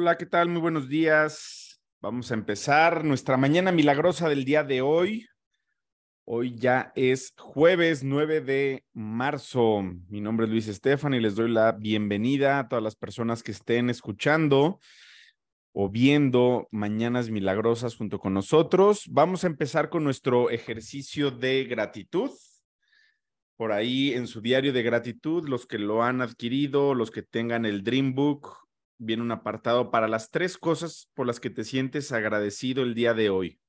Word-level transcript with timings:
Hola, 0.00 0.16
¿qué 0.16 0.26
tal? 0.26 0.48
Muy 0.48 0.60
buenos 0.60 0.88
días. 0.88 1.82
Vamos 2.00 2.30
a 2.30 2.34
empezar 2.34 3.04
nuestra 3.04 3.36
mañana 3.36 3.72
milagrosa 3.72 4.28
del 4.28 4.44
día 4.44 4.62
de 4.62 4.80
hoy. 4.80 5.26
Hoy 6.24 6.54
ya 6.54 6.92
es 6.94 7.34
jueves 7.36 8.04
9 8.04 8.40
de 8.40 8.84
marzo. 8.92 9.82
Mi 10.08 10.20
nombre 10.20 10.46
es 10.46 10.52
Luis 10.52 10.68
Estefan 10.68 11.14
y 11.14 11.20
les 11.20 11.34
doy 11.34 11.50
la 11.50 11.72
bienvenida 11.72 12.60
a 12.60 12.68
todas 12.68 12.80
las 12.80 12.94
personas 12.94 13.42
que 13.42 13.50
estén 13.50 13.90
escuchando 13.90 14.78
o 15.72 15.88
viendo 15.88 16.68
Mañanas 16.70 17.28
Milagrosas 17.28 17.96
junto 17.96 18.20
con 18.20 18.32
nosotros. 18.34 19.02
Vamos 19.10 19.42
a 19.42 19.48
empezar 19.48 19.90
con 19.90 20.04
nuestro 20.04 20.48
ejercicio 20.50 21.32
de 21.32 21.64
gratitud. 21.64 22.30
Por 23.56 23.72
ahí 23.72 24.12
en 24.12 24.28
su 24.28 24.40
diario 24.40 24.72
de 24.72 24.84
gratitud, 24.84 25.48
los 25.48 25.66
que 25.66 25.80
lo 25.80 26.04
han 26.04 26.22
adquirido, 26.22 26.94
los 26.94 27.10
que 27.10 27.24
tengan 27.24 27.66
el 27.66 27.82
Dream 27.82 28.14
Book, 28.14 28.67
viene 28.98 29.22
un 29.22 29.30
apartado 29.30 29.90
para 29.90 30.08
las 30.08 30.30
tres 30.30 30.58
cosas 30.58 31.08
por 31.14 31.26
las 31.26 31.40
que 31.40 31.50
te 31.50 31.64
sientes 31.64 32.12
agradecido 32.12 32.82
el 32.82 32.94
día 32.94 33.14
de 33.14 33.30
hoy. 33.30 33.60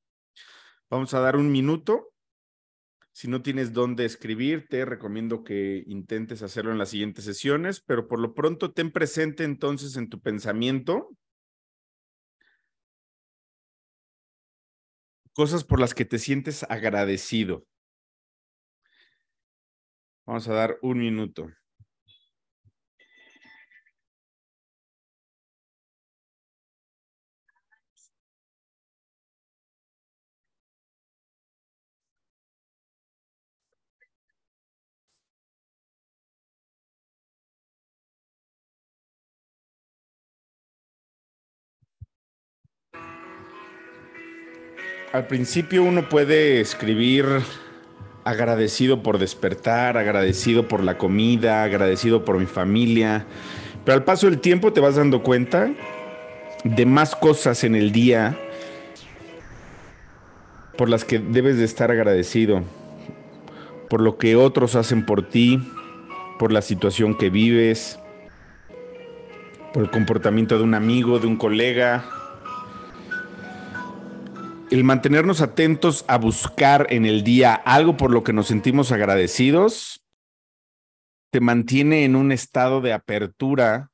Vamos 0.89 1.13
a 1.13 1.19
dar 1.19 1.35
un 1.35 1.51
minuto. 1.51 2.11
Si 3.11 3.27
no 3.27 3.41
tienes 3.41 3.73
dónde 3.73 4.05
escribir, 4.05 4.67
te 4.69 4.85
recomiendo 4.85 5.43
que 5.43 5.83
intentes 5.87 6.41
hacerlo 6.41 6.71
en 6.71 6.77
las 6.77 6.89
siguientes 6.89 7.25
sesiones, 7.25 7.81
pero 7.81 8.07
por 8.07 8.19
lo 8.19 8.33
pronto 8.33 8.71
ten 8.71 8.91
presente 8.91 9.43
entonces 9.43 9.95
en 9.97 10.09
tu 10.09 10.19
pensamiento 10.19 11.09
cosas 15.33 15.63
por 15.63 15.79
las 15.79 15.93
que 15.93 16.05
te 16.05 16.19
sientes 16.19 16.63
agradecido. 16.63 17.65
Vamos 20.25 20.47
a 20.47 20.53
dar 20.53 20.77
un 20.81 20.99
minuto. 20.99 21.49
Al 45.11 45.25
principio 45.25 45.83
uno 45.83 46.07
puede 46.07 46.61
escribir 46.61 47.25
agradecido 48.23 49.01
por 49.01 49.17
despertar, 49.17 49.97
agradecido 49.97 50.67
por 50.67 50.83
la 50.83 50.99
comida, 50.99 51.63
agradecido 51.63 52.23
por 52.23 52.37
mi 52.37 52.45
familia, 52.45 53.25
pero 53.83 53.97
al 53.97 54.03
paso 54.03 54.27
del 54.27 54.39
tiempo 54.39 54.71
te 54.71 54.81
vas 54.81 54.97
dando 54.97 55.23
cuenta 55.23 55.71
de 56.63 56.85
más 56.85 57.15
cosas 57.15 57.63
en 57.63 57.73
el 57.73 57.91
día 57.91 58.37
por 60.77 60.89
las 60.89 61.05
que 61.05 61.17
debes 61.17 61.57
de 61.57 61.65
estar 61.65 61.89
agradecido, 61.89 62.61
por 63.89 64.01
lo 64.01 64.19
que 64.19 64.35
otros 64.35 64.75
hacen 64.75 65.07
por 65.07 65.27
ti, 65.27 65.59
por 66.37 66.51
la 66.51 66.61
situación 66.61 67.17
que 67.17 67.31
vives, 67.31 67.97
por 69.73 69.81
el 69.81 69.89
comportamiento 69.89 70.59
de 70.59 70.63
un 70.63 70.75
amigo, 70.75 71.17
de 71.17 71.25
un 71.25 71.35
colega, 71.35 72.05
el 74.71 74.83
mantenernos 74.83 75.41
atentos 75.41 76.05
a 76.07 76.17
buscar 76.17 76.87
en 76.89 77.05
el 77.05 77.23
día 77.23 77.53
algo 77.53 77.97
por 77.97 78.11
lo 78.11 78.23
que 78.23 78.33
nos 78.33 78.47
sentimos 78.47 78.91
agradecidos, 78.91 80.05
te 81.31 81.39
mantiene 81.39 82.05
en 82.05 82.15
un 82.15 82.31
estado 82.31 82.81
de 82.81 82.93
apertura, 82.93 83.91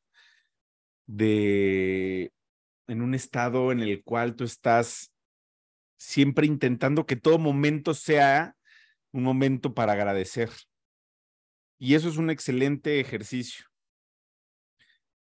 de, 1.05 2.31
en 2.87 3.01
un 3.01 3.13
estado 3.13 3.71
en 3.71 3.79
el 3.79 4.03
cual 4.03 4.35
tú 4.35 4.43
estás 4.43 5.13
siempre 5.97 6.45
intentando 6.45 7.05
que 7.05 7.15
todo 7.15 7.37
momento 7.37 7.93
sea 7.93 8.55
un 9.11 9.23
momento 9.23 9.73
para 9.73 9.93
agradecer. 9.93 10.49
Y 11.77 11.95
eso 11.95 12.09
es 12.09 12.17
un 12.17 12.29
excelente 12.29 12.99
ejercicio 12.99 13.65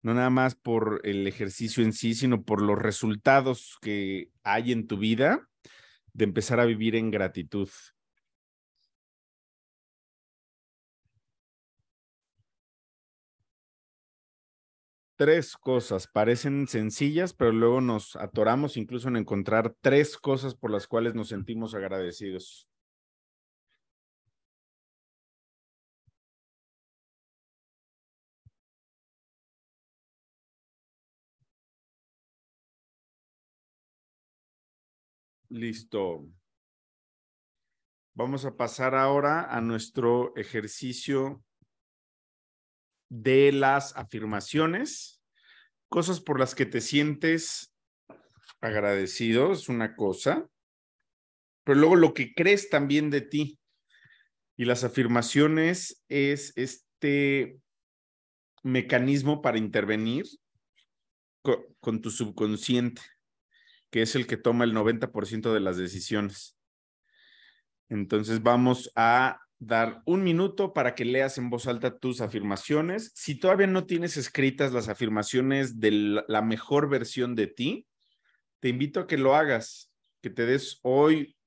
no 0.05 0.13
nada 0.13 0.29
más 0.29 0.53
por 0.53 1.01
el 1.03 1.25
ejercicio 1.25 1.83
en 1.83 1.91
sí, 1.91 2.13
sino 2.13 2.43
por 2.43 2.61
los 2.61 2.77
resultados 2.77 3.79
que 3.81 4.29
hay 4.43 4.71
en 4.71 4.85
tu 4.85 4.99
vida 4.99 5.49
de 6.13 6.25
empezar 6.25 6.59
a 6.59 6.65
vivir 6.65 6.95
en 6.95 7.09
gratitud. 7.09 7.67
Tres 15.15 15.57
cosas, 15.57 16.05
parecen 16.05 16.67
sencillas, 16.67 17.33
pero 17.33 17.51
luego 17.51 17.81
nos 17.81 18.15
atoramos 18.15 18.77
incluso 18.77 19.07
en 19.07 19.15
encontrar 19.15 19.73
tres 19.81 20.17
cosas 20.17 20.53
por 20.53 20.69
las 20.69 20.85
cuales 20.85 21.15
nos 21.15 21.29
sentimos 21.29 21.73
agradecidos. 21.73 22.67
Listo. 35.49 36.27
Vamos 38.15 38.45
a 38.45 38.55
pasar 38.55 38.95
ahora 38.95 39.43
a 39.43 39.61
nuestro 39.61 40.35
ejercicio 40.35 41.43
de 43.09 43.51
las 43.51 43.95
afirmaciones, 43.95 45.21
cosas 45.89 46.21
por 46.21 46.39
las 46.39 46.55
que 46.55 46.65
te 46.65 46.81
sientes 46.81 47.75
agradecido, 48.61 49.51
es 49.51 49.69
una 49.69 49.95
cosa, 49.95 50.49
pero 51.63 51.79
luego 51.79 51.95
lo 51.95 52.13
que 52.13 52.33
crees 52.33 52.69
también 52.69 53.09
de 53.09 53.21
ti. 53.21 53.59
Y 54.57 54.65
las 54.65 54.83
afirmaciones 54.83 56.03
es 56.07 56.53
este 56.55 57.59
mecanismo 58.63 59.41
para 59.41 59.57
intervenir 59.57 60.25
con, 61.81 62.01
tu 62.01 62.09
subconsciente 62.09 63.01
que 63.95 64.01
es 64.01 64.13
el 64.17 64.27
que 64.27 64.35
toma 64.35 64.65
el 64.65 64.73
90% 64.73 65.53
de 65.53 65.59
las 65.61 65.77
decisiones. 65.77 66.57
Entonces 67.87 68.43
vamos 68.43 68.91
a 68.93 69.39
dar 69.57 70.01
un 70.05 70.21
minuto 70.21 70.73
para 70.73 70.95
que 70.95 71.05
leas 71.05 71.37
en 71.37 71.49
voz 71.49 71.65
alta 71.65 71.97
tus 71.97 72.19
afirmaciones. 72.19 73.13
Si 73.15 73.39
todavía 73.39 73.67
no 73.67 73.85
tienes 73.85 74.17
escritas 74.17 74.73
las 74.73 74.89
afirmaciones 74.89 75.79
de 75.79 75.91
la 76.27 76.41
mejor 76.41 76.89
versión 76.89 77.35
de 77.35 77.47
ti, 77.47 77.87
te 78.59 78.67
invito 78.67 78.99
a 78.99 79.07
que 79.07 79.17
lo 79.17 79.33
hagas, 79.33 79.93
que 80.21 80.29
te 80.29 80.45
des 80.45 80.77
hoy 80.81 81.37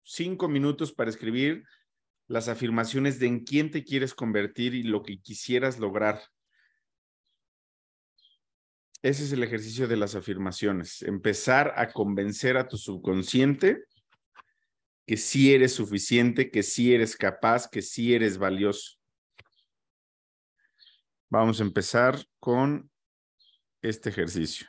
cinco 0.00 0.48
minutos 0.48 0.94
para 0.94 1.10
escribir 1.10 1.62
las 2.26 2.48
afirmaciones 2.48 3.18
de 3.18 3.26
en 3.26 3.44
quién 3.44 3.70
te 3.70 3.84
quieres 3.84 4.14
convertir 4.14 4.74
y 4.74 4.82
lo 4.82 5.02
que 5.02 5.20
quisieras 5.20 5.78
lograr. 5.78 6.22
Ese 9.02 9.24
es 9.24 9.32
el 9.32 9.42
ejercicio 9.42 9.86
de 9.86 9.96
las 9.96 10.14
afirmaciones. 10.14 11.02
Empezar 11.02 11.72
a 11.76 11.92
convencer 11.92 12.56
a 12.56 12.66
tu 12.66 12.76
subconsciente 12.76 13.84
que 15.06 15.16
sí 15.16 15.54
eres 15.54 15.72
suficiente, 15.72 16.50
que 16.50 16.62
sí 16.62 16.94
eres 16.94 17.16
capaz, 17.16 17.68
que 17.68 17.80
sí 17.80 18.14
eres 18.14 18.36
valioso. 18.36 18.98
Vamos 21.30 21.60
a 21.60 21.64
empezar 21.64 22.18
con 22.40 22.90
este 23.80 24.10
ejercicio. 24.10 24.66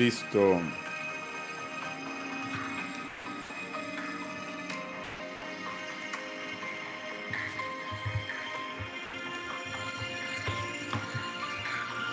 Listo. 0.00 0.58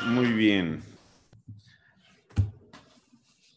Muy 0.07 0.33
bien. 0.33 0.81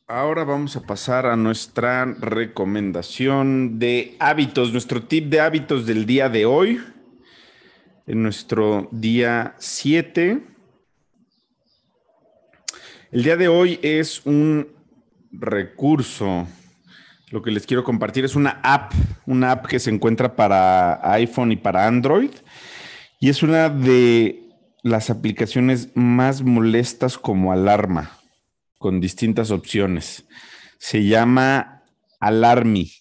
Ahora 0.06 0.44
vamos 0.44 0.76
a 0.76 0.82
pasar 0.82 1.26
a 1.26 1.34
nuestra 1.34 2.04
recomendación 2.04 3.80
de 3.80 4.14
hábitos, 4.20 4.70
nuestro 4.70 5.02
tip 5.02 5.24
de 5.24 5.40
hábitos 5.40 5.86
del 5.86 6.06
día 6.06 6.28
de 6.28 6.46
hoy, 6.46 6.80
en 8.06 8.22
nuestro 8.22 8.88
día 8.92 9.56
7. 9.58 10.49
El 13.12 13.24
día 13.24 13.36
de 13.36 13.48
hoy 13.48 13.80
es 13.82 14.24
un 14.24 14.68
recurso. 15.32 16.46
Lo 17.30 17.42
que 17.42 17.50
les 17.50 17.66
quiero 17.66 17.82
compartir 17.82 18.24
es 18.24 18.36
una 18.36 18.60
app, 18.62 18.92
una 19.26 19.50
app 19.50 19.66
que 19.66 19.80
se 19.80 19.90
encuentra 19.90 20.36
para 20.36 21.12
iPhone 21.14 21.50
y 21.50 21.56
para 21.56 21.88
Android. 21.88 22.30
Y 23.18 23.28
es 23.28 23.42
una 23.42 23.68
de 23.68 24.40
las 24.84 25.10
aplicaciones 25.10 25.88
más 25.96 26.42
molestas 26.42 27.18
como 27.18 27.50
alarma, 27.50 28.16
con 28.78 29.00
distintas 29.00 29.50
opciones. 29.50 30.24
Se 30.78 31.04
llama 31.04 31.82
Alarmi. 32.20 32.92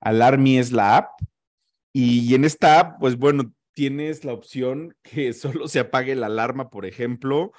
Alarmi 0.00 0.58
es 0.58 0.70
la 0.70 0.98
app. 0.98 1.10
Y 1.92 2.32
en 2.36 2.44
esta 2.44 2.78
app, 2.78 3.00
pues 3.00 3.16
bueno, 3.16 3.52
tienes 3.74 4.24
la 4.24 4.32
opción 4.32 4.94
que 5.02 5.32
solo 5.32 5.66
se 5.66 5.80
apague 5.80 6.14
la 6.14 6.26
alarma, 6.26 6.70
por 6.70 6.86
ejemplo, 6.86 7.50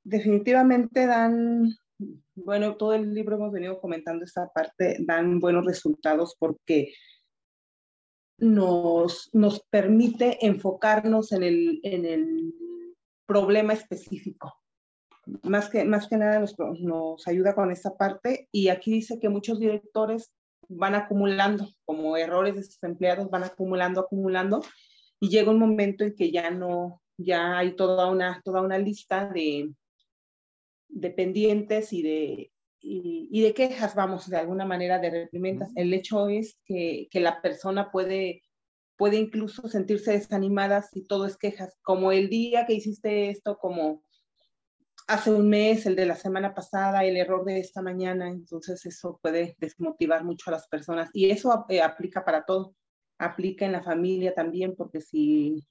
Definitivamente 0.05 1.07
dan, 1.07 1.75
bueno, 2.35 2.77
todo 2.77 2.93
el 2.93 3.15
libro 3.15 3.37
hemos 3.37 3.53
venido 3.53 3.81
comentando 3.81 4.23
esta 4.23 4.49
parte, 4.53 4.99
dan 5.01 5.41
buenos 5.41 5.65
resultados 5.65 6.37
porque 6.39 6.93
nos, 8.37 9.31
nos 9.33 9.65
permite 9.71 10.45
enfocarnos 10.47 11.33
en 11.33 11.43
el, 11.43 11.81
en 11.85 12.05
el 12.05 12.55
problema 13.25 13.73
específico. 13.73 14.55
Más 15.45 15.71
que, 15.71 15.87
más 15.87 16.07
que 16.07 16.19
nada 16.19 16.39
nos, 16.39 16.55
nos 16.81 17.27
ayuda 17.27 17.55
con 17.55 17.71
esta 17.71 17.97
parte 17.97 18.47
y 18.53 18.69
aquí 18.69 18.93
dice 18.93 19.19
que 19.19 19.31
muchos 19.31 19.59
directores 19.59 20.35
van 20.69 20.95
acumulando, 20.95 21.67
como 21.87 22.19
errores 22.19 22.57
de 22.57 22.63
sus 22.63 22.83
empleados, 22.83 23.31
van 23.31 23.45
acumulando, 23.45 24.03
acumulando, 24.03 24.61
y 25.21 25.29
llega 25.29 25.51
un 25.51 25.59
momento 25.59 26.05
en 26.05 26.15
que 26.15 26.31
ya 26.31 26.51
no, 26.51 27.03
ya 27.17 27.59
hay 27.59 27.75
toda 27.77 28.11
una, 28.11 28.41
toda 28.45 28.63
una 28.63 28.79
lista 28.79 29.29
de, 29.29 29.73
de 30.89 31.11
pendientes 31.11 31.93
y 31.93 32.03
de, 32.03 32.53
y, 32.81 33.43
de 33.43 33.55
quejas, 33.55 33.95
vamos, 33.95 34.29
de 34.29 34.37
alguna 34.37 34.65
manera 34.65 34.99
de 34.99 35.11
reprimendas. 35.11 35.71
El 35.77 35.93
hecho 35.93 36.29
es 36.29 36.59
que, 36.65 37.09
que, 37.11 37.21
la 37.21 37.43
persona 37.43 37.91
puede, 37.91 38.43
puede 38.97 39.17
incluso 39.17 39.69
sentirse 39.69 40.13
desanimada 40.13 40.83
si 40.83 41.05
todo 41.05 41.27
es 41.27 41.37
quejas, 41.37 41.77
como 41.83 42.13
el 42.13 42.29
día 42.29 42.67
que 42.67 42.75
hiciste 42.75 43.31
esto, 43.31 43.59
como 43.59 44.03
hace 45.09 45.33
un 45.33 45.49
mes, 45.49 45.87
el 45.87 45.97
de 45.97 46.07
la 46.07 46.17
semana 46.17 46.55
pasada, 46.55 47.05
el 47.05 47.17
error 47.17 47.45
de 47.45 47.59
esta 47.59 47.81
mañana, 47.81 48.29
entonces 48.29 48.85
eso 48.85 49.19
puede 49.23 49.57
desmotivar 49.59 50.23
mucho 50.23 50.51
a 50.51 50.53
las 50.53 50.69
personas 50.69 51.09
y 51.15 51.31
eso 51.31 51.65
eh, 51.71 51.81
aplica 51.81 52.25
para 52.27 52.45
todo, 52.45 52.75
aplica 53.19 53.67
en 53.67 53.73
la 53.73 53.83
familia 53.83 54.35
también, 54.35 54.75
porque 54.77 55.01
si 55.01 55.65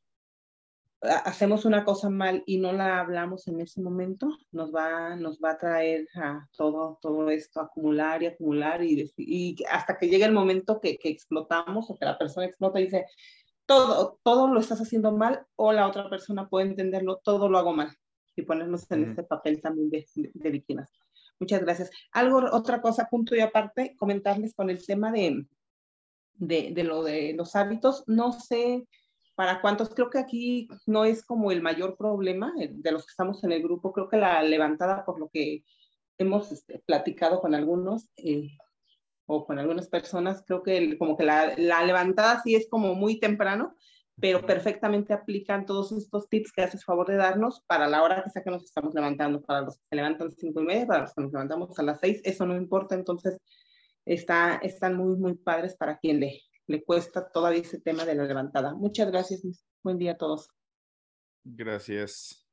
hacemos 1.01 1.65
una 1.65 1.85
cosa 1.85 2.09
mal 2.09 2.43
y 2.45 2.57
no 2.57 2.73
la 2.73 2.99
hablamos 2.99 3.47
en 3.47 3.61
ese 3.61 3.81
momento, 3.81 4.35
nos 4.51 4.73
va, 4.73 5.15
nos 5.15 5.39
va 5.39 5.51
a 5.51 5.57
traer 5.57 6.07
a 6.15 6.47
todo, 6.57 6.97
todo 7.01 7.29
esto, 7.29 7.61
acumular 7.61 8.23
y 8.23 8.27
acumular 8.27 8.83
y, 8.83 9.11
y 9.17 9.55
hasta 9.69 9.97
que 9.97 10.09
llegue 10.09 10.25
el 10.25 10.33
momento 10.33 10.81
que, 10.81 10.97
que, 10.97 11.09
explotamos 11.09 11.89
o 11.89 11.95
que 11.95 12.05
la 12.05 12.17
persona 12.17 12.47
explota 12.47 12.79
y 12.79 12.85
dice, 12.85 13.05
todo, 13.65 14.19
todo 14.23 14.47
lo 14.47 14.59
estás 14.59 14.81
haciendo 14.81 15.11
mal 15.11 15.45
o 15.55 15.71
la 15.71 15.87
otra 15.87 16.09
persona 16.09 16.49
puede 16.49 16.67
entenderlo, 16.67 17.21
todo 17.23 17.47
lo 17.49 17.59
hago 17.59 17.73
mal 17.73 17.95
y 18.35 18.43
ponernos 18.43 18.89
en 18.91 19.09
este 19.09 19.23
papel 19.23 19.61
también 19.61 19.89
de, 19.89 20.05
de, 20.15 20.49
víctimas. 20.49 20.91
Muchas 21.39 21.61
gracias. 21.61 21.91
Algo, 22.11 22.39
otra 22.51 22.81
cosa, 22.81 23.07
punto 23.09 23.35
y 23.35 23.39
aparte, 23.39 23.95
comentarles 23.97 24.53
con 24.53 24.69
el 24.69 24.83
tema 24.85 25.11
de, 25.11 25.45
de, 26.37 26.71
de 26.73 26.83
lo 26.83 27.03
de 27.03 27.33
los 27.33 27.55
hábitos. 27.55 28.03
No 28.07 28.31
sé 28.31 28.87
para 29.37 29.61
cuántos, 29.61 29.89
creo 29.89 30.09
que 30.09 30.17
aquí 30.17 30.67
no 30.87 31.05
es 31.05 31.23
como 31.23 31.51
el 31.51 31.61
mayor 31.61 31.95
problema 31.95 32.51
de 32.57 32.91
los 32.91 33.05
que 33.05 33.11
estamos 33.11 33.43
en 33.43 33.51
el 33.51 33.61
grupo, 33.61 33.93
creo 33.93 34.09
que 34.09 34.17
la 34.17 34.41
levantada, 34.41 35.05
por 35.05 35.19
lo 35.19 35.29
que 35.29 35.63
hemos 36.17 36.51
este, 36.51 36.79
platicado 36.79 37.39
con 37.39 37.53
algunos 37.53 38.09
eh, 38.17 38.49
o 39.27 39.45
con 39.45 39.59
algunas 39.59 39.89
personas, 39.89 40.43
creo 40.47 40.63
que 40.63 40.97
como 40.97 41.15
que 41.15 41.23
la, 41.23 41.53
la, 41.55 41.83
levantada 41.83 42.41
sí 42.41 42.55
es 42.55 42.67
como 42.67 42.95
muy 42.95 43.19
temprano, 43.19 43.75
pero 44.19 44.43
perfectamente 44.43 45.13
aplican 45.13 45.67
todos 45.67 45.91
estos 45.91 46.27
tips 46.29 46.51
que 46.51 46.63
haces 46.63 46.83
favor 46.83 47.05
de 47.07 47.17
darnos 47.17 47.61
para 47.67 47.87
la 47.87 48.01
hora 48.01 48.23
que 48.23 48.31
sea 48.31 48.43
que 48.43 48.49
nos 48.49 48.63
estamos 48.63 48.95
levantando, 48.95 49.43
para 49.43 49.61
los 49.61 49.77
que 49.77 49.83
se 49.87 49.95
levantan 49.97 50.31
cinco 50.31 50.61
y 50.61 50.65
media, 50.65 50.87
para 50.87 51.01
los 51.01 51.13
que 51.13 51.21
nos 51.21 51.31
levantamos 51.31 51.77
a 51.77 51.83
las 51.83 51.99
seis, 51.99 52.21
eso 52.23 52.47
no 52.47 52.55
importa, 52.55 52.95
entonces 52.95 53.37
está, 54.07 54.55
están 54.55 54.95
muy, 54.95 55.17
muy 55.17 55.35
padres 55.35 55.75
para 55.75 55.97
quien 55.99 56.19
le, 56.19 56.41
le 56.67 56.83
cuesta 56.83 57.29
todavía 57.29 57.61
ese 57.61 57.79
tema 57.79 58.05
de 58.05 58.15
la 58.15 58.25
levantada. 58.25 58.73
Muchas 58.73 59.11
gracias. 59.11 59.43
Buen 59.83 59.97
día 59.97 60.13
a 60.13 60.17
todos. 60.17 60.49
Gracias. 61.43 62.47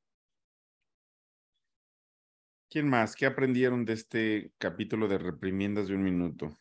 ¿Quién 2.69 2.89
más? 2.89 3.15
¿Qué 3.15 3.25
aprendieron 3.25 3.85
de 3.85 3.93
este 3.93 4.53
capítulo 4.57 5.07
de 5.07 5.17
reprimiendas 5.17 5.87
de 5.87 5.95
un 5.95 6.03
minuto? 6.03 6.57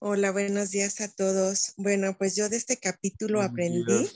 Hola, 0.00 0.30
buenos 0.30 0.70
días 0.70 1.00
a 1.00 1.08
todos. 1.08 1.72
Bueno, 1.76 2.16
pues 2.16 2.36
yo 2.36 2.48
de 2.48 2.56
este 2.56 2.76
capítulo 2.76 3.42
aprendí, 3.42 4.08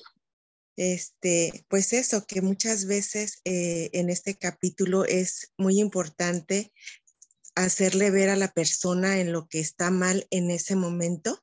este, 0.76 1.66
pues 1.68 1.92
eso, 1.92 2.24
que 2.24 2.40
muchas 2.40 2.86
veces 2.86 3.40
eh, 3.44 3.90
en 3.92 4.08
este 4.08 4.36
capítulo 4.36 5.04
es 5.04 5.52
muy 5.58 5.80
importante 5.80 6.72
hacerle 7.56 8.12
ver 8.12 8.28
a 8.28 8.36
la 8.36 8.52
persona 8.52 9.18
en 9.18 9.32
lo 9.32 9.48
que 9.48 9.58
está 9.58 9.90
mal 9.90 10.28
en 10.30 10.52
ese 10.52 10.76
momento 10.76 11.42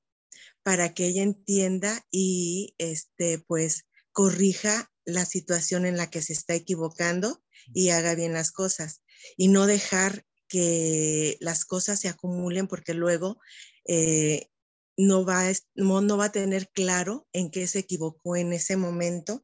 para 0.64 0.94
que 0.94 1.08
ella 1.08 1.24
entienda 1.24 2.08
y 2.10 2.76
este 2.78 3.40
pues 3.40 3.88
corrija 4.14 4.90
la 5.04 5.26
situación 5.26 5.86
en 5.86 5.98
la 5.98 6.10
que 6.10 6.22
se 6.22 6.32
está 6.32 6.56
equivocando 6.56 7.44
y 7.74 7.90
haga 7.90 8.16
bien 8.16 8.32
las 8.32 8.54
cosas. 8.54 9.02
Y 9.36 9.50
no 9.50 9.66
dejar 9.66 10.26
que 10.48 11.38
las 11.42 11.66
cosas 11.66 12.00
se 12.00 12.08
acumulen 12.08 12.68
porque 12.68 12.94
luego 12.94 13.40
eh, 13.92 14.52
no, 14.98 15.26
va, 15.26 15.52
no, 15.74 16.02
no 16.02 16.16
va 16.16 16.26
a 16.26 16.32
tener 16.32 16.70
claro 16.70 17.28
en 17.34 17.50
qué 17.50 17.66
se 17.66 17.80
equivocó 17.80 18.36
en 18.36 18.54
ese 18.54 18.78
momento. 18.78 19.44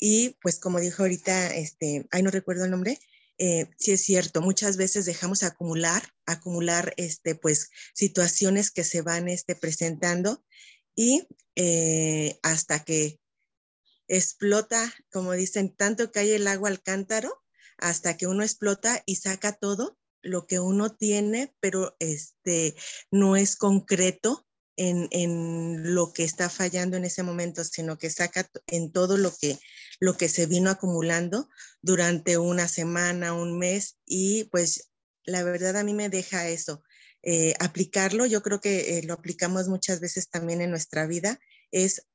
Y 0.00 0.36
pues 0.42 0.58
como 0.58 0.80
dijo 0.80 1.04
ahorita, 1.04 1.54
este, 1.54 2.08
ahí 2.10 2.24
no 2.24 2.32
recuerdo 2.32 2.64
el 2.64 2.72
nombre, 2.72 2.98
eh, 3.38 3.70
sí 3.78 3.92
es 3.92 4.02
cierto, 4.02 4.42
muchas 4.42 4.76
veces 4.76 5.06
dejamos 5.06 5.44
acumular, 5.44 6.02
acumular, 6.26 6.92
este, 6.96 7.36
pues, 7.36 7.70
situaciones 7.94 8.72
que 8.72 8.82
se 8.82 9.02
van 9.02 9.28
este, 9.28 9.54
presentando 9.54 10.44
y 10.96 11.28
eh, 11.54 12.40
hasta 12.42 12.84
que 12.84 13.20
explota, 14.08 14.92
como 15.12 15.32
dicen, 15.32 15.72
tanto 15.76 16.10
cae 16.10 16.34
el 16.34 16.48
agua 16.48 16.68
al 16.68 16.82
cántaro, 16.82 17.44
hasta 17.78 18.16
que 18.16 18.26
uno 18.26 18.42
explota 18.42 19.04
y 19.06 19.16
saca 19.16 19.52
todo 19.52 19.98
lo 20.24 20.46
que 20.46 20.58
uno 20.58 20.94
tiene, 20.94 21.54
pero 21.60 21.94
este, 21.98 22.74
no 23.10 23.36
es 23.36 23.56
concreto 23.56 24.46
en, 24.76 25.08
en, 25.12 25.94
lo 25.94 26.12
que 26.12 26.24
está 26.24 26.50
fallando 26.50 26.96
en 26.96 27.04
ese 27.04 27.22
momento, 27.22 27.62
sino 27.62 27.96
que 27.96 28.10
saca 28.10 28.50
en 28.66 28.90
todo 28.90 29.16
lo 29.16 29.32
que, 29.32 29.58
lo 30.00 30.16
que 30.16 30.28
se 30.28 30.46
vino 30.46 30.70
acumulando 30.70 31.48
durante 31.80 32.38
una 32.38 32.66
semana, 32.66 33.34
un 33.34 33.58
mes, 33.58 33.98
y 34.04 34.44
pues 34.44 34.90
la 35.24 35.42
verdad 35.42 35.76
a 35.76 35.84
mí 35.84 35.94
me 35.94 36.08
deja 36.08 36.48
eso. 36.48 36.82
Eh, 37.22 37.54
aplicarlo, 37.58 38.26
yo 38.26 38.42
creo 38.42 38.60
que 38.60 38.98
eh, 38.98 39.02
lo 39.04 39.14
aplicamos 39.14 39.68
muchas 39.68 40.00
veces 40.00 40.28
también 40.28 40.60
en 40.60 40.70
nuestra 40.70 41.06
vida, 41.06 41.38
es 41.70 42.06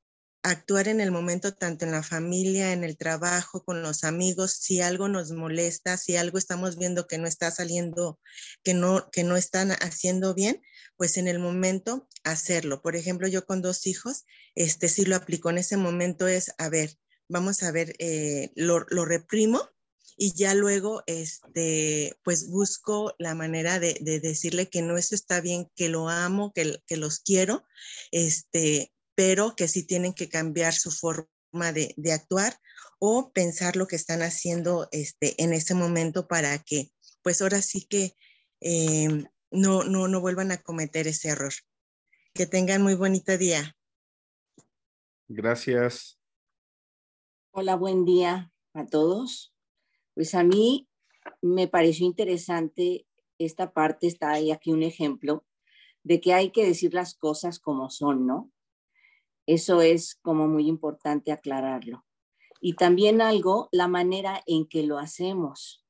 actuar 0.43 0.87
en 0.87 1.01
el 1.01 1.11
momento 1.11 1.53
tanto 1.53 1.85
en 1.85 1.91
la 1.91 2.03
familia, 2.03 2.71
en 2.71 2.83
el 2.83 2.97
trabajo, 2.97 3.63
con 3.63 3.81
los 3.81 4.03
amigos, 4.03 4.53
si 4.53 4.81
algo 4.81 5.07
nos 5.09 5.31
molesta, 5.31 5.97
si 5.97 6.15
algo 6.15 6.37
estamos 6.37 6.77
viendo 6.77 7.07
que 7.07 7.17
no 7.17 7.27
está 7.27 7.51
saliendo, 7.51 8.19
que 8.63 8.73
no, 8.73 9.09
que 9.11 9.23
no 9.23 9.35
están 9.35 9.71
haciendo 9.71 10.33
bien, 10.33 10.61
pues 10.95 11.17
en 11.17 11.27
el 11.27 11.39
momento 11.39 12.07
hacerlo. 12.23 12.81
Por 12.81 12.95
ejemplo, 12.95 13.27
yo 13.27 13.45
con 13.45 13.61
dos 13.61 13.85
hijos, 13.85 14.25
este 14.55 14.87
sí 14.87 15.05
lo 15.05 15.15
aplico 15.15 15.49
en 15.49 15.57
ese 15.57 15.77
momento 15.77 16.27
es, 16.27 16.53
a 16.57 16.69
ver, 16.69 16.97
vamos 17.27 17.63
a 17.63 17.71
ver, 17.71 17.95
eh, 17.99 18.51
lo, 18.55 18.85
lo, 18.89 19.05
reprimo 19.05 19.69
y 20.17 20.33
ya 20.33 20.53
luego, 20.53 21.03
este, 21.05 22.17
pues 22.23 22.49
busco 22.49 23.13
la 23.19 23.35
manera 23.35 23.79
de, 23.79 23.97
de, 24.01 24.19
decirle 24.19 24.67
que 24.69 24.81
no, 24.81 24.97
eso 24.97 25.15
está 25.15 25.39
bien, 25.41 25.69
que 25.75 25.89
lo 25.89 26.09
amo, 26.09 26.51
que, 26.53 26.81
que 26.87 26.97
los 26.97 27.19
quiero, 27.19 27.65
este, 28.11 28.91
pero 29.19 29.53
que 29.53 29.67
sí 29.67 29.85
tienen 29.85 30.13
que 30.13 30.29
cambiar 30.29 30.71
su 30.71 30.91
forma 30.91 31.73
de, 31.73 31.93
de 31.97 32.13
actuar 32.13 32.57
o 32.99 33.33
pensar 33.33 33.75
lo 33.75 33.85
que 33.85 33.97
están 33.97 34.21
haciendo 34.21 34.87
este, 34.93 35.35
en 35.43 35.51
ese 35.51 35.75
momento 35.75 36.25
para 36.29 36.57
que, 36.59 36.93
pues 37.21 37.41
ahora 37.41 37.61
sí 37.61 37.85
que 37.85 38.15
eh, 38.61 39.25
no, 39.51 39.83
no, 39.83 40.07
no 40.07 40.21
vuelvan 40.21 40.53
a 40.53 40.61
cometer 40.61 41.05
ese 41.05 41.27
error. 41.27 41.51
Que 42.33 42.45
tengan 42.45 42.81
muy 42.81 42.95
bonito 42.95 43.37
día. 43.37 43.75
Gracias. 45.27 46.17
Hola, 47.51 47.75
buen 47.75 48.05
día 48.05 48.53
a 48.73 48.85
todos. 48.85 49.53
Pues 50.13 50.33
a 50.33 50.45
mí 50.45 50.87
me 51.41 51.67
pareció 51.67 52.05
interesante 52.05 53.05
esta 53.37 53.73
parte, 53.73 54.07
está 54.07 54.31
ahí 54.31 54.51
aquí 54.51 54.71
un 54.71 54.83
ejemplo 54.83 55.45
de 56.03 56.21
que 56.21 56.33
hay 56.33 56.51
que 56.51 56.65
decir 56.65 56.93
las 56.93 57.15
cosas 57.15 57.59
como 57.59 57.89
son, 57.89 58.25
¿no? 58.25 58.49
Eso 59.49 59.81
es 59.81 60.13
como 60.21 60.47
muy 60.47 60.67
importante 60.67 61.31
aclararlo. 61.31 62.05
Y 62.61 62.75
también 62.75 63.19
algo, 63.19 63.67
la 63.71 63.87
manera 63.87 64.43
en 64.45 64.67
que 64.67 64.83
lo 64.83 64.99
hacemos. 64.99 65.83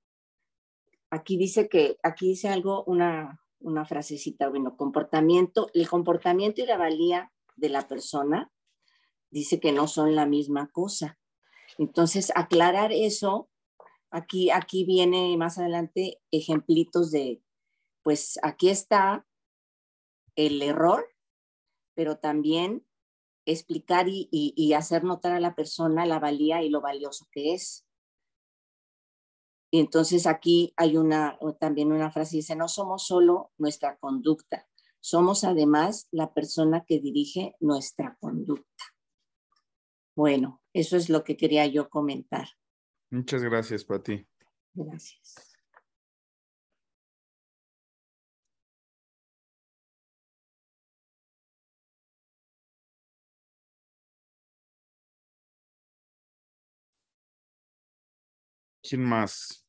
Aquí 1.10 1.36
dice 1.36 1.68
que, 1.68 1.98
aquí 2.02 2.30
dice 2.30 2.48
algo, 2.48 2.86
una, 2.86 3.44
una 3.60 3.84
frasecita, 3.84 4.48
bueno, 4.48 4.78
comportamiento, 4.78 5.70
el 5.74 5.90
comportamiento 5.90 6.62
y 6.62 6.68
la 6.68 6.78
valía 6.78 7.34
de 7.58 7.68
la 7.68 7.86
persona 7.86 8.50
dice 9.30 9.60
que 9.60 9.74
no 9.74 9.88
son 9.88 10.16
la 10.16 10.26
misma 10.26 10.70
cosa. 10.72 11.20
Entonces, 11.78 12.32
aclarar 12.36 12.94
eso, 12.94 13.50
aquí, 14.10 14.52
aquí 14.52 14.86
viene 14.86 15.36
más 15.36 15.58
adelante 15.58 16.22
ejemplitos 16.32 17.12
de, 17.12 17.44
pues 18.04 18.40
aquí 18.42 18.70
está 18.70 19.28
el 20.38 20.62
error, 20.62 21.06
pero 21.94 22.20
también 22.20 22.86
explicar 23.52 24.08
y, 24.10 24.74
hacer 24.74 25.04
notar 25.04 25.34
a 25.34 25.40
la 25.40 25.56
persona 25.56 26.06
la 26.06 26.20
valía 26.20 26.64
y 26.64 26.70
lo 26.70 26.82
valioso 26.82 27.28
que 27.32 27.54
es. 27.54 27.86
Y 29.72 29.80
entonces 29.80 30.26
aquí 30.26 30.74
hay 30.78 30.98
una, 30.98 31.38
también 31.60 31.92
una 31.92 32.12
frase, 32.12 32.38
dice, 32.38 32.56
no 32.56 32.68
somos 32.68 33.06
solo 33.06 33.52
nuestra 33.58 33.98
conducta, 33.98 34.68
somos 35.00 35.44
además 35.44 36.08
la 36.12 36.34
persona 36.34 36.84
que 36.86 37.00
dirige 37.00 37.56
nuestra 37.60 38.18
conducta. 38.20 38.84
Bueno, 40.16 40.62
eso 40.74 40.98
es 40.98 41.10
lo 41.10 41.24
que 41.24 41.38
quería 41.38 41.66
yo 41.68 41.90
comentar. 41.90 42.48
Muchas 43.12 43.44
gracias, 43.44 43.86
Pati. 43.86 44.28
Gracias. 44.74 45.49
¿Quién 58.90 59.04
más? 59.04 59.64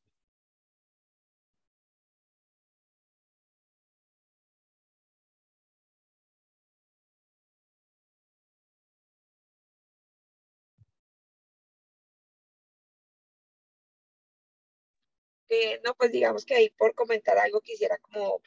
Eh, 15.50 15.80
no, 15.84 15.94
pues 15.94 16.12
digamos 16.12 16.44
que 16.46 16.54
ahí 16.54 16.70
por 16.70 16.94
comentar 16.94 17.36
algo 17.38 17.60
quisiera 17.60 17.98
como, 17.98 18.40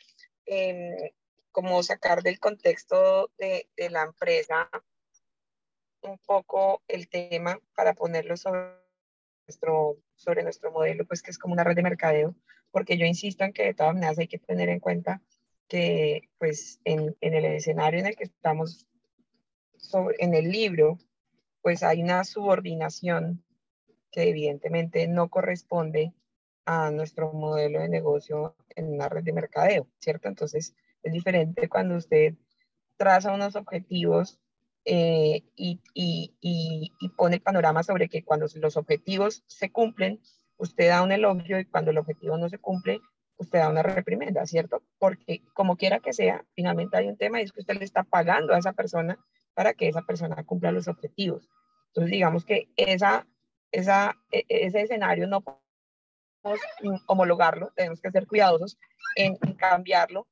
em, 0.45 0.95
como 1.51 1.83
sacar 1.83 2.23
del 2.23 2.39
contexto 2.39 3.29
de, 3.37 3.69
de, 3.75 3.89
la 3.91 4.03
empresa 4.03 4.69
un 6.01 6.17
poco 6.19 6.81
el 6.87 7.09
tema 7.09 7.59
para 7.75 7.93
ponerlo 7.93 8.37
sobre 8.37 8.82
sobre 10.15 10.43
nuestro 10.43 10.71
modelo, 10.71 11.05
pues 11.05 11.21
que 11.21 11.31
es 11.31 11.37
como 11.37 11.53
una 11.53 11.63
red 11.63 11.75
de 11.75 11.83
mercadeo, 11.83 12.35
porque 12.71 12.97
yo 12.97 13.05
insisto 13.05 13.43
en 13.43 13.53
que 13.53 13.63
de 13.63 13.73
todas 13.73 13.93
maneras 13.93 14.19
hay 14.19 14.27
que 14.27 14.39
tener 14.39 14.69
en 14.69 14.79
cuenta 14.79 15.21
que 15.67 16.29
pues 16.37 16.79
en, 16.83 17.15
en 17.21 17.33
el 17.33 17.45
escenario 17.45 17.99
en 17.99 18.07
el 18.07 18.15
que 18.15 18.25
estamos 18.25 18.87
en 20.19 20.33
el 20.33 20.49
libro, 20.49 20.97
pues 21.61 21.83
hay 21.83 22.01
una 22.01 22.23
subordinación 22.23 23.43
que 24.11 24.29
evidentemente 24.29 25.07
no 25.07 25.29
corresponde 25.29 26.13
a 26.65 26.91
nuestro 26.91 27.33
modelo 27.33 27.81
de 27.81 27.89
negocio 27.89 28.55
en 28.75 28.93
una 28.93 29.09
red 29.09 29.23
de 29.23 29.33
mercadeo, 29.33 29.87
¿cierto? 29.99 30.27
Entonces 30.27 30.75
es 31.01 31.13
diferente 31.13 31.67
cuando 31.67 31.95
usted 31.95 32.35
traza 32.95 33.33
unos 33.33 33.55
objetivos 33.55 34.39
eh, 34.85 35.43
y, 35.55 35.79
pone 37.15 37.35
el 37.35 37.41
panorama 37.41 37.83
sobre 37.83 38.09
que 38.09 38.23
cuando 38.23 38.47
los 38.55 38.77
objetivos 38.77 39.43
se 39.47 39.71
cumplen, 39.71 40.21
usted 40.57 40.89
da 40.89 41.03
un 41.03 41.11
elogio 41.11 41.59
y 41.59 41.65
cuando 41.65 41.91
el 41.91 41.97
objetivo 41.97 42.37
no 42.37 42.49
se 42.49 42.57
cumple, 42.57 42.99
usted 43.37 43.59
da 43.59 43.69
una 43.69 43.83
reprimenda, 43.83 44.45
¿cierto? 44.45 44.83
Porque 44.99 45.43
como 45.53 45.77
quiera 45.77 45.99
que 45.99 46.13
sea, 46.13 46.45
finalmente 46.55 46.97
hay 46.97 47.07
un 47.07 47.17
tema 47.17 47.39
y 47.39 47.43
es 47.43 47.51
que 47.51 47.61
usted 47.61 47.77
le 47.77 47.85
está 47.85 48.03
pagando 48.03 48.53
a 48.53 48.57
esa 48.57 48.73
persona 48.73 49.17
para 49.53 49.73
que 49.73 49.87
esa 49.87 50.01
persona 50.01 50.43
cumpla 50.43 50.71
los 50.71 50.87
objetivos. 50.87 51.49
Entonces, 51.87 52.11
digamos 52.11 52.45
que 52.45 52.69
esa, 52.75 53.27
esa, 53.71 54.15
e, 54.31 54.39
e, 54.49 54.65
ese 54.65 54.81
escenario 54.81 55.27
no 55.27 55.41
podemos 55.41 57.03
homologarlo, 57.07 57.71
tenemos 57.75 58.01
que 58.01 58.11
ser 58.11 58.27
cuidadosos 58.27 58.77
en 59.15 59.35
cambiarlo 59.55 60.27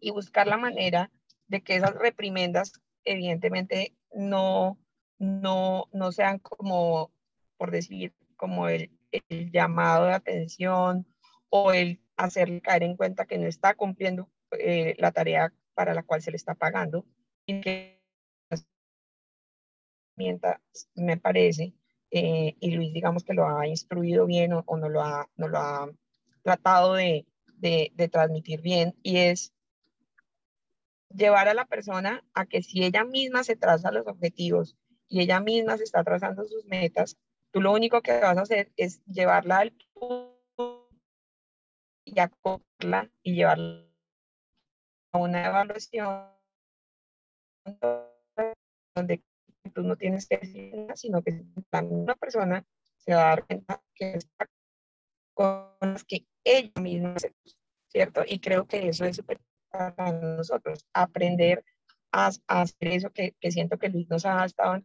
y 0.00 0.10
buscar 0.10 0.46
la 0.46 0.56
manera 0.56 1.10
de 1.46 1.62
que 1.62 1.76
esas 1.76 1.94
reprimendas 1.94 2.72
evidentemente 3.12 3.94
no, 4.14 4.78
no, 5.18 5.88
no 5.92 6.12
sean 6.12 6.38
como, 6.38 7.12
por 7.56 7.70
decir, 7.70 8.14
como 8.36 8.68
el, 8.68 8.90
el 9.28 9.50
llamado 9.50 10.06
de 10.06 10.12
atención 10.12 11.06
o 11.50 11.72
el 11.72 12.00
hacerle 12.16 12.60
caer 12.60 12.82
en 12.82 12.96
cuenta 12.96 13.26
que 13.26 13.38
no 13.38 13.46
está 13.46 13.74
cumpliendo 13.74 14.30
eh, 14.58 14.94
la 14.98 15.12
tarea 15.12 15.52
para 15.74 15.94
la 15.94 16.02
cual 16.02 16.22
se 16.22 16.30
le 16.30 16.36
está 16.36 16.54
pagando. 16.54 17.06
Y 17.46 17.60
que 17.60 17.98
me 20.94 21.16
parece, 21.16 21.74
eh, 22.10 22.56
y 22.58 22.70
Luis 22.72 22.92
digamos 22.92 23.24
que 23.24 23.34
lo 23.34 23.48
ha 23.48 23.66
instruido 23.66 24.26
bien 24.26 24.52
o, 24.52 24.64
no, 24.76 24.88
lo 24.88 25.00
ha, 25.02 25.28
no 25.36 25.48
lo 25.48 25.58
ha 25.58 25.90
tratado 26.42 26.94
de, 26.94 27.26
de, 27.54 27.92
de 27.94 28.08
transmitir 28.08 28.60
bien, 28.60 28.96
y 29.02 29.18
es 29.18 29.52
llevar 31.10 31.48
a 31.48 31.54
la 31.54 31.66
persona 31.66 32.24
a 32.34 32.46
que 32.46 32.62
si 32.62 32.84
ella 32.84 33.04
misma 33.04 33.44
se 33.44 33.56
traza 33.56 33.90
los 33.90 34.06
objetivos 34.06 34.76
y 35.08 35.20
ella 35.20 35.40
misma 35.40 35.76
se 35.76 35.84
está 35.84 36.04
trazando 36.04 36.44
sus 36.44 36.64
metas, 36.66 37.16
tú 37.50 37.60
lo 37.60 37.72
único 37.72 38.02
que 38.02 38.20
vas 38.20 38.36
a 38.36 38.42
hacer 38.42 38.72
es 38.76 39.02
llevarla 39.06 39.58
al 39.58 39.74
y 42.04 42.18
acoplarla 42.18 43.10
y 43.22 43.34
llevarla 43.34 43.86
a 45.12 45.18
una 45.18 45.46
evaluación 45.46 46.28
donde 48.94 49.22
tú 49.74 49.82
no 49.82 49.96
tienes 49.96 50.26
que 50.26 50.38
decir 50.38 50.74
nada, 50.74 50.96
sino 50.96 51.22
que 51.22 51.44
una 51.82 52.14
persona 52.14 52.64
se 52.96 53.14
va 53.14 53.26
a 53.26 53.28
dar 53.30 53.46
cuenta 53.46 53.82
que 53.94 54.12
está 54.14 54.48
con 55.34 55.76
las 55.80 56.04
que 56.04 56.26
ella 56.44 56.72
misma 56.80 57.14
hace, 57.14 57.34
¿cierto? 57.88 58.22
Y 58.26 58.40
creo 58.40 58.66
que 58.66 58.88
eso 58.88 59.04
es 59.04 59.16
súper 59.16 59.38
para 59.70 60.12
nosotros, 60.12 60.84
aprender 60.92 61.64
a, 62.12 62.30
hacer 62.46 62.88
eso 62.88 63.10
que, 63.10 63.34
que, 63.40 63.50
siento 63.50 63.78
que 63.78 63.88
Luis 63.88 64.08
nos 64.08 64.24
ha 64.26 64.44
estado 64.44 64.82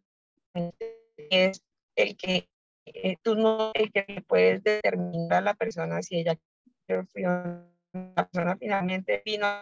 es 1.30 1.64
el 1.96 2.18
que 2.18 2.50
eh, 2.86 3.16
tú 3.22 3.36
no 3.36 3.72
el 3.74 3.92
que 3.92 4.24
puedes 4.28 4.64
determinar 4.64 5.40
a 5.40 5.42
la 5.42 5.54
persona 5.54 6.02
si 6.02 6.20
ella 6.20 6.38
la 6.88 8.28
persona 8.28 8.58
finalmente 8.58 9.22
vino 9.26 9.46
a 9.46 9.62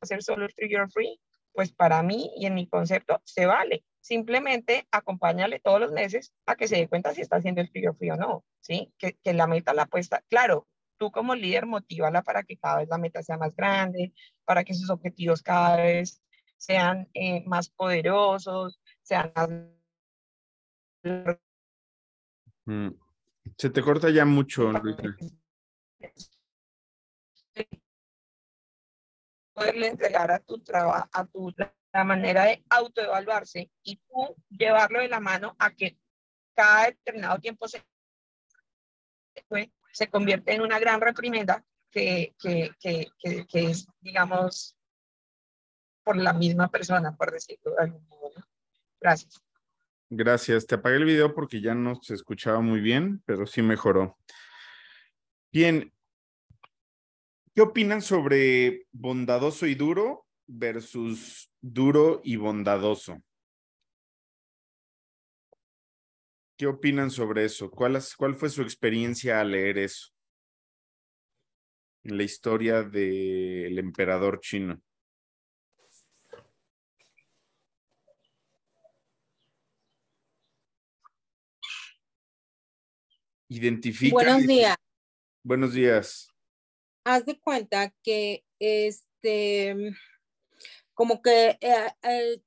hacer 0.00 0.22
solo 0.22 0.44
el 0.44 0.54
trigger 0.54 0.90
free, 0.90 1.18
pues 1.52 1.72
para 1.72 2.02
mí 2.02 2.30
y 2.36 2.46
en 2.46 2.54
mi 2.54 2.66
concepto 2.68 3.20
se 3.24 3.46
vale. 3.46 3.84
Simplemente 4.00 4.86
acompáñale 4.90 5.58
todos 5.58 5.80
los 5.80 5.92
meses 5.92 6.32
a 6.46 6.54
que 6.54 6.68
se 6.68 6.76
dé 6.76 6.88
cuenta 6.88 7.14
si 7.14 7.22
está 7.22 7.36
haciendo 7.36 7.60
el 7.60 7.70
trigger 7.70 7.94
free 7.94 8.10
o 8.10 8.16
no, 8.16 8.44
¿sí? 8.60 8.92
Que, 8.98 9.14
que 9.14 9.32
la 9.32 9.46
meta 9.46 9.74
la 9.74 9.86
puesta, 9.86 10.22
claro, 10.28 10.68
tú 11.02 11.10
como 11.10 11.34
líder 11.34 11.66
motívala 11.66 12.22
para 12.22 12.44
que 12.44 12.56
cada 12.56 12.78
vez 12.78 12.88
la 12.88 12.96
meta 12.96 13.24
sea 13.24 13.36
más 13.36 13.56
grande, 13.56 14.12
para 14.44 14.62
que 14.62 14.72
sus 14.72 14.88
objetivos 14.88 15.42
cada 15.42 15.78
vez 15.78 16.22
sean 16.56 17.08
eh, 17.12 17.42
más 17.44 17.70
poderosos, 17.70 18.80
sean 19.02 19.32
más... 19.34 19.48
Mm. 22.66 22.90
Se 23.58 23.70
te 23.70 23.82
corta 23.82 24.10
ya 24.10 24.24
mucho, 24.24 24.70
Poderle 29.52 29.88
entregar 29.88 30.30
a 30.30 30.38
tu 30.38 30.62
trabajo, 30.62 31.08
a 31.12 31.26
tu 31.26 31.52
la 31.92 32.04
manera 32.04 32.44
de 32.44 32.64
autoevaluarse 32.70 33.72
y 33.82 33.96
tú 33.96 34.36
llevarlo 34.50 35.00
de 35.00 35.08
la 35.08 35.18
mano 35.18 35.56
a 35.58 35.72
que 35.72 35.98
cada 36.54 36.86
determinado 36.86 37.40
tiempo 37.40 37.66
se, 37.66 37.84
se 39.92 40.08
convierte 40.08 40.54
en 40.54 40.62
una 40.62 40.78
gran 40.78 41.00
reprimenda 41.00 41.64
que, 41.90 42.34
que, 42.38 42.72
que, 42.80 43.12
que, 43.46 43.64
es, 43.70 43.86
digamos, 44.00 44.76
por 46.02 46.16
la 46.16 46.32
misma 46.32 46.68
persona, 46.68 47.14
por 47.14 47.30
decirlo 47.30 47.72
de 47.72 47.84
algún 47.84 48.06
modo. 48.08 48.34
Gracias. 49.00 49.40
Gracias. 50.08 50.66
Te 50.66 50.74
apagué 50.74 50.96
el 50.96 51.04
video 51.04 51.34
porque 51.34 51.60
ya 51.60 51.74
no 51.74 51.94
se 52.02 52.14
escuchaba 52.14 52.60
muy 52.60 52.80
bien, 52.80 53.22
pero 53.26 53.46
sí 53.46 53.62
mejoró. 53.62 54.18
Bien. 55.52 55.92
¿Qué 57.54 57.60
opinan 57.60 58.00
sobre 58.00 58.86
bondadoso 58.92 59.66
y 59.66 59.74
duro 59.74 60.26
versus 60.46 61.50
duro 61.60 62.22
y 62.24 62.36
bondadoso? 62.36 63.22
¿Qué 66.62 66.68
opinan 66.68 67.10
sobre 67.10 67.44
eso? 67.44 67.68
¿Cuál, 67.72 68.00
¿Cuál 68.16 68.36
fue 68.36 68.48
su 68.48 68.62
experiencia 68.62 69.40
al 69.40 69.50
leer 69.50 69.78
eso? 69.78 70.12
La 72.04 72.22
historia 72.22 72.84
del 72.84 73.76
emperador 73.80 74.38
chino. 74.38 74.80
Identifica. 83.48 84.14
Buenos 84.14 84.46
días. 84.46 84.76
Buenos 85.42 85.74
días. 85.74 86.28
Haz 87.02 87.26
de 87.26 87.40
cuenta 87.40 87.92
que 88.04 88.44
este, 88.60 89.96
como 90.94 91.20
que 91.22 91.58
eh, 91.60 91.88
eh, 92.04 92.40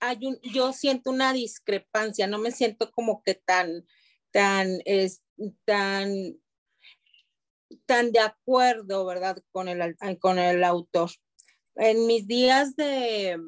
hay 0.00 0.26
un, 0.26 0.38
yo 0.42 0.72
siento 0.72 1.10
una 1.10 1.32
discrepancia, 1.32 2.26
no 2.26 2.38
me 2.38 2.50
siento 2.52 2.90
como 2.90 3.22
que 3.22 3.34
tan, 3.34 3.86
tan, 4.30 4.80
es, 4.84 5.22
tan, 5.64 6.38
tan 7.86 8.12
de 8.12 8.20
acuerdo, 8.20 9.04
¿verdad? 9.06 9.42
Con 9.50 9.68
el, 9.68 9.96
con 10.20 10.38
el 10.38 10.64
autor. 10.64 11.10
En 11.76 12.06
mis 12.06 12.26
días 12.26 12.76
de, 12.76 13.38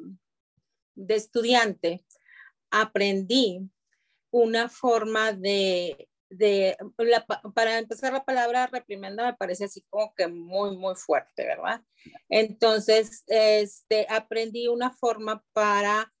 de 0.95 1.15
estudiante, 1.15 2.05
aprendí 2.69 3.69
una 4.31 4.69
forma 4.69 5.33
de, 5.33 6.09
de 6.29 6.77
para 7.53 7.77
empezar 7.77 8.13
la 8.13 8.23
palabra 8.23 8.67
reprimenda 8.67 9.25
me 9.25 9.33
parece 9.33 9.65
así 9.65 9.81
como 9.89 10.15
que 10.15 10.27
muy, 10.27 10.77
muy 10.77 10.95
fuerte, 10.95 11.45
¿verdad? 11.45 11.81
Entonces, 12.29 13.23
este, 13.27 14.07
aprendí 14.09 14.67
una 14.67 14.91
forma 14.91 15.43
para 15.53 16.11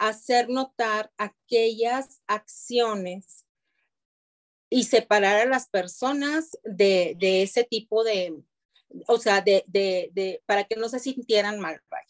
hacer 0.00 0.48
notar 0.48 1.12
aquellas 1.18 2.22
acciones 2.26 3.44
y 4.70 4.84
separar 4.84 5.36
a 5.42 5.44
las 5.44 5.68
personas 5.68 6.58
de, 6.64 7.16
de 7.18 7.42
ese 7.42 7.64
tipo 7.64 8.02
de, 8.02 8.34
o 9.06 9.18
sea, 9.18 9.42
de, 9.42 9.62
de, 9.66 10.10
de, 10.14 10.42
para 10.46 10.64
que 10.64 10.76
no 10.76 10.88
se 10.88 11.00
sintieran 11.00 11.60
mal, 11.60 11.82
vaya. 11.90 12.06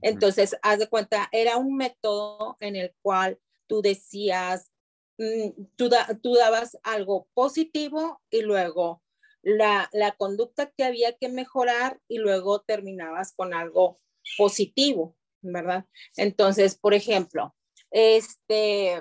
Entonces, 0.00 0.56
haz 0.62 0.78
de 0.78 0.88
cuenta, 0.88 1.28
era 1.32 1.58
un 1.58 1.76
método 1.76 2.56
en 2.60 2.76
el 2.76 2.94
cual 3.02 3.38
tú 3.66 3.82
decías, 3.82 4.72
mm, 5.18 5.64
tú, 5.76 5.90
tú 6.22 6.34
dabas 6.36 6.78
algo 6.82 7.28
positivo 7.34 8.22
y 8.30 8.40
luego 8.40 9.02
la, 9.42 9.90
la 9.92 10.12
conducta 10.12 10.70
que 10.70 10.84
había 10.84 11.12
que 11.18 11.28
mejorar 11.28 12.00
y 12.08 12.16
luego 12.16 12.62
terminabas 12.62 13.34
con 13.34 13.52
algo 13.52 14.00
positivo. 14.38 15.14
¿Verdad? 15.44 15.84
Entonces, 16.16 16.76
por 16.76 16.94
ejemplo, 16.94 17.54
este, 17.90 19.00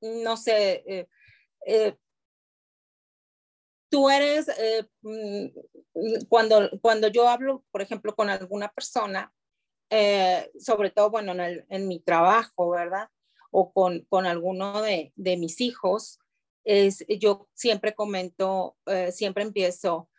no 0.00 0.36
sé, 0.36 0.84
eh, 0.86 1.08
eh, 1.66 1.96
tú 3.88 4.10
eres, 4.10 4.48
eh, 4.48 4.84
mm, 5.02 5.46
cuando, 6.28 6.70
cuando 6.80 7.08
yo 7.08 7.28
hablo, 7.28 7.64
por 7.70 7.82
ejemplo, 7.82 8.14
con 8.14 8.28
alguna 8.28 8.68
persona, 8.68 9.32
sobre 10.58 10.90
todo, 10.90 11.10
bueno, 11.10 11.32
en, 11.68 11.88
mi 11.88 12.00
trabajo, 12.00 12.70
¿verdad? 12.70 13.08
O 13.52 13.72
con, 13.72 14.04
con 14.08 14.26
alguno 14.26 14.82
de, 14.82 15.12
de 15.14 15.36
mis 15.36 15.60
hijos, 15.60 16.18
es, 16.64 17.06
yo 17.20 17.48
siempre 17.54 17.94
comento, 17.94 18.76
siempre 19.12 19.44
empiezo, 19.44 20.10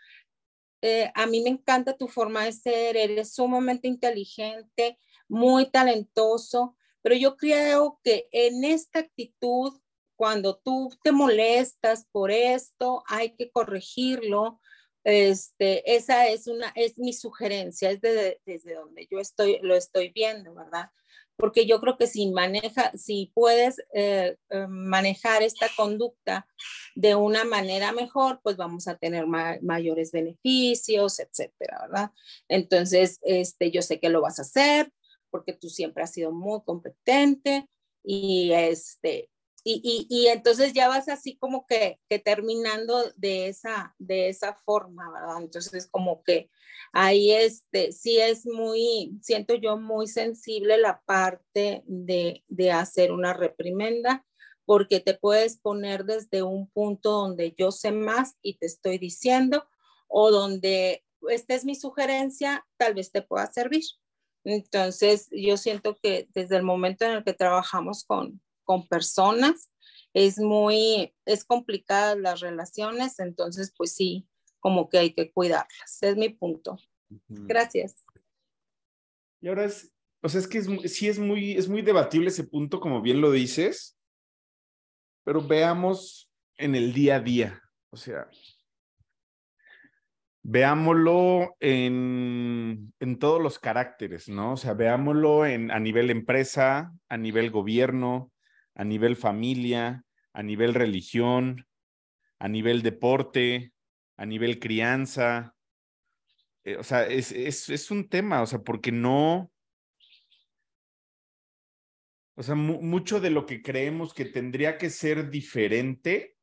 eh, 0.82 1.12
a 1.16 1.26
mí 1.26 1.42
me 1.42 1.50
encanta 1.50 1.98
tu 1.98 2.08
forma 2.08 2.46
de 2.46 2.52
ser, 2.52 2.98
eres 2.98 3.34
sumamente 3.34 3.88
inteligente, 3.88 5.00
muy 5.28 5.70
talentoso, 5.70 6.76
pero 7.02 7.16
yo 7.16 7.38
creo 7.38 8.00
que 8.04 8.28
en 8.32 8.64
esta 8.64 9.00
actitud, 9.00 9.80
cuando 10.16 10.58
tú 10.58 10.90
te 11.04 11.12
molestas 11.12 12.06
por 12.12 12.32
esto, 12.32 13.04
hay 13.08 13.36
que 13.36 13.52
corregirlo. 13.52 14.60
Este, 15.04 15.96
esa 15.96 16.28
es 16.28 16.48
una, 16.48 16.72
es 16.76 16.98
mi 16.98 17.14
sugerencia, 17.14 17.92
es 17.92 18.02
desde 18.02 18.74
donde 18.74 19.08
yo 19.10 19.20
estoy, 19.20 19.60
lo 19.62 19.76
estoy 19.76 20.10
viendo, 20.10 20.54
¿verdad? 20.54 20.90
Porque 21.38 21.66
yo 21.66 21.80
creo 21.80 21.98
que 21.98 22.08
si 22.08 22.32
maneja, 22.32 22.92
si 22.98 23.32
puedes 23.34 23.80
eh, 23.94 24.38
eh, 24.50 24.68
manejar 24.68 25.44
esta 25.44 25.68
conducta 25.76 26.48
de 26.96 27.16
una 27.16 27.46
manera 27.46 27.92
mejor, 27.92 28.40
pues 28.44 28.58
vamos 28.58 28.88
a 28.88 28.98
tener 28.98 29.26
mayores 29.28 30.12
beneficios, 30.12 31.20
etcétera, 31.20 31.80
¿verdad? 31.84 32.12
Entonces, 32.48 33.20
este, 33.22 33.72
yo 33.72 33.82
sé 33.82 34.00
que 34.00 34.10
lo 34.10 34.22
vas 34.22 34.40
a 34.40 34.42
hacer 34.42 34.92
porque 35.30 35.54
tú 35.54 35.70
siempre 35.70 36.04
has 36.04 36.12
sido 36.12 36.32
muy 36.32 36.62
competente 36.64 37.70
y 38.04 38.52
este, 38.54 39.30
y, 39.70 40.28
entonces 40.28 40.74
ya 40.74 40.88
vas 40.88 41.10
así 41.10 41.36
como 41.38 41.66
que, 41.68 42.00
que, 42.10 42.20
terminando 42.20 43.12
de 43.18 43.48
esa, 43.48 43.94
de 44.00 44.30
esa 44.30 44.54
forma, 44.54 45.12
¿verdad? 45.12 45.42
Entonces 45.42 45.88
como 45.88 46.24
que 46.24 46.50
ahí 46.94 47.32
este, 47.32 47.92
sí 47.92 48.20
es 48.20 48.46
muy, 48.46 49.18
siento 49.22 49.56
yo 49.56 49.78
muy 49.78 50.08
sensible 50.08 50.78
la 50.78 51.02
parte 51.02 51.84
de, 51.86 52.44
de 52.48 52.72
hacer 52.72 53.12
una 53.12 53.34
reprimenda, 53.34 54.26
porque 54.66 55.00
te 55.00 55.14
puedes 55.14 55.58
poner 55.58 56.06
desde 56.06 56.44
un 56.44 56.70
punto 56.70 57.12
donde 57.12 57.54
yo 57.58 57.72
sé 57.72 57.92
más 57.92 58.38
y 58.42 58.58
te 58.58 58.68
estoy 58.68 58.98
diciendo, 58.98 59.68
o 60.08 60.32
donde 60.32 61.04
esta 61.30 61.56
es 61.56 61.66
mi 61.66 61.76
sugerencia, 61.76 62.66
tal 62.78 62.94
vez 62.94 63.12
te 63.12 63.22
pueda 63.22 63.52
servir. 63.52 63.84
Entonces, 64.44 65.28
yo 65.32 65.58
siento 65.58 65.98
que 66.02 66.30
desde 66.34 66.56
el 66.56 66.64
momento 66.64 67.04
en 67.04 67.12
el 67.12 67.24
que 67.26 67.34
trabajamos 67.34 68.06
con, 68.06 68.42
con 68.68 68.88
personas, 68.88 69.72
es 70.14 70.38
muy, 70.38 71.16
es 71.26 71.46
complicada 71.46 72.16
las 72.16 72.42
relaciones, 72.42 73.20
entonces, 73.20 73.74
pues 73.76 73.94
sí, 73.94 74.28
como 74.60 74.90
que 74.90 74.98
hay 74.98 75.14
que 75.14 75.32
cuidarlas. 75.32 75.98
Es 76.02 76.18
mi 76.18 76.30
punto. 76.30 76.78
Gracias. 77.28 78.04
Y 79.40 79.48
ahora 79.48 79.66
es, 79.66 79.94
o 80.22 80.28
sea, 80.28 80.42
es 80.42 80.48
que 80.48 80.58
es, 80.58 80.68
sí 80.94 81.08
es 81.08 81.18
muy, 81.18 81.54
es 81.54 81.70
muy 81.70 81.82
debatible 81.82 82.28
ese 82.28 82.44
punto, 82.44 82.80
como 82.80 83.02
bien 83.02 83.22
lo 83.22 83.32
dices, 83.32 83.98
pero 85.24 85.42
veamos 85.42 86.30
en 86.58 86.76
el 86.76 86.94
día 86.94 87.18
a 87.18 87.20
día, 87.22 87.62
o 87.92 87.98
sea, 87.98 88.30
veámoslo 90.44 91.56
en, 91.60 92.94
en 93.00 93.20
todos 93.20 93.42
los 93.42 93.60
caracteres, 93.60 94.28
¿no? 94.28 94.54
O 94.54 94.58
sea, 94.58 94.74
veámoslo 94.74 95.46
en, 95.46 95.72
a 95.72 95.80
nivel 95.80 96.10
empresa, 96.10 96.92
a 97.08 97.18
nivel 97.18 97.52
gobierno, 97.52 98.32
a 98.78 98.84
nivel 98.84 99.16
familia, 99.16 100.06
a 100.34 100.44
nivel 100.44 100.76
religión, 100.76 101.68
a 102.38 102.48
nivel 102.48 102.84
deporte, 102.84 103.74
a 104.18 104.26
nivel 104.28 104.60
crianza. 104.60 105.56
Eh, 106.64 106.78
o 106.78 106.84
sea, 106.84 107.08
es, 107.08 107.32
es, 107.32 107.70
es, 107.70 107.90
un 107.90 108.08
tema, 108.08 108.44
o 108.44 108.46
sea, 108.46 108.60
porque 108.60 108.92
no... 108.92 109.52
O 112.36 112.44
sea, 112.44 112.54
mucho 112.54 113.20
de 113.20 113.32
lo 113.32 113.48
que 113.48 113.64
creemos 113.64 114.14
que 114.14 114.26
tendría 114.26 114.78
que 114.78 114.92
ser 114.92 115.32
diferente, 115.32 116.38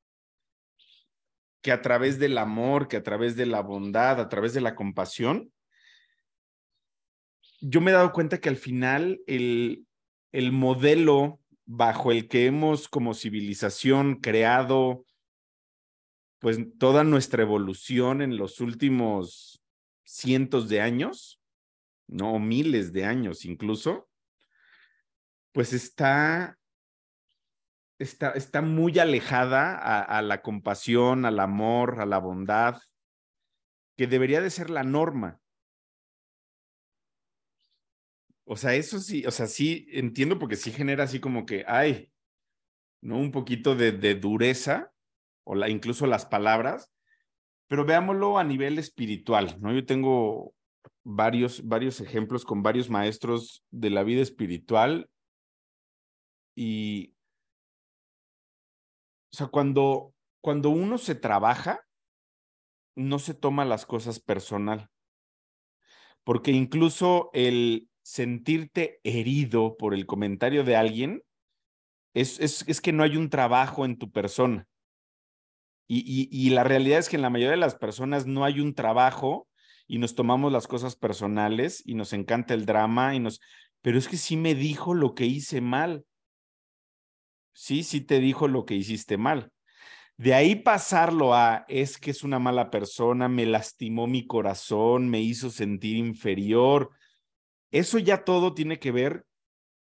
que 1.63 1.71
a 1.71 1.81
través 1.83 2.19
del 2.19 2.37
amor, 2.37 2.89
que 2.89 2.97
a 2.97 3.05
través 3.05 3.37
de 3.37 3.47
la 3.47 3.61
bondad, 3.61 4.21
a 4.21 4.29
través 4.29 4.55
de 4.55 4.61
la 4.61 4.75
compasión, 4.75 5.53
yo 7.61 7.81
me 7.81 7.93
he 7.93 7.95
dado 7.95 8.11
cuenta 8.11 8.41
que 8.41 8.49
al 8.49 8.57
final 8.57 9.21
el, 9.29 9.87
el 10.33 10.51
modelo 10.51 11.39
bajo 11.67 12.13
el 12.13 12.29
que 12.29 12.47
hemos 12.47 12.89
como 12.89 13.15
civilización 13.15 14.17
creado 14.17 15.05
pues 16.45 16.59
toda 16.79 17.05
nuestra 17.05 17.43
evolución 17.43 18.21
en 18.21 18.37
los 18.37 18.61
últimos 18.61 19.63
cientos 20.05 20.69
de 20.69 20.83
años, 20.83 21.41
no 22.07 22.39
miles 22.39 22.93
de 22.93 23.07
años 23.07 23.47
incluso, 23.47 24.11
pues 25.53 25.73
está, 25.73 26.59
está, 27.99 28.33
está 28.33 28.61
muy 28.61 28.99
alejada 28.99 29.75
a, 29.79 30.03
a 30.03 30.21
la 30.21 30.43
compasión, 30.43 31.25
al 31.25 31.41
amor, 31.41 32.01
a 32.01 32.05
la 32.05 32.19
bondad, 32.19 32.79
que 33.97 34.07
debería 34.07 34.43
de 34.43 34.51
ser 34.51 34.69
la 34.69 34.83
norma. 34.83 35.41
O 38.45 38.57
sea, 38.57 38.75
eso 38.75 38.99
sí, 39.01 39.25
o 39.27 39.31
sea, 39.31 39.47
sí 39.47 39.87
entiendo 39.91 40.39
porque 40.39 40.57
sí 40.57 40.71
genera 40.71 41.05
así 41.05 41.19
como 41.21 41.47
que, 41.47 41.65
hay, 41.67 42.11
¿no? 43.01 43.19
Un 43.19 43.33
poquito 43.33 43.75
de, 43.75 43.93
de 43.93 44.15
dureza, 44.15 44.93
o 45.45 45.55
la, 45.55 45.69
incluso 45.69 46.07
las 46.07 46.27
palabras, 46.27 46.91
pero 47.69 47.85
veámoslo 47.85 48.39
a 48.39 48.45
nivel 48.45 48.79
espiritual, 48.79 49.57
¿no? 49.61 49.73
Yo 49.73 49.87
tengo 49.87 50.55
varios, 51.05 51.67
varios 51.67 52.01
ejemplos 52.01 52.45
con 52.45 52.63
varios 52.63 52.91
maestros 52.91 53.65
de 53.71 53.91
la 53.91 54.03
vida 54.03 54.23
espiritual 54.23 55.11
y, 56.55 57.15
o 59.33 59.37
sea, 59.37 59.47
cuando, 59.49 60.15
cuando 60.41 60.71
uno 60.71 60.99
se 60.99 61.15
trabaja, 61.15 61.81
no 62.95 63.19
se 63.19 63.35
toma 63.35 63.65
las 63.65 63.87
cosas 63.87 64.21
personal, 64.21 64.89
porque 66.23 66.53
incluso 66.53 67.31
el 67.33 67.91
sentirte 68.05 69.01
herido 69.03 69.77
por 69.77 69.95
el 69.95 70.05
comentario 70.05 70.63
de 70.63 70.77
alguien 70.77 71.23
es, 72.13 72.39
es, 72.39 72.63
es 72.69 72.81
que 72.81 72.93
no 72.93 73.03
hay 73.03 73.17
un 73.17 73.31
trabajo 73.31 73.85
en 73.85 73.99
tu 73.99 74.13
persona. 74.13 74.69
Y, 75.89 75.99
y, 76.01 76.29
y, 76.31 76.51
la 76.51 76.65
realidad 76.65 76.99
es 76.99 77.09
que 77.09 77.17
en 77.17 77.23
la 77.23 77.31
mayoría 77.31 77.51
de 77.51 77.57
las 77.57 77.75
personas 77.75 78.27
no 78.27 78.45
hay 78.45 78.61
un 78.61 78.75
trabajo 78.75 79.49
y 79.87 79.99
nos 79.99 80.15
tomamos 80.15 80.53
las 80.53 80.67
cosas 80.67 80.97
personales 80.97 81.83
y 81.85 81.95
nos 81.95 82.13
encanta 82.13 82.55
el 82.55 82.65
drama 82.65 83.15
y 83.15 83.21
nos, 83.21 83.41
pero 83.83 83.99
es 83.99 84.09
que 84.09 84.17
sí 84.17 84.37
me 84.37 84.55
dijo 84.55 84.95
lo 84.95 85.15
que 85.15 85.27
hice 85.27 85.61
mal. 85.61 86.05
Sí, 87.53 87.83
sí 87.83 88.01
te 88.01 88.19
dijo 88.19 88.49
lo 88.49 88.65
que 88.65 88.75
hiciste 88.75 89.17
mal. 89.17 89.51
De 90.17 90.35
ahí 90.35 90.57
pasarlo 90.57 91.35
a 91.35 91.65
es 91.69 91.99
que 91.99 92.11
es 92.11 92.23
una 92.23 92.39
mala 92.39 92.71
persona, 92.71 93.29
me 93.29 93.47
lastimó 93.47 94.07
mi 94.07 94.27
corazón, 94.27 95.09
me 95.09 95.21
hizo 95.21 95.51
sentir 95.51 95.97
inferior, 95.97 96.91
eso 97.75 97.99
ya 97.99 98.25
todo 98.25 98.55
tiene 98.55 98.79
que 98.79 98.93
ver 98.93 99.27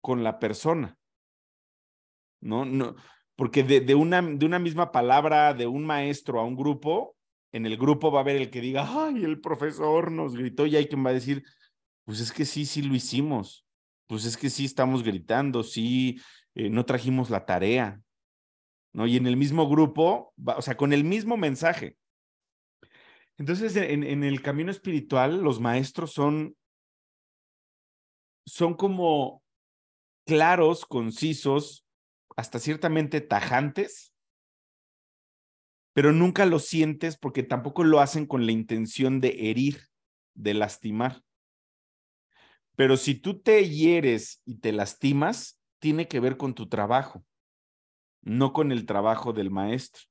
con 0.00 0.24
la 0.24 0.38
persona. 0.38 0.96
No, 2.40 2.64
no, 2.64 2.96
porque 3.36 3.62
de, 3.62 3.94
una, 3.94 4.22
de 4.22 4.46
una 4.46 4.58
misma 4.58 4.92
palabra 4.92 5.52
de 5.52 5.66
un 5.66 5.84
maestro 5.84 6.40
a 6.40 6.44
un 6.44 6.56
grupo, 6.56 7.16
en 7.52 7.66
el 7.66 7.76
grupo 7.76 8.10
va 8.10 8.20
a 8.20 8.22
haber 8.22 8.36
el 8.36 8.50
que 8.50 8.62
diga, 8.62 8.86
ay, 8.88 9.22
el 9.24 9.42
profesor 9.42 10.10
nos 10.10 10.34
gritó, 10.34 10.64
y 10.64 10.76
hay 10.76 10.86
quien 10.86 11.04
va 11.04 11.10
a 11.10 11.14
decir, 11.14 11.44
pues 12.04 12.20
es 12.20 12.32
que 12.32 12.46
sí, 12.46 12.64
sí 12.64 12.80
lo 12.80 12.94
hicimos, 12.94 13.66
pues 14.06 14.24
es 14.24 14.38
que 14.38 14.48
sí 14.48 14.64
estamos 14.64 15.02
gritando, 15.02 15.62
sí, 15.62 16.18
eh, 16.54 16.70
no 16.70 16.86
trajimos 16.86 17.28
la 17.28 17.44
tarea, 17.44 18.00
¿no? 18.94 19.06
Y 19.06 19.16
en 19.16 19.26
el 19.26 19.36
mismo 19.36 19.68
grupo, 19.68 20.32
o 20.42 20.62
sea, 20.62 20.78
con 20.78 20.94
el 20.94 21.04
mismo 21.04 21.36
mensaje. 21.36 21.98
Entonces, 23.36 23.76
en, 23.76 24.02
en 24.02 24.24
el 24.24 24.40
camino 24.40 24.70
espiritual, 24.70 25.42
los 25.42 25.60
maestros 25.60 26.12
son 26.12 26.56
son 28.46 28.74
como 28.74 29.42
claros, 30.24 30.86
concisos, 30.86 31.84
hasta 32.36 32.58
ciertamente 32.58 33.20
tajantes, 33.20 34.14
pero 35.92 36.12
nunca 36.12 36.46
lo 36.46 36.58
sientes 36.58 37.16
porque 37.16 37.42
tampoco 37.42 37.82
lo 37.82 38.00
hacen 38.00 38.26
con 38.26 38.46
la 38.46 38.52
intención 38.52 39.20
de 39.20 39.50
herir, 39.50 39.88
de 40.34 40.54
lastimar. 40.54 41.22
Pero 42.76 42.96
si 42.98 43.14
tú 43.14 43.40
te 43.40 43.68
hieres 43.68 44.42
y 44.44 44.58
te 44.58 44.72
lastimas, 44.72 45.58
tiene 45.78 46.08
que 46.08 46.20
ver 46.20 46.36
con 46.36 46.54
tu 46.54 46.68
trabajo, 46.68 47.24
no 48.20 48.52
con 48.52 48.70
el 48.70 48.84
trabajo 48.84 49.32
del 49.32 49.50
maestro. 49.50 50.02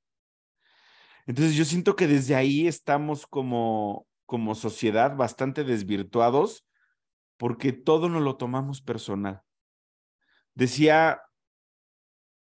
Entonces 1.27 1.55
yo 1.55 1.65
siento 1.65 1.95
que 1.95 2.07
desde 2.07 2.35
ahí 2.35 2.67
estamos 2.67 3.27
como, 3.27 4.07
como 4.25 4.55
sociedad 4.55 5.15
bastante 5.15 5.63
desvirtuados 5.63 6.65
porque 7.37 7.73
todo 7.73 8.09
nos 8.09 8.21
lo 8.21 8.37
tomamos 8.37 8.81
personal. 8.81 9.41
Decía, 10.53 11.21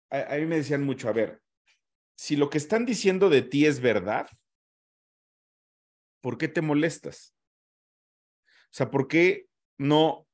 a, 0.10 0.34
a, 0.34 0.38
mí 0.38 0.46
me 0.46 0.58
decían 0.58 0.84
mucho, 0.84 1.10
a 1.10 1.14
ver, 1.14 1.42
si 2.16 2.36
lo 2.36 2.50
que 2.50 2.58
están 2.58 2.86
diciendo 2.86 3.30
de 3.30 3.42
ti 3.42 3.66
es 3.66 3.80
verdad, 3.80 4.28
¿por 6.22 6.38
qué 6.38 6.48
te 6.48 6.62
molestas? 6.62 7.36
O 8.66 8.72
sea, 8.72 8.92
¿por 8.92 9.08
qué 9.08 9.48
no 9.78 10.28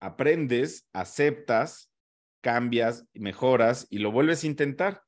aprendes, 0.00 0.88
aceptas, 0.92 1.92
cambias, 2.40 3.06
mejoras 3.12 3.86
y 3.90 3.98
lo 3.98 4.12
vuelves 4.12 4.44
a 4.44 4.48
intentar? 4.48 5.02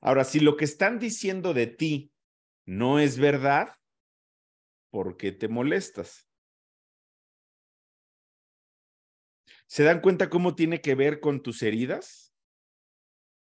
Ahora, 0.00 0.24
si 0.24 0.40
lo 0.40 0.56
que 0.56 0.64
están 0.64 0.98
diciendo 0.98 1.54
de 1.54 1.66
ti 1.66 2.12
no 2.64 2.98
es 2.98 3.18
verdad, 3.18 3.74
¿por 4.90 5.16
qué 5.16 5.32
te 5.32 5.48
molestas? 5.48 6.27
¿Se 9.68 9.84
dan 9.84 10.00
cuenta 10.00 10.30
cómo 10.30 10.54
tiene 10.54 10.80
que 10.80 10.94
ver 10.94 11.20
con 11.20 11.42
tus 11.42 11.62
heridas? 11.62 12.32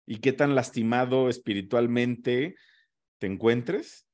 ¿Y 0.06 0.20
qué 0.20 0.32
tan 0.32 0.54
lastimado 0.54 1.28
espiritualmente 1.28 2.56
te 3.18 3.26
encuentres? 3.26 4.08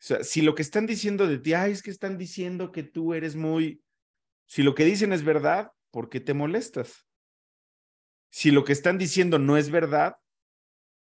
O 0.00 0.04
sea, 0.04 0.24
si 0.24 0.40
lo 0.40 0.54
que 0.54 0.62
están 0.62 0.86
diciendo 0.86 1.26
de 1.26 1.38
ti, 1.38 1.52
ay, 1.52 1.72
es 1.72 1.82
que 1.82 1.90
están 1.90 2.16
diciendo 2.16 2.72
que 2.72 2.82
tú 2.82 3.12
eres 3.12 3.36
muy... 3.36 3.82
Si 4.46 4.62
lo 4.62 4.74
que 4.74 4.86
dicen 4.86 5.12
es 5.12 5.22
verdad, 5.22 5.70
¿por 5.90 6.08
qué 6.08 6.18
te 6.18 6.32
molestas? 6.32 7.06
Si 8.30 8.50
lo 8.50 8.64
que 8.64 8.72
están 8.72 8.96
diciendo 8.96 9.38
no 9.38 9.58
es 9.58 9.70
verdad, 9.70 10.16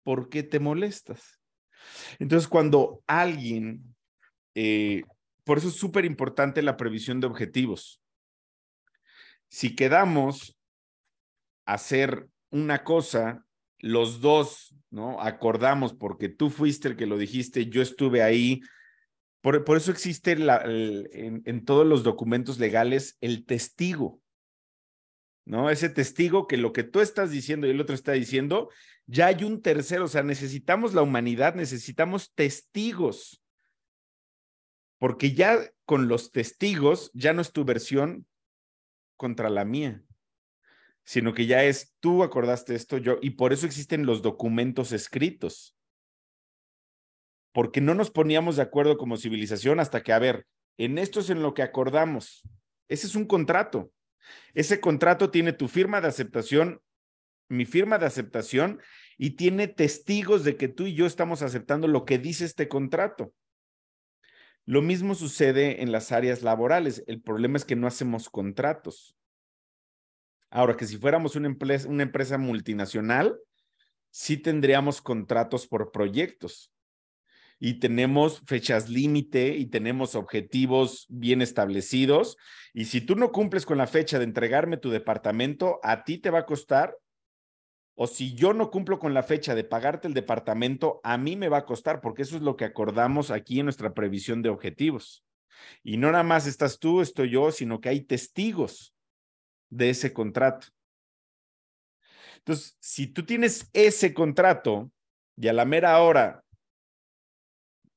¿por 0.02 0.28
qué 0.28 0.42
te 0.42 0.59
molestas? 0.59 1.40
Entonces, 2.18 2.48
cuando 2.48 3.05
alguien, 3.07 3.94
eh, 4.57 5.05
por 5.44 5.59
eso 5.59 5.68
es 5.68 5.74
súper 5.74 6.05
importante 6.05 6.61
la 6.61 6.76
previsión 6.76 7.20
de 7.20 7.28
objetivos 7.28 8.01
si 9.52 9.76
quedamos 9.76 10.58
a 11.66 11.74
hacer 11.74 12.26
una 12.50 12.84
cosa, 12.84 13.44
los 13.80 14.22
dos, 14.22 14.74
¿no? 14.88 15.20
Acordamos 15.20 15.92
porque 15.92 16.30
tú 16.30 16.48
fuiste 16.48 16.88
el 16.88 16.96
que 16.96 17.04
lo 17.04 17.18
dijiste, 17.18 17.66
yo 17.66 17.82
estuve 17.82 18.22
ahí. 18.22 18.62
Por, 19.42 19.62
por 19.64 19.76
eso 19.76 19.90
existe 19.90 20.36
la, 20.36 20.62
en, 20.64 21.42
en 21.44 21.64
todos 21.66 21.86
los 21.86 22.02
documentos 22.02 22.58
legales 22.58 23.18
el 23.20 23.44
testigo, 23.44 24.22
¿no? 25.44 25.68
Ese 25.68 25.90
testigo 25.90 26.46
que 26.46 26.56
lo 26.56 26.72
que 26.72 26.82
tú 26.82 27.02
estás 27.02 27.30
diciendo 27.30 27.66
y 27.66 27.72
el 27.72 27.80
otro 27.80 27.94
está 27.94 28.12
diciendo, 28.12 28.70
ya 29.04 29.26
hay 29.26 29.44
un 29.44 29.60
tercero, 29.60 30.06
o 30.06 30.08
sea, 30.08 30.22
necesitamos 30.22 30.94
la 30.94 31.02
humanidad, 31.02 31.54
necesitamos 31.56 32.32
testigos, 32.32 33.42
porque 34.98 35.34
ya 35.34 35.58
con 35.84 36.08
los 36.08 36.32
testigos, 36.32 37.10
ya 37.12 37.34
no 37.34 37.42
es 37.42 37.52
tu 37.52 37.66
versión 37.66 38.26
contra 39.16 39.51
la 39.51 39.64
mía, 39.64 40.03
sino 41.05 41.35
que 41.35 41.46
ya 41.46 41.64
es 41.64 41.94
tú 42.01 42.22
acordaste 42.22 42.75
esto, 42.75 42.98
yo, 42.98 43.18
y 43.20 43.31
por 43.31 43.53
eso 43.53 43.66
existen 43.66 44.07
los 44.07 44.22
documentos 44.22 44.92
escritos. 44.92 45.77
Porque 47.53 47.81
no 47.81 47.94
nos 47.94 48.11
poníamos 48.11 48.57
de 48.57 48.62
acuerdo 48.62 48.96
como 48.96 49.16
civilización 49.16 49.79
hasta 49.81 50.03
que, 50.03 50.12
a 50.12 50.18
ver, 50.18 50.46
en 50.79 50.98
esto 50.98 51.20
es 51.20 51.31
en 51.31 51.42
lo 51.42 51.55
que 51.55 51.62
acordamos. 51.62 52.42
Ese 52.88 53.07
es 53.07 53.14
un 53.14 53.27
contrato. 53.27 53.92
Ese 54.55 54.81
contrato 54.81 55.31
tiene 55.31 55.53
tu 55.53 55.68
firma 55.68 56.01
de 56.01 56.09
aceptación, 56.09 56.81
mi 57.48 57.66
firma 57.66 57.98
de 57.98 58.07
aceptación, 58.07 58.81
y 59.18 59.31
tiene 59.31 59.68
testigos 59.68 60.44
de 60.44 60.57
que 60.57 60.68
tú 60.68 60.87
y 60.87 60.94
yo 60.94 61.07
estamos 61.07 61.42
aceptando 61.42 61.88
lo 61.88 62.05
que 62.05 62.18
dice 62.18 62.44
este 62.44 62.68
contrato. 62.68 63.35
Lo 64.64 64.81
mismo 64.81 65.14
sucede 65.14 65.83
en 65.83 65.90
las 65.90 66.12
áreas 66.12 66.42
laborales. 66.42 67.03
El 67.07 67.20
problema 67.20 67.57
es 67.57 67.64
que 67.64 67.77
no 67.77 67.87
hacemos 67.87 68.31
contratos. 68.31 69.16
Ahora, 70.51 70.77
que 70.77 70.87
si 70.87 70.98
fuéramos 70.98 71.35
una 71.35 71.48
empresa, 71.48 72.38
multinacional, 72.38 73.38
sí 74.11 74.37
tendríamos 74.37 75.01
contratos 75.01 75.66
por 75.66 75.90
proyectos 75.90 76.70
y 77.59 77.81
tenemos 77.81 78.42
fechas 78.46 78.88
límite 78.88 79.57
y 79.57 79.66
tenemos 79.66 80.14
objetivos 80.14 81.07
bien 81.09 81.40
establecidos. 81.42 82.37
Y 82.75 82.85
si 82.85 83.01
tú 83.01 83.16
no 83.16 83.33
cumples 83.33 83.64
con 83.64 83.79
la 83.79 83.87
fecha 83.87 84.18
de 84.18 84.25
entregarme 84.25 84.77
tu 84.77 84.90
departamento, 84.90 85.81
a 85.83 86.05
ti 86.05 86.18
te 86.18 86.31
va 86.31 86.40
a 86.40 86.46
costar. 86.46 86.96
O 87.94 88.07
si 88.07 88.35
yo 88.35 88.55
no 88.55 88.70
cumplo 88.70 88.98
con 88.98 89.14
la 89.14 89.22
fecha 89.22 89.55
de 89.55 89.64
pagarte 89.64 90.09
el 90.09 90.14
departamento, 90.14 91.00
a 91.05 91.18
mí 91.18 91.37
me 91.37 91.48
va 91.48 91.59
a 91.59 91.66
costar, 91.66 92.00
porque 92.00 92.22
eso 92.22 92.37
es 92.37 92.42
lo 92.42 92.57
que 92.57 92.64
acordamos 92.64 93.31
aquí 93.31 93.61
en 93.61 93.66
nuestra 93.66 93.92
previsión 93.92 94.42
de 94.42 94.48
objetivos. 94.48 95.24
Y 95.83 95.98
no 95.98 96.11
nada 96.11 96.24
más 96.24 96.46
estás 96.46 96.78
tú, 96.78 97.00
estoy 97.00 97.31
yo, 97.31 97.52
sino 97.52 97.81
que 97.81 97.90
hay 97.90 98.00
testigos 98.00 98.94
de 99.70 99.90
ese 99.90 100.12
contrato. 100.12 100.68
Entonces, 102.38 102.76
si 102.81 103.07
tú 103.07 103.24
tienes 103.24 103.70
ese 103.72 104.12
contrato 104.14 104.90
y 105.37 105.48
a 105.48 105.52
la 105.52 105.64
mera 105.64 106.00
hora 106.00 106.44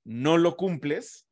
no 0.04 0.38
lo 0.38 0.56
cumples, 0.56 1.26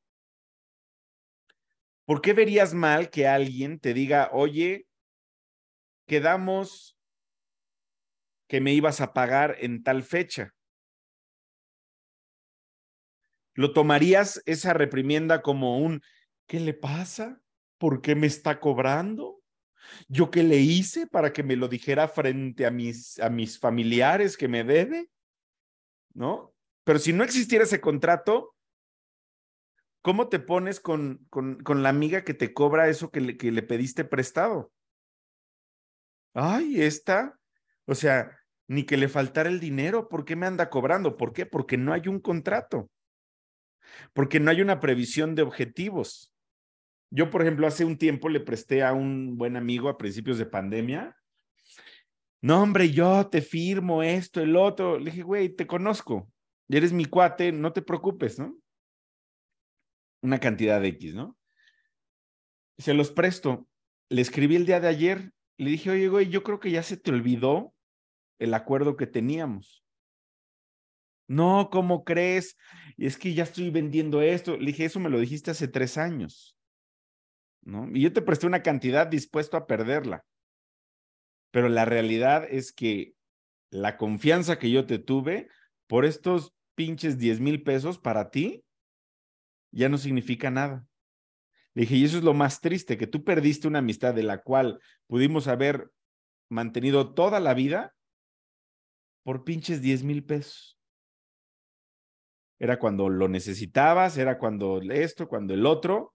¿por 2.06 2.22
qué 2.22 2.34
verías 2.34 2.74
mal 2.74 3.10
que 3.10 3.28
alguien 3.28 3.80
te 3.80 3.94
diga, 3.94 4.30
oye, 4.34 4.88
quedamos 6.08 6.93
que 8.54 8.62
me 8.62 8.72
ibas 8.72 9.02
a 9.02 9.14
pagar 9.14 9.56
en 9.62 9.82
tal 9.82 10.04
fecha? 10.04 10.54
¿Lo 13.56 13.74
tomarías 13.74 14.44
esa 14.46 14.74
reprimienda 14.74 15.42
como 15.42 15.80
un, 15.80 16.04
¿qué 16.46 16.60
le 16.60 16.76
pasa? 16.76 17.42
¿Por 17.80 18.04
qué 18.04 18.14
me 18.14 18.28
está 18.28 18.60
cobrando? 18.60 19.42
¿Yo 20.08 20.30
qué 20.30 20.44
le 20.44 20.58
hice 20.58 21.08
para 21.08 21.34
que 21.34 21.42
me 21.42 21.56
lo 21.56 21.68
dijera 21.68 22.08
frente 22.08 22.68
a 22.68 22.70
mis, 22.70 23.20
a 23.20 23.32
mis 23.32 23.58
familiares 23.58 24.38
que 24.38 24.48
me 24.48 24.64
debe? 24.64 25.10
¿No? 26.14 26.54
Pero 26.84 27.00
si 27.00 27.12
no 27.12 27.24
existiera 27.24 27.64
ese 27.64 27.82
contrato, 27.82 28.56
¿cómo 30.04 30.30
te 30.30 30.38
pones 30.38 30.80
con, 30.80 31.26
con, 31.32 31.64
con 31.64 31.82
la 31.82 31.90
amiga 31.90 32.24
que 32.24 32.36
te 32.36 32.54
cobra 32.54 32.88
eso 32.88 33.10
que 33.10 33.20
le, 33.20 33.36
que 33.36 33.52
le 33.52 33.64
pediste 33.64 34.06
prestado? 34.06 34.72
Ay, 36.36 36.84
esta, 36.84 37.40
o 37.88 37.96
sea, 37.96 38.40
ni 38.68 38.84
que 38.84 38.98
le 38.98 39.10
faltara 39.10 39.50
el 39.50 39.60
dinero, 39.60 40.10
¿por 40.10 40.26
qué 40.26 40.36
me 40.36 40.46
anda 40.46 40.70
cobrando? 40.70 41.18
¿Por 41.18 41.34
qué? 41.34 41.46
Porque 41.46 41.78
no 41.78 41.94
hay 41.94 42.08
un 42.08 42.20
contrato, 42.20 42.90
porque 44.14 44.40
no 44.40 44.52
hay 44.52 44.62
una 44.62 44.80
previsión 44.80 45.36
de 45.36 45.42
objetivos. 45.42 46.34
Yo, 47.12 47.30
por 47.30 47.42
ejemplo, 47.42 47.68
hace 47.68 47.86
un 47.86 47.98
tiempo 47.98 48.30
le 48.30 48.40
presté 48.40 48.84
a 48.84 48.94
un 48.94 49.38
buen 49.38 49.56
amigo 49.56 49.90
a 49.90 49.98
principios 49.98 50.38
de 50.38 50.46
pandemia. 50.46 51.16
No, 52.42 52.62
hombre, 52.62 52.90
yo 52.90 53.28
te 53.30 53.42
firmo 53.42 54.02
esto, 54.02 54.42
el 54.42 54.56
otro. 54.56 54.98
Le 54.98 55.12
dije, 55.12 55.22
güey, 55.22 55.50
te 55.50 55.68
conozco. 55.68 56.28
Eres 56.70 56.92
mi 56.92 57.06
cuate, 57.06 57.52
no 57.52 57.72
te 57.72 57.82
preocupes, 57.82 58.40
¿no? 58.40 58.58
Una 60.22 60.40
cantidad 60.40 60.82
de 60.82 60.88
X, 60.88 61.14
¿no? 61.14 61.38
Se 62.80 62.94
los 62.94 63.12
presto. 63.12 63.68
Le 64.10 64.22
escribí 64.22 64.56
el 64.56 64.66
día 64.66 64.80
de 64.80 64.88
ayer. 64.88 65.32
Le 65.58 65.70
dije, 65.70 65.92
oye, 65.92 66.08
güey, 66.08 66.30
yo 66.30 66.42
creo 66.42 66.60
que 66.60 66.72
ya 66.72 66.82
se 66.82 66.98
te 66.98 67.12
olvidó 67.12 67.73
el 68.40 68.54
acuerdo 68.54 68.96
que 68.96 69.08
teníamos. 69.08 69.84
No, 71.28 71.70
¿cómo 71.72 72.04
crees? 72.04 72.58
Es 72.98 73.18
que 73.18 73.34
ya 73.34 73.44
estoy 73.44 73.70
vendiendo 73.70 74.22
esto. 74.22 74.58
Le 74.58 74.68
dije, 74.68 74.86
eso 74.86 75.00
me 75.00 75.10
lo 75.10 75.20
dijiste 75.20 75.52
hace 75.52 75.68
tres 75.68 75.98
años. 75.98 76.56
¿no? 77.62 77.90
Y 77.94 78.02
yo 78.02 78.14
te 78.14 78.22
presté 78.22 78.46
una 78.46 78.62
cantidad 78.62 79.08
dispuesto 79.08 79.58
a 79.58 79.68
perderla. 79.68 80.26
Pero 81.52 81.70
la 81.70 81.86
realidad 81.86 82.46
es 82.50 82.74
que 82.74 83.14
la 83.70 83.98
confianza 83.98 84.60
que 84.60 84.70
yo 84.70 84.86
te 84.86 85.00
tuve 85.00 85.48
por 85.88 86.06
estos 86.06 86.54
pinches 86.76 87.18
10 87.18 87.40
mil 87.40 87.64
pesos 87.64 88.00
para 88.00 88.30
ti 88.30 88.64
ya 89.72 89.90
no 89.90 89.98
significa 89.98 90.52
nada. 90.52 90.86
Le 91.74 91.82
dije, 91.82 91.96
y 91.96 92.06
eso 92.06 92.18
es 92.18 92.24
lo 92.24 92.34
más 92.34 92.62
triste, 92.62 92.98
que 92.98 93.08
tú 93.08 93.24
perdiste 93.24 93.68
una 93.68 93.80
amistad 93.80 94.14
de 94.14 94.24
la 94.24 94.44
cual 94.44 94.80
pudimos 95.08 95.48
haber 95.48 95.90
mantenido 96.50 97.14
toda 97.14 97.40
la 97.40 97.56
vida 97.56 97.96
por 99.24 99.44
pinches 99.44 99.82
10 99.82 100.04
mil 100.04 100.24
pesos. 100.24 100.78
Era 102.60 102.80
cuando 102.80 103.10
lo 103.10 103.28
necesitabas, 103.28 104.18
era 104.18 104.38
cuando 104.38 104.82
esto, 104.82 105.28
cuando 105.28 105.54
el 105.54 105.66
otro, 105.66 106.14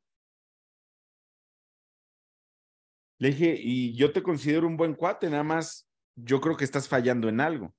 Le 3.18 3.30
dije, 3.30 3.56
y 3.58 3.96
yo 3.96 4.12
te 4.12 4.22
considero 4.22 4.66
un 4.66 4.76
buen 4.76 4.94
cuate, 4.94 5.28
nada 5.28 5.42
más 5.42 5.88
yo 6.14 6.40
creo 6.40 6.56
que 6.56 6.64
estás 6.64 6.88
fallando 6.88 7.28
en 7.28 7.40
algo. 7.40 7.74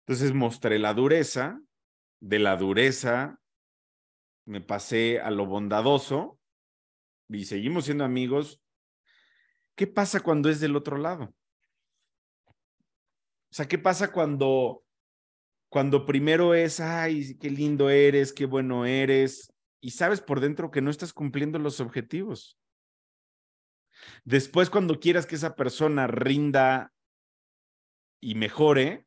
Entonces 0.00 0.32
mostré 0.32 0.78
la 0.78 0.94
dureza, 0.94 1.60
de 2.20 2.38
la 2.38 2.56
dureza 2.56 3.38
me 4.46 4.60
pasé 4.60 5.20
a 5.20 5.30
lo 5.30 5.46
bondadoso 5.46 6.38
y 7.28 7.44
seguimos 7.44 7.86
siendo 7.86 8.04
amigos. 8.04 8.62
¿Qué 9.74 9.86
pasa 9.86 10.20
cuando 10.20 10.48
es 10.48 10.60
del 10.60 10.76
otro 10.76 10.96
lado? 10.96 11.34
O 13.54 13.56
sea, 13.56 13.68
¿qué 13.68 13.78
pasa 13.78 14.10
cuando, 14.10 14.82
cuando 15.68 16.06
primero 16.06 16.54
es, 16.54 16.80
ay, 16.80 17.38
qué 17.38 17.50
lindo 17.50 17.88
eres, 17.88 18.32
qué 18.32 18.46
bueno 18.46 18.84
eres, 18.84 19.54
y 19.80 19.92
sabes 19.92 20.20
por 20.20 20.40
dentro 20.40 20.72
que 20.72 20.80
no 20.80 20.90
estás 20.90 21.12
cumpliendo 21.12 21.60
los 21.60 21.78
objetivos? 21.78 22.58
Después, 24.24 24.70
cuando 24.70 24.98
quieras 24.98 25.24
que 25.24 25.36
esa 25.36 25.54
persona 25.54 26.08
rinda 26.08 26.92
y 28.20 28.34
mejore, 28.34 29.06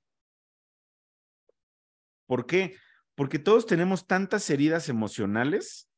¿por 2.26 2.46
qué? 2.46 2.78
Porque 3.16 3.40
todos 3.40 3.66
tenemos 3.66 4.08
tantas 4.08 4.50
heridas 4.50 4.88
emocionales 4.88 5.90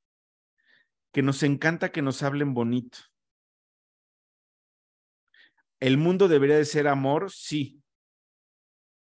que 1.14 1.22
nos 1.22 1.44
encanta 1.44 1.92
que 1.92 2.02
nos 2.02 2.24
hablen 2.24 2.56
bonito. 2.56 2.98
El 5.80 6.00
mundo 6.00 6.28
debería 6.28 6.58
de 6.58 6.66
ser 6.66 6.88
amor, 6.88 7.30
sí, 7.30 7.79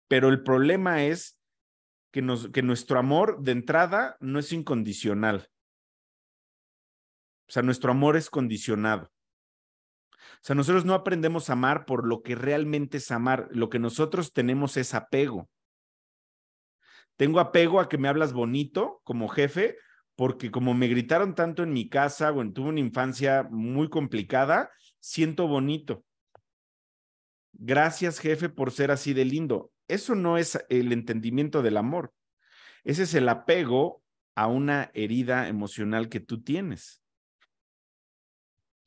pero 0.07 0.29
el 0.29 0.43
problema 0.43 1.03
es 1.03 1.37
que, 2.11 2.21
nos, 2.21 2.49
que 2.49 2.61
nuestro 2.61 2.99
amor 2.99 3.41
de 3.41 3.51
entrada 3.51 4.17
no 4.19 4.39
es 4.39 4.51
incondicional. 4.51 5.49
O 7.47 7.51
sea, 7.51 7.63
nuestro 7.63 7.91
amor 7.91 8.17
es 8.17 8.29
condicionado. 8.29 9.11
O 10.17 10.43
sea, 10.45 10.55
nosotros 10.55 10.85
no 10.85 10.93
aprendemos 10.93 11.49
a 11.49 11.53
amar 11.53 11.85
por 11.85 12.07
lo 12.07 12.21
que 12.21 12.35
realmente 12.35 12.97
es 12.97 13.11
amar. 13.11 13.47
Lo 13.51 13.69
que 13.69 13.79
nosotros 13.79 14.33
tenemos 14.33 14.77
es 14.77 14.93
apego. 14.93 15.49
Tengo 17.17 17.39
apego 17.39 17.79
a 17.79 17.89
que 17.89 17.97
me 17.97 18.07
hablas 18.07 18.33
bonito 18.33 19.01
como 19.03 19.27
jefe, 19.27 19.77
porque 20.15 20.51
como 20.51 20.73
me 20.73 20.87
gritaron 20.87 21.35
tanto 21.35 21.63
en 21.63 21.73
mi 21.73 21.89
casa 21.89 22.31
o 22.31 22.51
tuve 22.51 22.69
una 22.69 22.79
infancia 22.79 23.47
muy 23.49 23.89
complicada, 23.89 24.71
siento 24.99 25.47
bonito. 25.47 26.03
Gracias, 27.53 28.19
jefe, 28.19 28.49
por 28.49 28.71
ser 28.71 28.91
así 28.91 29.13
de 29.13 29.25
lindo. 29.25 29.71
Eso 29.87 30.15
no 30.15 30.37
es 30.37 30.59
el 30.69 30.91
entendimiento 30.91 31.61
del 31.61 31.77
amor. 31.77 32.13
Ese 32.83 33.03
es 33.03 33.13
el 33.13 33.29
apego 33.29 34.03
a 34.35 34.47
una 34.47 34.91
herida 34.93 35.47
emocional 35.47 36.09
que 36.09 36.19
tú 36.19 36.43
tienes. 36.43 37.01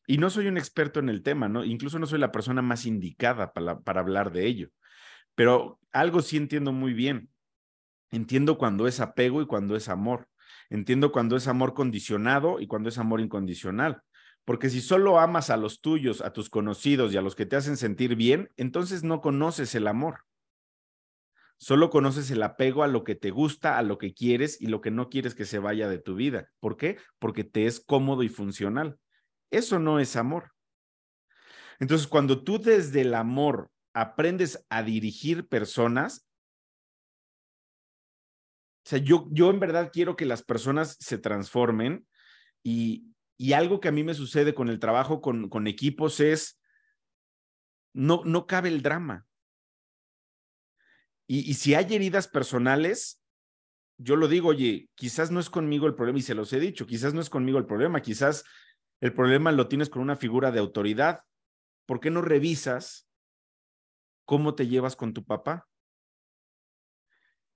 Y 0.06 0.18
no 0.18 0.30
soy 0.30 0.46
un 0.46 0.56
experto 0.56 1.00
en 1.00 1.08
el 1.08 1.22
tema, 1.22 1.48
¿no? 1.48 1.64
Incluso 1.64 1.98
no 1.98 2.06
soy 2.06 2.18
la 2.18 2.32
persona 2.32 2.62
más 2.62 2.86
indicada 2.86 3.52
para, 3.52 4.00
hablar 4.00 4.32
de 4.32 4.46
ello. 4.46 4.70
Pero 5.34 5.78
algo 5.92 6.22
sí 6.22 6.36
entiendo 6.36 6.72
muy 6.72 6.94
bien. 6.94 7.30
Entiendo 8.10 8.56
cuando 8.56 8.86
es 8.86 9.00
apego 9.00 9.42
y 9.42 9.46
cuando 9.46 9.76
es 9.76 9.88
amor. 9.88 10.28
Entiendo 10.70 11.12
cuando 11.12 11.36
es 11.36 11.46
amor 11.46 11.74
condicionado 11.74 12.58
y 12.58 12.66
cuando 12.66 12.88
es 12.88 12.96
amor 12.96 13.20
incondicional. 13.20 14.02
Porque 14.46 14.70
si 14.70 14.80
solo 14.80 15.18
amas 15.18 15.50
a 15.50 15.58
los 15.58 15.82
tuyos, 15.82 16.22
a 16.22 16.32
tus 16.32 16.48
conocidos 16.48 17.12
y 17.12 17.18
a 17.18 17.22
los 17.22 17.34
que 17.34 17.44
te 17.44 17.56
hacen 17.56 17.76
sentir 17.76 18.16
bien, 18.16 18.50
entonces 18.56 19.04
no 19.04 19.20
conoces 19.20 19.74
el 19.74 19.86
amor. 19.86 20.20
Solo 21.58 21.90
conoces 21.90 22.30
el 22.30 22.42
apego 22.42 22.84
a 22.84 22.88
lo 22.88 23.02
que 23.02 23.16
te 23.16 23.30
gusta, 23.30 23.78
a 23.78 23.82
lo 23.82 23.98
que 23.98 24.14
quieres 24.14 24.60
y 24.60 24.68
lo 24.68 24.80
que 24.80 24.92
no 24.92 25.10
quieres 25.10 25.34
que 25.34 25.44
se 25.44 25.58
vaya 25.58 25.88
de 25.88 25.98
tu 25.98 26.14
vida. 26.14 26.50
¿Por 26.60 26.76
qué? 26.76 26.98
Porque 27.18 27.42
te 27.42 27.66
es 27.66 27.80
cómodo 27.80 28.22
y 28.22 28.28
funcional. 28.28 28.98
Eso 29.50 29.78
no 29.80 29.98
es 29.98 30.14
amor. 30.14 30.52
Entonces, 31.80 32.06
cuando 32.06 32.44
tú 32.44 32.60
desde 32.60 33.02
el 33.02 33.14
amor 33.14 33.70
aprendes 33.92 34.64
a 34.68 34.84
dirigir 34.84 35.48
personas, 35.48 36.28
o 38.86 38.90
sea, 38.90 38.98
yo, 38.98 39.28
yo 39.30 39.50
en 39.50 39.60
verdad 39.60 39.90
quiero 39.92 40.16
que 40.16 40.26
las 40.26 40.42
personas 40.42 40.96
se 41.00 41.18
transformen 41.18 42.06
y, 42.62 43.14
y 43.36 43.52
algo 43.52 43.80
que 43.80 43.88
a 43.88 43.92
mí 43.92 44.02
me 44.02 44.14
sucede 44.14 44.54
con 44.54 44.68
el 44.68 44.78
trabajo 44.78 45.20
con, 45.20 45.48
con 45.48 45.66
equipos 45.66 46.20
es, 46.20 46.60
no, 47.92 48.22
no 48.24 48.46
cabe 48.46 48.68
el 48.68 48.82
drama. 48.82 49.27
Y, 51.30 51.54
si 51.54 51.74
hay 51.74 51.94
heridas 51.94 52.26
personales, 52.26 53.20
yo 53.98 54.16
lo 54.16 54.28
digo, 54.28 54.48
oye, 54.48 54.88
quizás 54.94 55.30
no 55.30 55.40
es 55.40 55.50
conmigo 55.50 55.86
el 55.86 55.94
problema, 55.94 56.18
y 56.18 56.22
se 56.22 56.34
los 56.34 56.52
he 56.54 56.58
dicho, 56.58 56.86
quizás 56.86 57.12
no 57.12 57.20
es 57.20 57.28
conmigo 57.28 57.58
el 57.58 57.66
problema, 57.66 58.00
quizás 58.00 58.44
el 59.00 59.12
problema 59.12 59.52
lo 59.52 59.68
tienes 59.68 59.90
con 59.90 60.00
una 60.00 60.16
figura 60.16 60.50
de 60.50 60.58
autoridad. 60.58 61.20
¿Por 61.84 62.00
qué 62.00 62.10
no 62.10 62.22
revisas 62.22 63.08
cómo 64.24 64.54
te 64.54 64.68
llevas 64.68 64.96
con 64.96 65.12
tu 65.12 65.24
papá? 65.24 65.68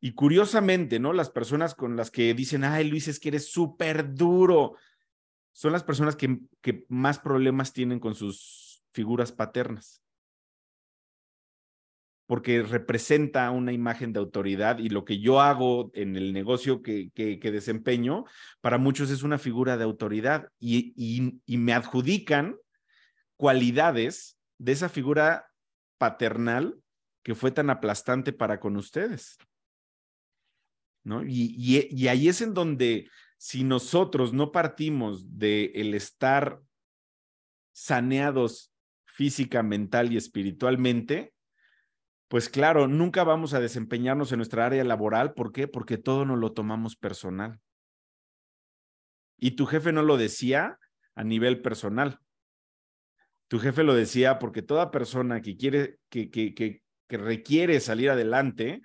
Y 0.00 0.12
curiosamente, 0.12 0.98
¿no? 0.98 1.14
Las 1.14 1.30
personas 1.30 1.74
con 1.74 1.96
las 1.96 2.10
que 2.10 2.34
dicen, 2.34 2.64
ay, 2.64 2.88
Luis, 2.88 3.08
es 3.08 3.18
que 3.18 3.28
eres 3.28 3.50
súper 3.50 4.14
duro, 4.14 4.76
son 5.52 5.72
las 5.72 5.84
personas 5.84 6.16
que, 6.16 6.40
más 6.88 7.18
problemas 7.18 7.72
tienen 7.72 8.00
con 8.00 8.14
sus 8.14 8.82
figuras 8.92 9.32
paternas. 9.32 10.01
Porque 12.26 12.62
representa 12.62 13.50
una 13.50 13.72
imagen 13.72 14.12
de 14.12 14.20
autoridad 14.20 14.78
y 14.78 14.88
lo 14.88 15.04
que 15.04 15.18
yo 15.18 15.40
hago 15.40 15.90
en 15.94 16.16
el 16.16 16.32
negocio 16.32 16.80
que, 16.80 17.10
que, 17.14 17.50
desempeño, 17.50 18.24
para 18.60 18.78
muchos 18.78 19.10
es 19.10 19.22
una 19.22 19.38
figura 19.38 19.76
de 19.76 19.84
autoridad 19.84 20.48
y, 20.58 20.94
y, 20.96 21.40
y 21.44 21.58
me 21.58 21.74
adjudican 21.74 22.56
cualidades 23.36 24.38
de 24.58 24.72
esa 24.72 24.88
figura 24.88 25.48
paternal 25.98 26.78
que 27.22 27.34
fue 27.34 27.50
tan 27.50 27.70
aplastante 27.70 28.32
para 28.32 28.60
con 28.60 28.76
ustedes. 28.76 29.36
¿no? 31.04 31.24
Y, 31.24 31.54
y, 31.56 31.88
y, 31.90 32.08
ahí 32.08 32.28
es 32.28 32.40
en 32.40 32.54
donde 32.54 33.08
si 33.36 33.64
nosotros 33.64 34.32
no 34.32 34.52
partimos 34.52 35.38
de 35.38 35.72
el 35.74 35.94
estar 35.94 36.60
saneados 37.72 38.72
física, 39.04 39.62
mental 39.62 40.12
y 40.12 40.16
espiritualmente, 40.16 41.34
pues 42.32 42.48
claro, 42.48 42.88
nunca 42.88 43.24
vamos 43.24 43.52
a 43.52 43.60
desempeñarnos 43.60 44.32
en 44.32 44.38
nuestra 44.38 44.64
área 44.64 44.82
laboral. 44.84 45.34
¿Por 45.34 45.52
qué? 45.52 45.68
Porque 45.68 45.98
todo 45.98 46.24
nos 46.24 46.38
lo 46.38 46.54
tomamos 46.54 46.96
personal. 46.96 47.60
Y 49.36 49.50
tu 49.50 49.66
jefe 49.66 49.92
no 49.92 50.02
lo 50.02 50.16
decía 50.16 50.78
a 51.14 51.24
nivel 51.24 51.60
personal. 51.60 52.20
Tu 53.48 53.58
jefe 53.58 53.82
lo 53.82 53.92
decía 53.92 54.38
porque 54.38 54.62
toda 54.62 54.90
persona 54.90 55.42
que 55.42 55.58
quiere, 55.58 55.98
que, 56.08 56.30
que, 56.30 56.54
que, 56.54 56.80
requiere 57.10 57.78
salir 57.80 58.08
adelante, 58.08 58.80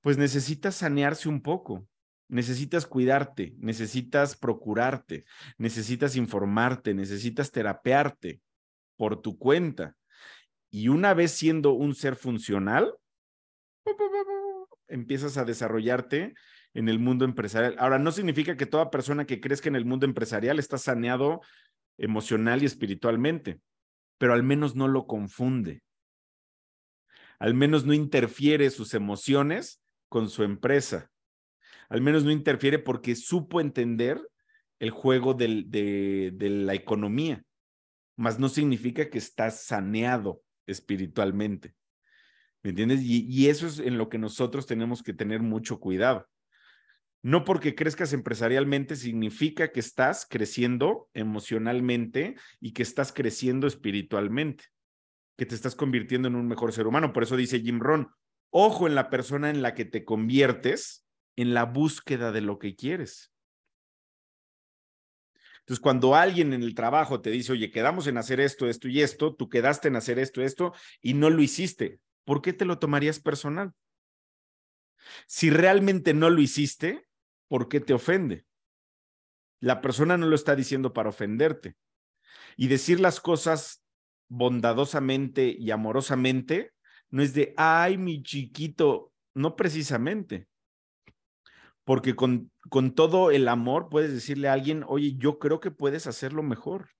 pues 0.00 0.16
necesitas 0.16 0.74
sanearse 0.74 1.28
un 1.28 1.42
poco, 1.42 1.86
necesitas 2.26 2.86
cuidarte, 2.86 3.52
necesitas 3.58 4.34
procurarte, 4.34 5.26
necesitas 5.58 6.16
informarte, 6.16 6.94
necesitas 6.94 7.52
terapearte 7.52 8.40
por 8.96 9.20
tu 9.20 9.36
cuenta. 9.36 9.94
Y 10.70 10.88
una 10.88 11.14
vez 11.14 11.32
siendo 11.32 11.72
un 11.72 11.94
ser 11.94 12.16
funcional, 12.16 12.94
empiezas 14.88 15.36
a 15.38 15.44
desarrollarte 15.44 16.34
en 16.74 16.88
el 16.88 16.98
mundo 16.98 17.24
empresarial. 17.24 17.76
Ahora, 17.78 17.98
no 17.98 18.12
significa 18.12 18.56
que 18.56 18.66
toda 18.66 18.90
persona 18.90 19.24
que 19.24 19.40
crezca 19.40 19.68
en 19.68 19.76
el 19.76 19.84
mundo 19.84 20.06
empresarial 20.06 20.58
está 20.58 20.78
saneado 20.78 21.40
emocional 21.96 22.62
y 22.62 22.66
espiritualmente, 22.66 23.60
pero 24.18 24.32
al 24.32 24.42
menos 24.42 24.76
no 24.76 24.88
lo 24.88 25.06
confunde. 25.06 25.82
Al 27.38 27.54
menos 27.54 27.84
no 27.84 27.94
interfiere 27.94 28.70
sus 28.70 28.94
emociones 28.94 29.82
con 30.08 30.28
su 30.28 30.42
empresa. 30.42 31.10
Al 31.88 32.00
menos 32.00 32.24
no 32.24 32.30
interfiere 32.30 32.78
porque 32.78 33.14
supo 33.14 33.60
entender 33.60 34.20
el 34.78 34.90
juego 34.90 35.34
de, 35.34 36.32
la 36.38 36.74
economía, 36.74 37.42
mas 38.16 38.38
no 38.38 38.48
significa 38.48 39.10
que 39.10 39.18
está 39.18 39.50
saneado 39.50 40.42
espiritualmente. 40.68 41.74
¿Me 42.62 42.70
entiendes? 42.70 43.00
Y, 43.02 43.26
y 43.28 43.48
eso 43.48 43.66
es 43.66 43.80
en 43.80 43.98
lo 43.98 44.08
que 44.08 44.18
nosotros 44.18 44.66
tenemos 44.66 45.02
que 45.02 45.12
tener 45.12 45.40
mucho 45.40 45.80
cuidado. 45.80 46.28
No 47.22 47.44
porque 47.44 47.74
crezcas 47.74 48.12
empresarialmente 48.12 48.94
significa 48.94 49.72
que 49.72 49.80
estás 49.80 50.26
creciendo 50.28 51.08
emocionalmente 51.14 52.36
y 52.60 52.72
que 52.72 52.82
estás 52.84 53.12
creciendo 53.12 53.66
espiritualmente, 53.66 54.66
que 55.36 55.46
te 55.46 55.56
estás 55.56 55.74
convirtiendo 55.74 56.28
en 56.28 56.36
un 56.36 56.46
mejor 56.46 56.72
ser 56.72 56.86
humano. 56.86 57.12
Por 57.12 57.24
eso 57.24 57.36
dice 57.36 57.60
Jim 57.60 57.80
Ron, 57.80 58.12
Ojo 58.50 58.86
en 58.86 58.94
la 58.94 59.10
persona 59.10 59.50
en 59.50 59.62
la 59.62 59.74
que 59.74 59.84
te 59.84 60.04
conviertes 60.04 61.06
en 61.36 61.54
la 61.54 61.64
búsqueda 61.64 62.32
de 62.32 62.40
lo 62.40 62.58
que 62.58 62.74
quieres. 62.74 63.32
Entonces, 65.68 65.82
cuando 65.82 66.14
alguien 66.14 66.54
en 66.54 66.62
el 66.62 66.74
trabajo 66.74 67.20
te 67.20 67.30
dice, 67.30 67.52
oye, 67.52 67.70
quedamos 67.70 68.06
en 68.06 68.16
hacer 68.16 68.40
esto, 68.40 68.70
esto 68.70 68.88
y 68.88 69.02
esto, 69.02 69.34
tú 69.34 69.50
quedaste 69.50 69.88
en 69.88 69.96
hacer 69.96 70.18
esto, 70.18 70.40
esto, 70.40 70.72
y 71.02 71.12
no 71.12 71.28
lo 71.28 71.42
hiciste, 71.42 72.00
¿por 72.24 72.40
qué 72.40 72.54
te 72.54 72.64
lo 72.64 72.78
tomarías 72.78 73.20
personal? 73.20 73.74
Si 75.26 75.50
realmente 75.50 76.14
no 76.14 76.30
lo 76.30 76.40
hiciste, 76.40 77.06
¿por 77.48 77.68
qué 77.68 77.80
te 77.80 77.92
ofende? 77.92 78.46
La 79.60 79.82
persona 79.82 80.16
no 80.16 80.24
lo 80.24 80.36
está 80.36 80.56
diciendo 80.56 80.94
para 80.94 81.10
ofenderte. 81.10 81.76
Y 82.56 82.68
decir 82.68 82.98
las 82.98 83.20
cosas 83.20 83.84
bondadosamente 84.28 85.54
y 85.58 85.70
amorosamente 85.70 86.72
no 87.10 87.22
es 87.22 87.34
de, 87.34 87.52
ay, 87.58 87.98
mi 87.98 88.22
chiquito, 88.22 89.12
no 89.34 89.54
precisamente. 89.54 90.48
Porque 91.88 92.14
con, 92.14 92.52
con 92.68 92.94
todo 92.94 93.30
el 93.30 93.48
amor 93.48 93.88
puedes 93.88 94.12
decirle 94.12 94.48
a 94.48 94.52
alguien, 94.52 94.84
oye, 94.86 95.14
yo 95.16 95.38
creo 95.38 95.58
que 95.58 95.70
puedes 95.70 96.06
hacerlo 96.06 96.42
mejor. 96.42 96.90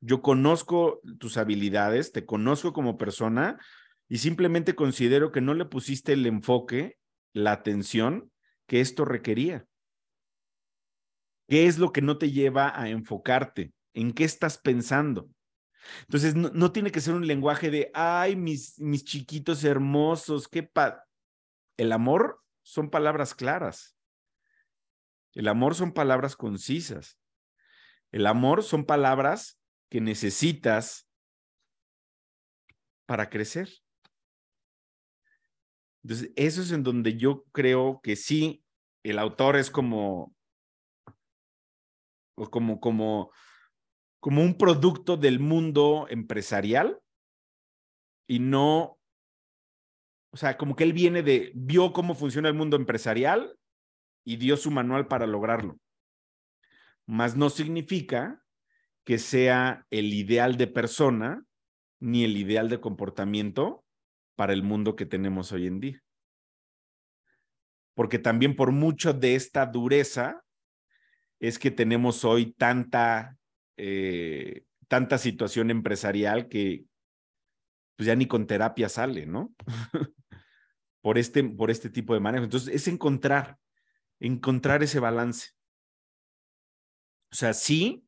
Yo 0.00 0.22
conozco 0.22 1.00
tus 1.20 1.36
habilidades, 1.36 2.10
te 2.10 2.26
conozco 2.26 2.72
como 2.72 2.98
persona 2.98 3.60
y 4.08 4.18
simplemente 4.18 4.74
considero 4.74 5.30
que 5.30 5.40
no 5.40 5.54
le 5.54 5.66
pusiste 5.66 6.14
el 6.14 6.26
enfoque, 6.26 6.98
la 7.32 7.52
atención 7.52 8.32
que 8.66 8.80
esto 8.80 9.04
requería. 9.04 9.68
¿Qué 11.46 11.68
es 11.68 11.78
lo 11.78 11.92
que 11.92 12.02
no 12.02 12.18
te 12.18 12.32
lleva 12.32 12.76
a 12.76 12.88
enfocarte? 12.88 13.72
¿En 13.94 14.14
qué 14.14 14.24
estás 14.24 14.58
pensando? 14.58 15.30
Entonces, 16.08 16.34
no, 16.34 16.50
no, 16.52 16.72
tiene 16.72 16.90
que 16.90 17.00
ser 17.00 17.14
un 17.14 17.28
lenguaje 17.28 17.70
de, 17.70 17.92
ay, 17.94 18.34
mis, 18.34 18.80
mis 18.80 19.04
chiquitos 19.04 19.62
hermosos, 19.62 20.48
qué. 20.48 20.68
El 21.76 21.92
amor 21.92 22.39
son 22.62 22.90
palabras 22.90 23.34
claras. 23.34 23.96
El 25.34 25.48
amor 25.48 25.74
son 25.74 25.92
palabras 25.92 26.36
concisas. 26.36 27.18
El 28.12 28.26
amor 28.26 28.62
son 28.62 28.84
palabras 28.84 29.60
que 29.88 30.00
necesitas 30.00 31.08
para 33.06 33.28
crecer. 33.28 33.68
Entonces, 36.02 36.32
eso 36.36 36.62
es 36.62 36.72
en 36.72 36.82
donde 36.82 37.16
yo 37.16 37.44
creo 37.52 38.00
que 38.02 38.16
sí, 38.16 38.64
el 39.02 39.18
autor 39.18 39.56
es 39.56 39.70
como, 39.70 40.34
como, 42.34 42.80
como, 42.80 43.32
como 44.20 44.42
un 44.42 44.56
producto 44.56 45.16
del 45.16 45.40
mundo 45.40 46.06
empresarial 46.08 47.00
y 48.26 48.38
no, 48.38 48.99
o 50.32 50.36
sea, 50.36 50.56
como 50.56 50.76
que 50.76 50.84
él 50.84 50.92
viene 50.92 51.22
de, 51.22 51.52
vio 51.54 51.92
cómo 51.92 52.14
funciona 52.14 52.48
el 52.48 52.54
mundo 52.54 52.76
empresarial 52.76 53.56
y 54.24 54.36
dio 54.36 54.56
su 54.56 54.70
manual 54.70 55.08
para 55.08 55.26
lograrlo. 55.26 55.78
Mas 57.06 57.36
no 57.36 57.50
significa 57.50 58.42
que 59.04 59.18
sea 59.18 59.86
el 59.90 60.12
ideal 60.14 60.56
de 60.56 60.66
persona 60.66 61.44
ni 61.98 62.24
el 62.24 62.36
ideal 62.36 62.68
de 62.68 62.80
comportamiento 62.80 63.84
para 64.36 64.52
el 64.52 64.62
mundo 64.62 64.94
que 64.94 65.06
tenemos 65.06 65.52
hoy 65.52 65.66
en 65.66 65.80
día. 65.80 66.02
Porque 67.94 68.18
también 68.18 68.54
por 68.54 68.70
mucho 68.72 69.12
de 69.12 69.34
esta 69.34 69.66
dureza 69.66 70.42
es 71.40 71.58
que 71.58 71.70
tenemos 71.70 72.24
hoy 72.24 72.52
tanta 72.52 73.36
eh, 73.76 74.64
tanta 74.90 75.18
situación 75.18 75.70
empresarial 75.70 76.48
que 76.48 76.84
pues 77.96 78.08
ya 78.08 78.16
ni 78.16 78.26
con 78.26 78.46
terapia 78.46 78.88
sale, 78.88 79.24
¿no? 79.24 79.54
por, 81.00 81.18
este, 81.18 81.42
por 81.44 81.70
este 81.70 81.90
tipo 81.90 82.14
de 82.14 82.20
manejo. 82.20 82.44
Entonces, 82.44 82.74
es 82.74 82.88
encontrar, 82.88 83.58
encontrar 84.18 84.82
ese 84.82 85.00
balance. 85.00 85.50
O 87.32 87.36
sea, 87.36 87.54
sí, 87.54 88.06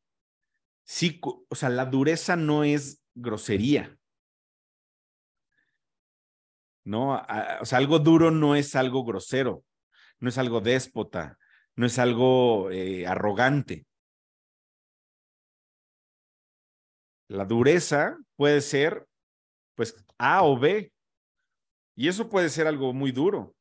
sí, 0.83 1.19
o 1.23 1.55
sea, 1.55 1.69
la 1.69 1.85
dureza 1.85 2.35
no 2.35 2.63
es 2.63 3.01
grosería. 3.15 3.97
¿no? 6.83 7.21
o 7.61 7.65
sea, 7.65 7.77
algo 7.77 7.99
duro 7.99 8.31
no 8.31 8.55
es 8.55 8.75
algo 8.75 9.03
grosero, 9.03 9.63
no 10.19 10.29
es 10.29 10.37
algo 10.37 10.61
déspota, 10.61 11.37
no 11.75 11.85
es 11.85 11.99
algo 11.99 12.71
eh, 12.71 13.07
arrogante. 13.07 13.85
La 17.29 17.45
dureza 17.45 18.17
puede 18.35 18.61
ser, 18.61 19.07
pues, 19.75 19.95
A 20.17 20.43
o 20.43 20.59
B. 20.59 20.92
Y 21.95 22.07
eso 22.07 22.29
puede 22.29 22.49
ser 22.49 22.67
algo 22.67 22.93
muy 22.93 23.11
duro, 23.11 23.55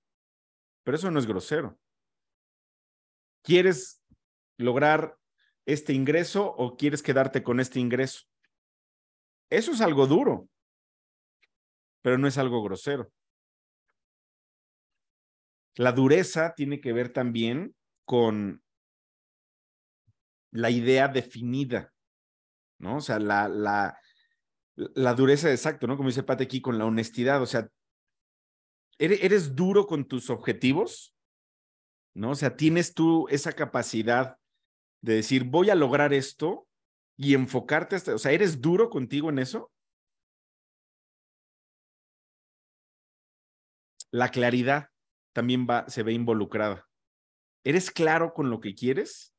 pero 0.84 0.96
eso 0.96 1.10
no 1.10 1.18
es 1.18 1.26
grosero. 1.26 1.78
¿Quieres 3.42 4.02
lograr 4.58 5.18
este 5.66 5.92
ingreso 5.92 6.46
o 6.46 6.76
quieres 6.76 7.02
quedarte 7.02 7.42
con 7.42 7.60
este 7.60 7.80
ingreso? 7.80 8.22
Eso 9.50 9.72
es 9.72 9.80
algo 9.80 10.06
duro, 10.06 10.48
pero 12.00 12.16
no 12.16 12.26
es 12.26 12.38
algo 12.38 12.62
grosero. 12.62 13.12
La 15.76 15.92
dureza 15.92 16.54
tiene 16.54 16.80
que 16.80 16.92
ver 16.92 17.12
también 17.12 17.74
con 18.04 18.62
la 20.52 20.70
idea 20.70 21.08
definida, 21.08 21.92
¿no? 22.78 22.96
O 22.96 23.00
sea, 23.00 23.18
la, 23.18 23.48
la, 23.48 23.98
la 24.74 25.14
dureza, 25.14 25.50
exacto, 25.50 25.86
¿no? 25.86 25.96
Como 25.96 26.10
dice 26.10 26.22
Pate 26.22 26.44
aquí, 26.44 26.60
con 26.60 26.78
la 26.78 26.84
honestidad, 26.84 27.40
o 27.42 27.46
sea, 27.46 27.68
¿eres, 29.02 29.56
duro 29.56 29.86
con 29.86 30.06
tus 30.06 30.30
objetivos? 30.30 31.14
¿No? 32.14 32.30
O 32.30 32.34
sea, 32.34 32.56
tienes 32.56 32.94
tú 32.94 33.26
esa 33.28 33.52
capacidad 33.52 34.36
de 35.00 35.14
decir, 35.14 35.44
voy 35.44 35.70
a 35.70 35.74
lograr 35.74 36.12
esto 36.12 36.68
y 37.16 37.34
enfocarte, 37.34 37.96
hasta, 37.96 38.14
o 38.14 38.18
sea, 38.18 38.32
¿eres 38.32 38.60
duro 38.60 38.90
contigo 38.90 39.30
en 39.30 39.38
eso? 39.38 39.72
La 44.10 44.30
claridad 44.30 44.88
también 45.32 45.66
va, 45.68 45.88
se 45.88 46.02
ve 46.02 46.12
involucrada. 46.12 46.88
¿Eres 47.64 47.90
claro 47.90 48.34
con 48.34 48.50
lo 48.50 48.60
que 48.60 48.74
quieres? 48.74 49.34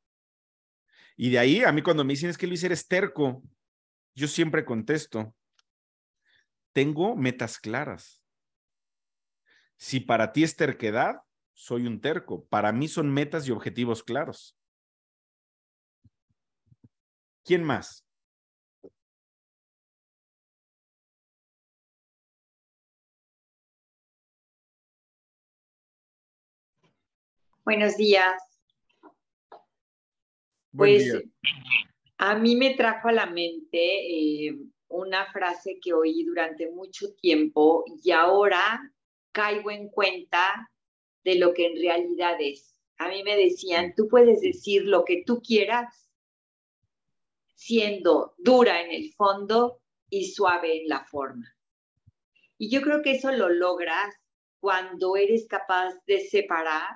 Y 1.15 1.29
de 1.29 1.39
ahí, 1.39 1.63
a 1.63 1.71
mí 1.71 1.81
cuando 1.83 2.03
me 2.03 2.13
dicen 2.13 2.29
es 2.29 2.37
que 2.37 2.47
Luis 2.47 2.63
eres 2.63 2.87
terco, 2.87 3.43
yo 4.15 4.27
siempre 4.27 4.65
contesto, 4.65 5.35
tengo 6.73 7.15
metas 7.15 7.59
claras. 7.59 8.22
Si 9.83 9.99
para 9.99 10.31
ti 10.31 10.45
es 10.45 10.55
terquedad, 10.55 11.23
soy 11.51 11.87
un 11.87 11.99
terco. 11.99 12.45
Para 12.45 12.71
mí 12.71 12.87
son 12.87 13.13
metas 13.13 13.45
y 13.45 13.51
objetivos 13.51 14.01
claros. 14.01 14.57
¿Quién 17.43 17.65
más? 17.65 18.07
Buenos 27.65 27.97
días. 27.97 28.41
pues 30.71 31.13
a 32.19 32.35
mí 32.35 32.55
me 32.55 32.75
trajo 32.75 33.09
a 33.09 33.11
la 33.11 33.25
mente 33.25 34.47
eh, 34.47 34.57
una 34.87 35.29
frase 35.33 35.77
que 35.81 35.91
oí 35.91 36.23
durante 36.23 36.71
mucho 36.71 37.13
tiempo 37.15 37.83
y 38.01 38.11
ahora 38.11 38.79
caigo 39.33 39.71
en 39.71 39.89
cuenta 39.89 40.71
de 41.25 41.35
lo 41.35 41.53
que 41.53 41.67
en 41.67 41.81
realidad 41.81 42.37
es. 42.39 42.75
A 42.97 43.09
mí 43.09 43.23
me 43.23 43.35
decían, 43.35 43.93
tú 43.95 44.07
puedes 44.07 44.39
decir 44.39 44.83
lo 44.85 45.03
que 45.03 45.23
tú 45.25 45.41
quieras 45.41 46.09
siendo 47.55 48.35
dura 48.37 48.81
en 48.81 48.91
el 48.91 49.13
fondo 49.13 49.81
y 50.09 50.31
suave 50.31 50.81
en 50.81 50.87
la 50.87 51.05
forma. 51.05 51.53
Y 52.57 52.69
yo 52.69 52.81
creo 52.81 53.01
que 53.01 53.11
eso 53.11 53.31
lo 53.31 53.49
logras 53.49 54.13
cuando 54.59 55.17
eres 55.17 55.47
capaz 55.47 55.93
de 56.05 56.21
separar 56.21 56.95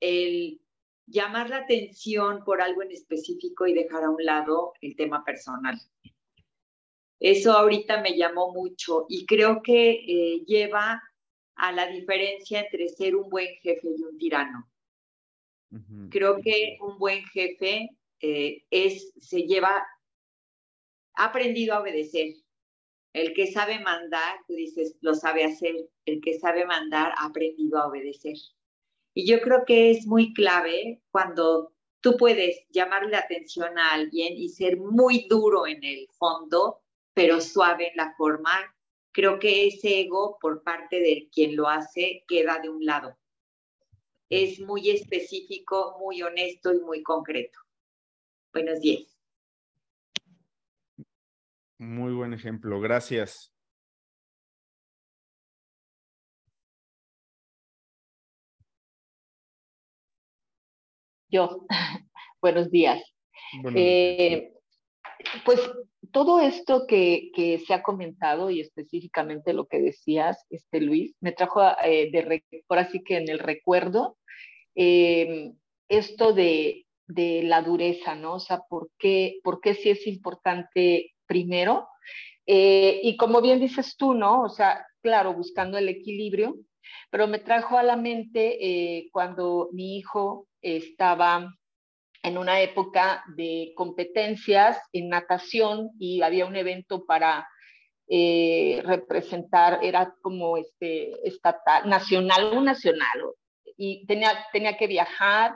el 0.00 0.60
llamar 1.06 1.50
la 1.50 1.58
atención 1.58 2.42
por 2.44 2.60
algo 2.60 2.82
en 2.82 2.90
específico 2.90 3.66
y 3.66 3.74
dejar 3.74 4.04
a 4.04 4.10
un 4.10 4.24
lado 4.24 4.72
el 4.80 4.96
tema 4.96 5.24
personal. 5.24 5.80
Eso 7.20 7.52
ahorita 7.52 8.02
me 8.02 8.16
llamó 8.16 8.52
mucho 8.52 9.06
y 9.08 9.24
creo 9.24 9.62
que 9.62 9.90
eh, 9.90 10.44
lleva 10.46 11.02
a 11.56 11.72
la 11.72 11.86
diferencia 11.88 12.60
entre 12.60 12.88
ser 12.88 13.16
un 13.16 13.28
buen 13.28 13.48
jefe 13.62 13.88
y 13.96 14.02
un 14.02 14.16
tirano. 14.18 14.70
Creo 16.10 16.40
que 16.40 16.78
un 16.80 16.98
buen 16.98 17.24
jefe 17.26 17.90
eh, 18.20 18.64
es, 18.70 19.12
se 19.18 19.42
lleva, 19.42 19.86
ha 21.14 21.24
aprendido 21.24 21.74
a 21.74 21.80
obedecer. 21.80 22.34
El 23.12 23.34
que 23.34 23.46
sabe 23.46 23.78
mandar, 23.80 24.38
tú 24.46 24.54
dices, 24.54 24.96
lo 25.00 25.14
sabe 25.14 25.44
hacer. 25.44 25.74
El 26.04 26.20
que 26.20 26.38
sabe 26.38 26.64
mandar 26.66 27.12
ha 27.18 27.26
aprendido 27.26 27.78
a 27.78 27.88
obedecer. 27.88 28.36
Y 29.14 29.26
yo 29.26 29.40
creo 29.40 29.64
que 29.66 29.90
es 29.90 30.06
muy 30.06 30.34
clave 30.34 31.02
cuando 31.10 31.72
tú 32.00 32.16
puedes 32.16 32.66
llamarle 32.68 33.10
la 33.10 33.20
atención 33.20 33.78
a 33.78 33.92
alguien 33.92 34.36
y 34.36 34.50
ser 34.50 34.76
muy 34.76 35.26
duro 35.28 35.66
en 35.66 35.82
el 35.82 36.06
fondo, 36.18 36.82
pero 37.14 37.40
suave 37.40 37.88
en 37.88 37.96
la 37.96 38.14
forma. 38.16 38.75
Creo 39.16 39.38
que 39.38 39.66
ese 39.66 40.02
ego 40.02 40.36
por 40.42 40.62
parte 40.62 41.00
de 41.00 41.30
quien 41.32 41.56
lo 41.56 41.70
hace 41.70 42.22
queda 42.28 42.58
de 42.60 42.68
un 42.68 42.84
lado. 42.84 43.16
Es 44.28 44.60
muy 44.60 44.90
específico, 44.90 45.96
muy 45.98 46.20
honesto 46.20 46.74
y 46.74 46.80
muy 46.80 47.02
concreto. 47.02 47.58
Buenos 48.52 48.78
días. 48.82 49.18
Muy 51.78 52.12
buen 52.12 52.34
ejemplo, 52.34 52.78
gracias. 52.78 53.54
Yo, 61.30 61.64
buenos 62.42 62.70
días. 62.70 63.02
Eh, 63.74 64.55
pues 65.44 65.60
todo 66.12 66.40
esto 66.40 66.86
que, 66.86 67.30
se 67.66 67.74
ha 67.74 67.82
comentado 67.82 68.50
y 68.50 68.60
específicamente 68.60 69.52
lo 69.52 69.66
que 69.66 69.80
decías, 69.80 70.44
este 70.50 70.80
Luis, 70.80 71.14
me 71.20 71.32
trajo 71.32 71.62
eh, 71.84 72.10
de, 72.10 72.42
por 72.66 72.78
así 72.78 73.02
que 73.02 73.16
en 73.16 73.28
el 73.28 73.38
recuerdo, 73.38 74.16
eh, 74.74 75.52
esto 75.88 76.32
de, 76.32 76.86
de, 77.06 77.42
la 77.42 77.62
dureza, 77.62 78.14
¿no? 78.14 78.34
O 78.34 78.40
sea, 78.40 78.62
¿por 78.68 78.90
qué, 78.98 79.38
por 79.42 79.60
qué 79.60 79.74
sí 79.74 79.90
es 79.90 80.06
importante 80.06 81.12
primero? 81.26 81.88
y 82.48 83.16
como 83.16 83.42
bien 83.42 83.58
dices 83.58 83.96
tú, 83.96 84.14
¿no? 84.14 84.42
O 84.42 84.48
sea, 84.48 84.86
claro, 85.02 85.34
buscando 85.34 85.78
el 85.78 85.88
equilibrio, 85.88 86.54
pero 87.10 87.26
me 87.26 87.40
trajo 87.40 87.76
a 87.76 87.82
la 87.82 87.96
mente 87.96 89.08
cuando 89.10 89.68
mi 89.72 89.96
hijo 89.96 90.46
estaba 90.62 91.50
en 92.26 92.38
una 92.38 92.60
época 92.60 93.22
de 93.36 93.72
competencias 93.76 94.76
en 94.92 95.08
natación 95.08 95.90
y 95.96 96.22
había 96.22 96.44
un 96.44 96.56
evento 96.56 97.06
para 97.06 97.48
eh, 98.08 98.82
representar, 98.84 99.78
era 99.80 100.12
como 100.22 100.56
este, 100.56 101.26
estatal, 101.26 101.88
nacional, 101.88 102.52
un 102.52 102.64
nacional, 102.64 103.30
y 103.76 104.04
tenía, 104.06 104.32
tenía 104.52 104.76
que 104.76 104.88
viajar 104.88 105.54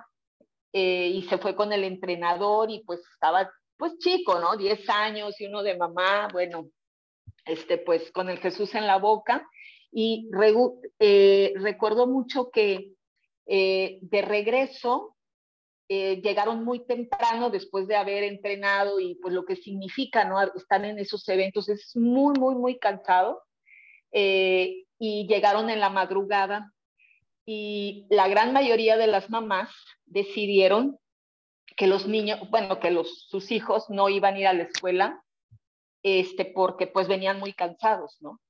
eh, 0.73 1.09
y 1.13 1.23
se 1.23 1.39
fue 1.39 1.57
con 1.57 1.73
el 1.73 1.83
entrenador 1.83 2.71
y 2.71 2.85
pues 2.85 3.01
estaba 3.15 3.51
pues 3.77 3.99
chico, 3.99 4.39
¿no? 4.39 4.57
10 4.57 4.89
años 4.91 5.41
y 5.41 5.47
uno 5.47 5.65
de 5.65 5.77
mamá, 5.77 6.29
bueno, 6.33 6.69
este 7.47 7.79
pues 7.79 8.13
con 8.13 8.31
el 8.31 8.39
Jesús 8.39 8.77
en 8.77 8.87
la 8.87 8.99
boca 8.99 9.45
y 9.91 10.31
eh, 11.01 11.53
recuerdo 11.57 12.07
mucho 12.07 12.49
que 12.53 12.93
de 13.47 14.23
regreso, 14.25 15.17
eh, 15.93 16.21
llegaron 16.23 16.65
muy 16.65 16.87
temprano 16.87 17.51
después 17.51 17.89
de 17.89 17.97
haber 17.97 18.23
entrenado 18.23 19.01
y 19.01 19.17
pues 19.17 19.35
lo 19.35 19.45
que 19.45 19.57
significa, 19.57 20.25
¿no? 20.25 20.41
Estar 20.41 20.85
en 20.85 21.01
esos 21.01 21.29
eventos 21.29 21.69
es 21.69 21.97
muy, 21.97 22.39
muy, 22.39 22.55
muy 22.55 22.79
cansado. 22.79 23.43
Eh, 24.13 24.85
y 25.01 25.27
llegaron 25.27 25.69
en 25.69 25.81
la 25.81 25.91
madrugada 25.91 26.73
y 27.45 28.07
la 28.09 28.29
gran 28.29 28.53
mayoría 28.53 28.97
de 28.97 29.09
las 29.09 29.31
mamás 29.31 29.71
decidieron 30.07 30.97
que 31.77 31.89
los 31.89 32.07
niños, 32.07 32.39
bueno, 32.51 32.79
que 32.79 32.93
los, 32.93 33.27
sus 33.29 33.51
hijos 33.51 33.91
no 33.91 34.09
iban 34.09 34.37
a 34.37 34.39
ir 34.39 34.47
a 34.47 34.53
la 34.53 34.63
escuela 34.63 35.21
este, 36.05 36.45
porque 36.45 36.87
pues 36.87 37.09
venían 37.09 37.41
muy 37.41 37.53
cansados, 37.53 38.17
¿no? 38.21 38.41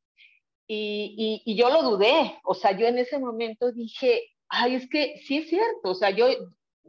Y, 0.67 1.43
y, 1.47 1.57
yo 1.57 1.71
lo 1.71 1.83
dudé, 1.83 2.39
o 2.45 2.55
sea, 2.55 2.77
yo 2.77 2.87
en 2.87 2.99
ese 2.99 3.19
momento 3.19 3.73
dije, 3.73 4.31
ay, 4.49 4.75
es 4.75 4.89
que 4.91 5.19
sí 5.25 5.39
es 5.39 5.49
cierto, 5.49 5.91
o 5.91 5.95
sea, 5.95 6.11
yo 6.11 6.27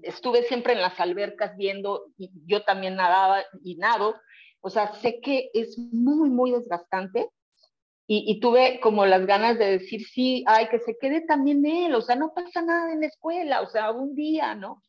estuve 0.04 0.44
siempre 0.44 0.74
en 0.74 0.82
las 0.82 1.00
albercas 1.00 1.56
viendo, 1.58 2.06
y 2.18 2.32
yo 2.46 2.64
también 2.64 2.96
nadaba 2.96 3.44
y 3.64 3.76
nado, 3.76 4.16
o 4.62 4.70
sea, 4.70 4.94
sé 4.96 5.20
que 5.22 5.50
es 5.54 5.78
muy, 5.78 6.30
muy 6.30 6.52
desgastante. 6.52 7.30
Y, 8.14 8.42
tuve 8.42 8.82
como 8.82 9.06
las 9.06 9.26
ganas 9.26 9.58
de 9.58 9.80
decir, 9.80 10.06
sí, 10.06 10.44
ay, 10.46 10.68
que 10.68 10.80
se 10.80 10.98
quede 11.00 11.22
también 11.22 11.66
él, 11.66 11.96
o 11.96 12.02
sea, 12.02 12.18
no 12.18 12.34
pasa 12.34 12.62
nada 12.62 12.92
en 12.92 13.00
la 13.00 13.08
escuela, 13.08 13.62
o 13.62 13.70
sea, 13.70 13.92
un 13.92 14.16
día, 14.16 14.54
¿no? 14.54 14.84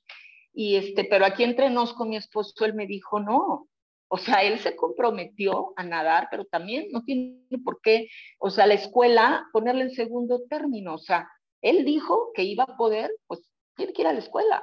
Y 0.52 0.74
este, 0.74 1.04
pero 1.04 1.24
aquí 1.24 1.44
entre 1.44 1.70
nos 1.70 1.94
con 1.94 2.08
mi 2.08 2.16
esposo, 2.16 2.64
él 2.64 2.74
me 2.74 2.86
dijo, 2.88 3.20
no, 3.20 3.68
O 4.08 4.18
sea, 4.18 4.42
él 4.42 4.58
se 4.58 4.74
comprometió 4.74 5.72
a 5.76 5.84
nadar, 5.84 6.28
pero 6.30 6.44
también 6.46 6.88
no 6.90 7.04
tiene 7.04 7.46
por 7.64 7.80
qué, 7.80 8.08
o 8.40 8.50
sea, 8.50 8.66
la 8.66 8.74
escuela 8.74 9.46
ponerle 9.52 9.84
en 9.84 9.94
segundo 9.94 10.42
término. 10.50 10.94
O 10.94 10.98
sea, 10.98 11.28
él 11.62 11.84
dijo 11.84 12.32
que 12.34 12.42
iba 12.42 12.64
a 12.64 12.76
poder, 12.76 13.10
pues 13.28 13.40
tiene 13.76 13.92
que 13.92 14.02
ir 14.02 14.08
a 14.08 14.12
la 14.12 14.18
escuela. 14.18 14.62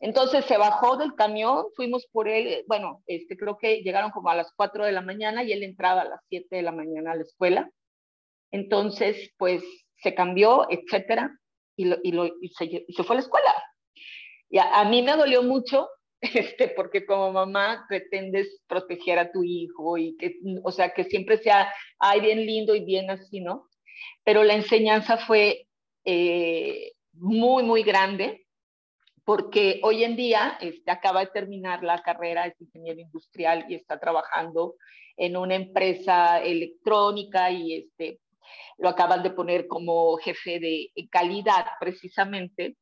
Entonces 0.00 0.44
se 0.44 0.58
bajó 0.58 0.96
del 0.96 1.14
camión, 1.14 1.66
fuimos 1.74 2.06
por 2.12 2.28
él, 2.28 2.64
bueno, 2.66 3.02
este, 3.06 3.36
creo 3.36 3.56
que 3.56 3.82
llegaron 3.82 4.10
como 4.10 4.28
a 4.28 4.34
las 4.34 4.52
4 4.54 4.84
de 4.84 4.92
la 4.92 5.00
mañana 5.00 5.42
y 5.42 5.52
él 5.52 5.62
entraba 5.62 6.02
a 6.02 6.08
las 6.08 6.20
7 6.28 6.56
de 6.56 6.62
la 6.62 6.72
mañana 6.72 7.12
a 7.12 7.16
la 7.16 7.22
escuela. 7.22 7.70
Entonces, 8.50 9.32
pues 9.38 9.62
se 10.02 10.14
cambió, 10.14 10.66
etcétera, 10.70 11.30
y, 11.76 11.86
lo, 11.86 11.96
y, 12.02 12.12
lo, 12.12 12.26
y, 12.26 12.48
se, 12.50 13.02
fue 13.02 13.16
a 13.16 13.18
la 13.18 13.22
escuela. 13.22 13.64
Y 14.50 14.58
a, 14.58 14.80
a, 14.80 14.84
mí 14.84 15.02
me 15.02 15.16
dolió 15.16 15.42
mucho, 15.42 15.88
este, 16.20 16.68
porque 16.68 17.06
como 17.06 17.32
mamá 17.32 17.86
pretendes 17.88 18.62
proteger 18.66 19.18
a 19.18 19.32
tu 19.32 19.42
hijo 19.44 19.96
y 19.96 20.16
que, 20.16 20.36
o 20.62 20.72
sea, 20.72 20.92
que 20.92 21.04
siempre 21.04 21.38
sea, 21.38 21.72
ay, 21.98 22.20
bien 22.20 22.44
lindo 22.44 22.74
y 22.74 22.84
bien 22.84 23.10
así, 23.10 23.40
¿no? 23.40 23.68
Pero 24.24 24.44
la 24.44 24.54
enseñanza 24.54 25.16
fue 25.16 25.66
eh, 26.04 26.92
muy, 27.12 27.62
muy 27.62 27.82
grande 27.82 28.45
porque 29.26 29.80
hoy 29.82 30.04
en 30.04 30.14
día 30.14 30.56
este, 30.60 30.88
acaba 30.88 31.20
de 31.20 31.32
terminar 31.32 31.82
la 31.82 32.00
carrera, 32.00 32.46
es 32.46 32.54
ingeniero 32.60 33.00
industrial 33.00 33.66
y 33.68 33.74
está 33.74 33.98
trabajando 33.98 34.76
en 35.16 35.36
una 35.36 35.56
empresa 35.56 36.40
electrónica 36.40 37.50
y 37.50 37.74
este, 37.74 38.20
lo 38.78 38.88
acaban 38.88 39.24
de 39.24 39.32
poner 39.32 39.66
como 39.66 40.16
jefe 40.18 40.60
de 40.60 40.92
calidad 41.10 41.66
precisamente. 41.80 42.76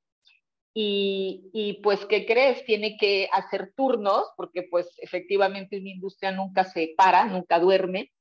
Y, 0.75 1.49
y, 1.55 1.75
pues, 1.83 2.05
¿qué 2.05 2.27
crees? 2.27 2.63
Tiene 2.67 2.99
que 2.99 3.27
hacer 3.33 3.73
turnos, 3.75 4.27
porque 4.37 4.65
pues 4.71 4.89
efectivamente 4.99 5.79
una 5.79 5.91
industria 5.91 6.31
nunca 6.31 6.65
se 6.65 6.93
para, 6.95 7.25
nunca 7.25 7.59
duerme, 7.59 8.13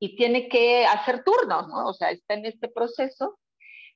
y 0.00 0.16
tiene 0.16 0.48
que 0.48 0.86
hacer 0.86 1.22
turnos, 1.22 1.68
¿no? 1.68 1.86
O 1.86 1.92
sea, 1.92 2.10
está 2.10 2.34
en 2.34 2.46
este 2.46 2.68
proceso, 2.68 3.38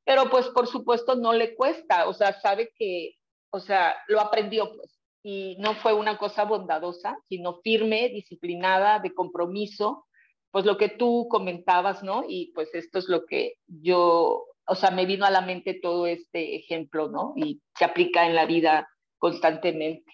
pero 0.04 0.30
pues 0.30 0.46
por 0.50 0.68
supuesto 0.68 1.16
no 1.16 1.32
le 1.32 1.56
cuesta, 1.56 2.06
o 2.06 2.14
sea, 2.14 2.38
sabe 2.40 2.70
que 2.76 3.16
o 3.54 3.60
sea, 3.60 3.94
lo 4.08 4.20
aprendió 4.20 4.74
pues. 4.74 4.98
Y 5.22 5.56
no 5.60 5.74
fue 5.76 5.94
una 5.94 6.18
cosa 6.18 6.44
bondadosa, 6.44 7.16
sino 7.28 7.60
firme, 7.62 8.08
disciplinada, 8.08 8.98
de 8.98 9.14
compromiso, 9.14 10.06
pues 10.50 10.66
lo 10.66 10.76
que 10.76 10.88
tú 10.88 11.28
comentabas, 11.30 12.02
¿no? 12.02 12.24
Y 12.28 12.52
pues 12.52 12.74
esto 12.74 12.98
es 12.98 13.08
lo 13.08 13.24
que 13.24 13.54
yo, 13.66 14.44
o 14.66 14.74
sea, 14.74 14.90
me 14.90 15.06
vino 15.06 15.24
a 15.24 15.30
la 15.30 15.40
mente 15.40 15.78
todo 15.80 16.08
este 16.08 16.56
ejemplo, 16.56 17.08
¿no? 17.08 17.32
Y 17.36 17.62
se 17.78 17.84
aplica 17.84 18.26
en 18.26 18.34
la 18.34 18.44
vida 18.44 18.88
constantemente. 19.18 20.12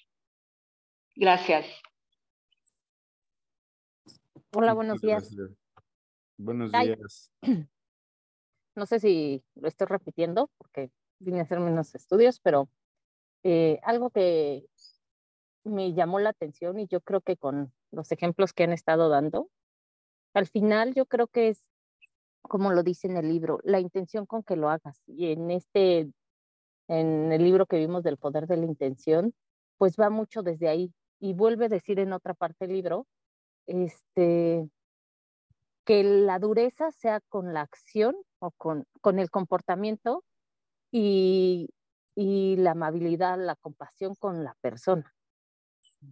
Gracias. 1.17 1.67
Hola, 4.55 4.75
buenos 4.75 5.01
días. 5.01 5.35
Buenos 6.37 6.71
días. 6.73 7.33
No 8.77 8.87
sé 8.87 9.01
si 9.01 9.43
lo 9.57 9.67
estoy 9.67 9.89
repitiendo 9.89 10.49
porque 10.57 10.91
vine 11.19 11.41
a 11.41 11.43
hacer 11.43 11.59
menos 11.59 11.93
estudios, 11.97 12.39
pero 12.39 12.69
eh, 13.43 13.81
algo 13.83 14.11
que 14.11 14.67
me 15.65 15.93
llamó 15.93 16.19
la 16.19 16.31
atención 16.31 16.79
y 16.79 16.87
yo 16.87 17.01
creo 17.01 17.21
que 17.21 17.37
con 17.37 17.73
los 17.91 18.13
ejemplos 18.13 18.53
que 18.53 18.65
han 18.65 18.73
estado 18.73 19.09
dando, 19.09 19.49
al 20.35 20.47
final 20.47 20.95
yo 20.95 21.07
creo 21.07 21.27
que 21.27 21.49
es, 21.49 21.67
como 22.43 22.73
lo 22.73 22.83
dice 22.83 23.07
en 23.09 23.17
el 23.17 23.29
libro, 23.29 23.61
la 23.65 23.81
intención 23.81 24.27
con 24.27 24.43
que 24.43 24.57
lo 24.57 24.71
hagas. 24.71 25.03
Y 25.07 25.33
en 25.33 25.51
este, 25.51 26.11
en 26.89 27.33
el 27.33 27.45
libro 27.45 27.67
que 27.67 27.79
vimos 27.79 28.03
del 28.03 28.17
poder 28.17 28.47
de 28.47 28.57
la 28.57 28.67
intención, 28.67 29.35
pues 29.79 29.97
va 29.97 30.11
mucho 30.11 30.43
desde 30.43 30.69
ahí. 30.69 30.93
Y 31.19 31.35
vuelve 31.35 31.67
a 31.67 31.69
decir 31.69 31.99
en 31.99 32.13
otra 32.13 32.35
parte 32.35 32.67
del 32.67 32.77
libro, 32.77 33.07
este, 33.67 34.69
que 35.85 36.03
la 36.05 36.39
dureza 36.39 36.91
sea 36.93 37.21
con 37.29 37.53
la 37.53 37.63
acción 37.63 38.17
o 38.39 38.51
con, 38.53 38.87
con 39.01 39.19
el 39.19 39.31
comportamiento 39.31 40.25
y, 40.91 41.69
y 42.21 42.57
la 42.57 42.73
amabilidad, 42.73 43.39
la 43.39 43.57
compasión 43.57 44.15
con 44.15 44.45
la 44.45 44.55
persona. 44.61 45.15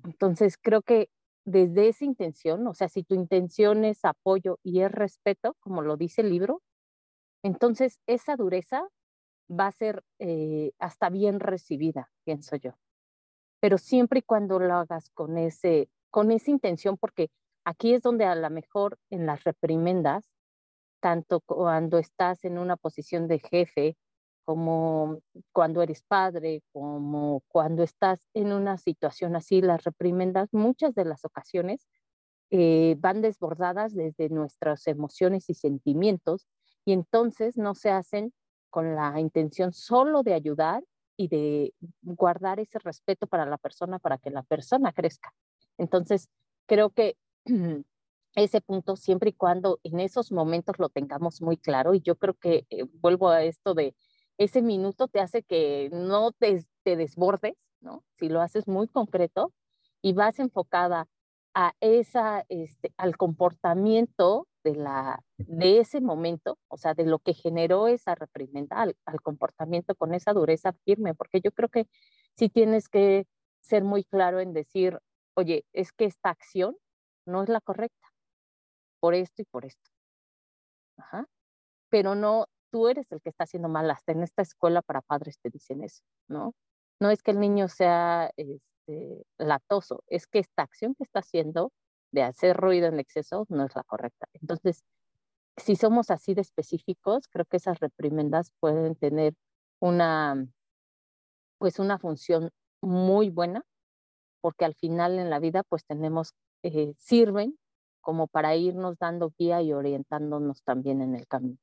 Entonces, 0.05 0.57
creo 0.57 0.81
que 0.81 1.11
desde 1.45 1.89
esa 1.89 2.07
intención, 2.07 2.67
o 2.67 2.73
sea, 2.73 2.89
si 2.89 3.05
tu 3.05 3.15
intención 3.15 3.85
es 3.85 4.07
apoyo 4.07 4.59
y 4.63 4.81
es 4.81 4.91
respeto, 4.91 5.55
como 5.61 5.83
lo 5.83 5.99
dice 5.99 6.23
el 6.23 6.31
libro, 6.31 6.63
entonces 7.43 8.01
esa 8.07 8.37
dureza 8.37 8.89
va 9.51 9.67
a 9.67 9.73
ser 9.73 10.03
eh, 10.19 10.73
hasta 10.79 11.11
bien 11.11 11.41
recibida, 11.41 12.11
pienso 12.25 12.57
yo. 12.57 12.73
Pero 13.61 13.77
siempre 13.77 14.21
y 14.21 14.23
cuando 14.23 14.59
lo 14.61 14.77
hagas 14.77 15.11
con, 15.11 15.37
ese, 15.37 15.91
con 16.09 16.31
esa 16.31 16.51
intención, 16.51 16.97
porque 16.97 17.29
aquí 17.67 17.93
es 17.93 18.01
donde 18.01 18.25
a 18.25 18.35
lo 18.35 18.49
mejor 18.49 18.99
en 19.11 19.27
las 19.27 19.45
reprimendas, 19.45 20.25
tanto 21.01 21.41
cuando 21.41 21.99
estás 21.99 22.47
en 22.47 22.57
una 22.57 22.79
posición 22.79 23.29
de 23.29 23.41
jefe 23.41 23.99
como 24.49 25.21
cuando 25.53 25.83
eres 25.83 26.03
padre, 26.05 26.63
como 26.73 27.43
cuando 27.49 27.83
estás 27.83 28.31
en 28.33 28.55
una 28.55 28.79
situación 28.79 29.37
así, 29.37 29.61
las 29.61 29.85
reprimendas, 29.85 30.49
muchas 30.55 30.95
de 30.95 31.05
las 31.05 31.27
ocasiones 31.27 31.87
eh, 32.49 32.97
van 32.99 33.21
desbordadas 33.21 33.95
desde 33.95 34.31
nuestras 34.31 34.87
emociones 34.87 35.51
y 35.51 35.55
sentimientos 35.55 36.49
y 36.87 36.95
entonces 36.95 37.59
no 37.59 37.75
se 37.75 37.91
hacen 37.91 38.33
con 38.71 38.95
la 38.97 39.21
intención 39.21 39.75
solo 39.75 40.23
de 40.23 40.33
ayudar 40.33 40.83
y 41.19 41.29
de 41.29 41.75
guardar 42.01 42.59
ese 42.59 42.79
respeto 42.79 43.27
para 43.27 43.45
la 43.45 43.59
persona, 43.59 43.99
para 43.99 44.17
que 44.17 44.31
la 44.31 44.45
persona 44.45 44.95
crezca. 44.95 45.35
Entonces, 45.77 46.31
creo 46.65 46.89
que 46.89 47.19
ese 48.35 48.63
punto, 48.63 48.97
siempre 48.97 49.29
y 49.29 49.35
cuando 49.35 49.79
en 49.83 50.01
esos 50.01 50.33
momentos 50.33 50.79
lo 50.79 50.89
tengamos 50.89 51.43
muy 51.43 51.59
claro, 51.59 51.93
y 51.93 52.01
yo 52.01 52.17
creo 52.17 52.33
que 52.33 52.67
eh, 52.71 52.85
vuelvo 53.03 53.29
a 53.29 53.43
esto 53.43 53.75
de 53.75 53.95
ese 54.39 54.63
minuto 54.63 55.09
te 55.09 55.21
hace 55.21 55.43
que 55.43 55.91
no 55.93 56.33
te, 56.33 56.65
te 56.85 56.97
desbordes, 56.97 57.55
¿no? 57.81 58.05
Si 58.19 58.29
lo 58.29 58.41
haces 58.41 58.67
muy 58.69 58.89
concreto 58.89 59.53
y 60.01 60.13
vas 60.15 60.39
enfocada 60.39 61.07
a 61.55 61.75
esa, 61.81 62.45
este, 62.49 62.93
al 62.97 63.17
comportamiento 63.17 64.47
de, 64.63 64.77
la, 64.77 65.25
de 65.39 65.81
ese 65.81 66.01
momento, 66.01 66.57
o 66.69 66.77
sea, 66.77 66.95
de 66.95 67.05
lo 67.05 67.19
que 67.19 67.35
generó 67.35 67.89
esa 67.89 68.15
reprimenda, 68.15 68.81
al, 68.81 69.21
comportamiento 69.23 69.97
con 69.97 70.15
esa 70.15 70.33
dureza 70.33 70.73
firme, 70.85 71.15
porque 71.15 71.41
yo 71.41 71.51
creo 71.51 71.69
que 71.69 71.89
sí 72.37 72.49
tienes 72.49 72.89
que 72.89 73.27
ser 73.61 73.83
muy 73.83 74.05
claro 74.05 74.39
en 74.41 74.53
decir, 74.53 74.99
oye, 75.35 75.65
es 75.73 75.93
que 75.93 76.05
esta 76.05 76.31
acción 76.31 76.77
no 77.27 77.43
es 77.43 77.49
la 77.49 77.61
correcta, 77.61 78.09
por 79.01 79.15
esto 79.15 79.43
y 79.43 79.45
por 79.47 79.65
esto. 79.65 79.91
Ajá. 80.97 81.27
Pero 81.91 82.15
no 82.15 82.47
tú 82.71 82.89
eres 82.89 83.11
el 83.13 83.21
que 83.21 83.31
está 83.31 83.45
haciendo 83.45 83.69
mal, 83.69 83.91
hasta 83.91 84.13
en 84.13 84.23
esta 84.23 84.43
escuela 84.43 84.83
para 84.83 85.03
padres 85.03 85.39
te 85.41 85.51
dicen 85.51 85.83
eso, 85.83 86.03
¿no? 86.29 86.55
No 87.01 87.11
es 87.11 87.23
que 87.23 87.31
el 87.33 87.41
niño 87.41 87.69
sea 87.69 88.31
este, 88.37 89.25
latoso, 89.39 90.03
es 90.09 90.27
que 90.27 90.41
esta 90.41 90.63
acción 90.63 90.95
que 90.95 91.05
está 91.05 91.21
haciendo 91.21 91.73
de 92.13 92.23
hacer 92.23 92.57
ruido 92.57 92.89
en 92.89 93.01
exceso 93.01 93.47
no 93.49 93.65
es 93.65 93.75
la 93.77 93.85
correcta. 93.85 94.27
Entonces, 94.33 94.83
si 95.57 95.77
somos 95.77 96.11
así 96.11 96.35
de 96.35 96.43
específicos, 96.43 97.29
creo 97.29 97.45
que 97.45 97.59
esas 97.59 97.81
reprimendas 97.81 98.53
pueden 98.61 98.95
tener 98.97 99.35
una, 99.81 100.47
pues 101.59 101.79
una 101.79 101.99
función 101.99 102.51
muy 102.81 103.31
buena, 103.31 103.63
porque 104.41 104.65
al 104.65 104.75
final 104.75 105.19
en 105.19 105.31
la 105.31 105.41
vida 105.41 105.63
pues 105.69 105.85
tenemos, 105.85 106.33
eh, 106.63 106.95
sirven 106.99 107.59
como 108.01 108.29
para 108.29 108.57
irnos 108.57 108.99
dando 108.99 109.33
guía 109.39 109.61
y 109.63 109.73
orientándonos 109.73 110.63
también 110.63 111.03
en 111.03 111.15
el 111.15 111.27
camino 111.27 111.59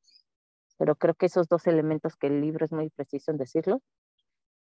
pero 0.77 0.95
creo 0.95 1.15
que 1.15 1.27
esos 1.27 1.47
dos 1.47 1.67
elementos 1.67 2.15
que 2.15 2.27
el 2.27 2.41
libro 2.41 2.65
es 2.65 2.71
muy 2.71 2.89
preciso 2.89 3.31
en 3.31 3.37
decirlo, 3.37 3.81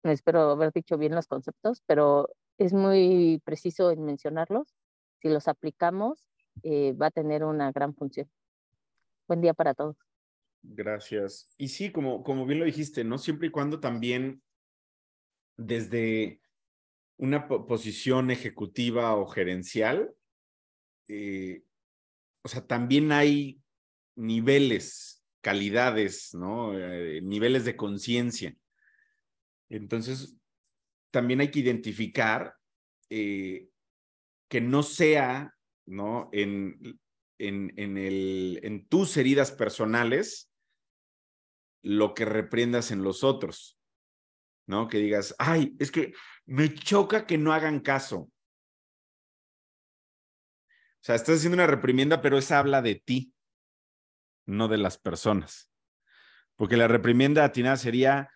espero 0.03 0.51
haber 0.51 0.71
dicho 0.71 0.97
bien 0.97 1.15
los 1.15 1.27
conceptos, 1.27 1.81
pero 1.85 2.29
es 2.57 2.73
muy 2.73 3.41
preciso 3.43 3.91
en 3.91 4.03
mencionarlos. 4.05 4.75
Si 5.21 5.29
los 5.29 5.47
aplicamos, 5.47 6.29
eh, 6.63 6.93
va 6.93 7.07
a 7.07 7.11
tener 7.11 7.43
una 7.43 7.71
gran 7.71 7.95
función. 7.95 8.29
Buen 9.27 9.41
día 9.41 9.53
para 9.53 9.73
todos. 9.73 9.97
Gracias. 10.61 11.53
Y 11.57 11.69
sí, 11.69 11.91
como, 11.91 12.23
como 12.23 12.45
bien 12.45 12.59
lo 12.59 12.65
dijiste, 12.65 13.03
¿no? 13.03 13.17
Siempre 13.17 13.47
y 13.47 13.51
cuando 13.51 13.79
también 13.79 14.41
desde 15.57 16.41
una 17.17 17.47
posición 17.47 18.29
ejecutiva 18.29 19.15
o 19.15 19.25
gerencial, 19.25 20.13
eh, 21.07 21.63
o 22.43 22.47
sea, 22.47 22.65
también 22.65 23.11
hay 23.11 23.61
niveles 24.15 25.14
calidades, 25.45 26.33
¿no? 26.33 26.75
Eh, 26.75 27.21
niveles 27.21 27.65
de 27.65 27.75
conciencia. 27.75 28.57
Entonces, 29.69 30.35
también 31.11 31.39
hay 31.39 31.51
que 31.51 31.59
identificar 31.59 32.55
eh, 33.11 33.69
que 34.49 34.59
no 34.59 34.81
sea, 34.81 35.55
¿no? 35.85 36.29
En, 36.31 36.99
en, 37.37 37.71
en, 37.77 37.97
el, 37.99 38.59
en 38.63 38.87
tus 38.87 39.17
heridas 39.17 39.51
personales 39.51 40.51
lo 41.83 42.15
que 42.15 42.25
reprendas 42.25 42.89
en 42.89 43.03
los 43.03 43.23
otros, 43.23 43.77
¿no? 44.65 44.87
Que 44.87 44.97
digas, 44.97 45.35
ay, 45.37 45.75
es 45.77 45.91
que 45.91 46.13
me 46.47 46.73
choca 46.73 47.27
que 47.27 47.37
no 47.37 47.53
hagan 47.53 47.81
caso. 47.81 48.31
sea, 51.01 51.13
estás 51.13 51.37
haciendo 51.37 51.57
una 51.57 51.67
reprimienda, 51.67 52.19
pero 52.19 52.39
esa 52.39 52.57
habla 52.57 52.81
de 52.81 52.95
ti, 52.95 53.34
no 54.45 54.67
de 54.67 54.77
las 54.77 54.97
personas. 54.97 55.69
Porque 56.55 56.77
la 56.77 56.87
reprimienda 56.87 57.43
atinada 57.43 57.77
sería, 57.77 58.31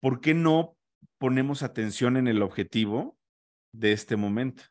¿por 0.00 0.20
qué 0.20 0.34
no 0.34 0.76
ponemos 1.18 1.62
atención 1.62 2.16
en 2.16 2.28
el 2.28 2.42
objetivo 2.42 3.16
de 3.72 3.92
este 3.92 4.16
momento? 4.16 4.64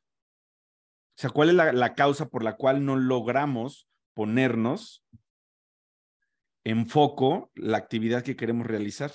O 1.17 1.21
sea, 1.21 1.29
¿cuál 1.29 1.49
es 1.49 1.55
la, 1.55 1.71
la 1.71 1.93
causa 1.93 2.27
por 2.27 2.43
la 2.43 2.57
cual 2.57 2.85
no 2.85 2.97
logramos 2.97 3.87
ponernos 4.13 5.05
en 6.65 6.87
foco 6.87 7.51
la 7.55 7.77
actividad 7.77 8.23
que 8.23 8.35
queremos 8.35 8.67
realizar? 8.67 9.11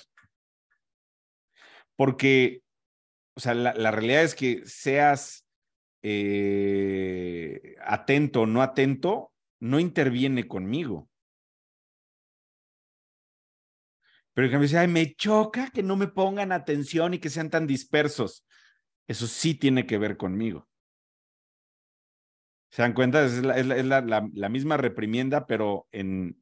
Porque, 1.95 2.63
o 3.35 3.39
sea, 3.39 3.53
la, 3.53 3.73
la 3.75 3.91
realidad 3.91 4.23
es 4.23 4.33
que 4.33 4.65
seas 4.65 5.45
eh, 6.03 7.75
atento 7.81 8.41
o 8.41 8.45
no 8.47 8.61
atento, 8.63 9.31
no 9.61 9.79
interviene 9.79 10.47
conmigo. 10.47 11.07
Pero 14.33 14.47
en 14.47 14.51
cambio 14.51 14.67
dice, 14.67 14.77
ay, 14.77 14.87
me 14.87 15.13
choca 15.13 15.69
que 15.71 15.83
no 15.83 15.95
me 15.95 16.07
pongan 16.07 16.51
atención 16.51 17.13
y 17.13 17.19
que 17.19 17.29
sean 17.29 17.49
tan 17.49 17.67
dispersos. 17.67 18.45
Eso 19.07 19.27
sí 19.27 19.55
tiene 19.55 19.85
que 19.85 19.97
ver 19.97 20.17
conmigo. 20.17 20.67
¿Se 22.71 22.81
dan 22.81 22.93
cuenta? 22.93 23.25
Es 23.25 23.43
la, 23.43 24.49
misma 24.49 24.77
reprimienda, 24.77 25.45
pero 25.45 25.87
en 25.91 26.41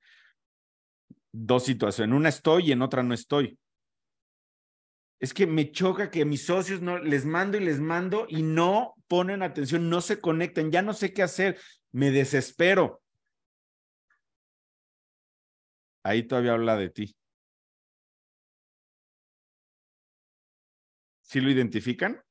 dos 1.32 1.66
situaciones. 1.66 2.10
En 2.10 2.16
una 2.16 2.30
estoy 2.30 2.70
y 2.70 2.72
en 2.72 2.84
otra 2.84 3.02
no 3.02 3.14
estoy. 3.14 3.60
Es 5.20 5.34
que 5.34 5.48
me 5.48 5.72
choca 5.72 6.12
que 6.12 6.24
mis 6.24 6.46
socios 6.46 6.82
no 6.82 7.00
les 7.00 7.26
mando 7.26 7.58
y 7.58 7.62
les 7.62 7.80
mando 7.80 8.28
y 8.30 8.44
no 8.44 8.94
ponen 9.08 9.42
atención, 9.42 9.90
no 9.90 10.00
se 10.00 10.22
conectan, 10.22 10.72
ya 10.72 10.82
no 10.82 10.94
sé 10.94 11.12
qué 11.12 11.24
hacer, 11.24 11.60
me 11.92 12.12
desespero. 12.12 13.02
Ahí 16.04 16.24
todavía 16.24 16.54
habla 16.54 16.78
de 16.78 16.90
ti. 16.90 17.16
¿Sí 21.22 21.42
lo 21.42 21.52
identifican? 21.52 22.24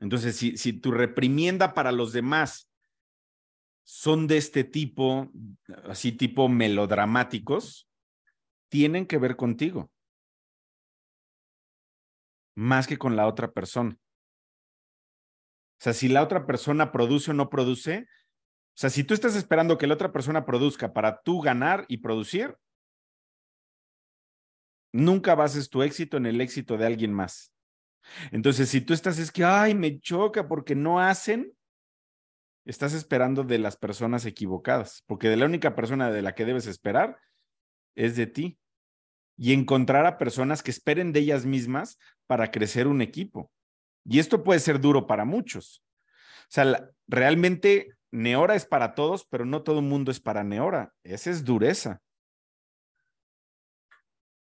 Entonces, 0.00 0.36
si, 0.36 0.56
si 0.56 0.72
tu 0.72 0.90
reprimienda 0.90 1.74
para 1.74 1.92
los 1.92 2.12
demás 2.12 2.68
son 3.84 4.26
de 4.26 4.36
este 4.36 4.64
tipo, 4.64 5.30
así 5.84 6.12
tipo 6.12 6.48
melodramáticos, 6.48 7.88
tienen 8.68 9.06
que 9.06 9.18
ver 9.18 9.36
contigo, 9.36 9.90
más 12.56 12.86
que 12.86 12.98
con 12.98 13.16
la 13.16 13.26
otra 13.26 13.52
persona. 13.52 13.96
O 15.78 15.84
sea, 15.84 15.92
si 15.92 16.08
la 16.08 16.22
otra 16.22 16.46
persona 16.46 16.92
produce 16.92 17.32
o 17.32 17.34
no 17.34 17.50
produce, 17.50 18.06
o 18.74 18.78
sea, 18.78 18.88
si 18.88 19.04
tú 19.04 19.12
estás 19.12 19.36
esperando 19.36 19.76
que 19.76 19.86
la 19.86 19.94
otra 19.94 20.12
persona 20.12 20.46
produzca 20.46 20.94
para 20.94 21.20
tú 21.20 21.40
ganar 21.40 21.84
y 21.88 21.98
producir, 21.98 22.56
nunca 24.92 25.34
bases 25.34 25.68
tu 25.68 25.82
éxito 25.82 26.16
en 26.16 26.26
el 26.26 26.40
éxito 26.40 26.78
de 26.78 26.86
alguien 26.86 27.12
más. 27.12 27.52
Entonces, 28.30 28.70
si 28.70 28.80
tú 28.80 28.94
estás, 28.94 29.18
es 29.18 29.30
que, 29.30 29.44
ay, 29.44 29.74
me 29.74 30.00
choca 30.00 30.48
porque 30.48 30.74
no 30.74 31.00
hacen, 31.00 31.52
estás 32.64 32.94
esperando 32.94 33.44
de 33.44 33.58
las 33.58 33.76
personas 33.76 34.24
equivocadas, 34.24 35.04
porque 35.06 35.28
de 35.28 35.36
la 35.36 35.46
única 35.46 35.74
persona 35.74 36.10
de 36.10 36.22
la 36.22 36.34
que 36.34 36.46
debes 36.46 36.66
esperar 36.66 37.18
es 37.94 38.16
de 38.16 38.26
ti. 38.26 38.58
Y 39.38 39.54
encontrar 39.54 40.06
a 40.06 40.18
personas 40.18 40.62
que 40.62 40.70
esperen 40.70 41.12
de 41.12 41.20
ellas 41.20 41.46
mismas 41.46 41.98
para 42.26 42.50
crecer 42.50 42.86
un 42.86 43.00
equipo. 43.00 43.50
Y 44.04 44.18
esto 44.18 44.44
puede 44.44 44.60
ser 44.60 44.78
duro 44.78 45.06
para 45.06 45.24
muchos. 45.24 45.82
O 46.42 46.50
sea, 46.50 46.90
realmente 47.08 47.96
Neora 48.12 48.54
es 48.54 48.66
para 48.66 48.94
todos, 48.94 49.24
pero 49.24 49.46
no 49.46 49.62
todo 49.62 49.78
el 49.78 49.86
mundo 49.86 50.10
es 50.10 50.20
para 50.20 50.44
Neora. 50.44 50.94
Esa 51.02 51.30
es 51.30 51.44
dureza. 51.44 52.02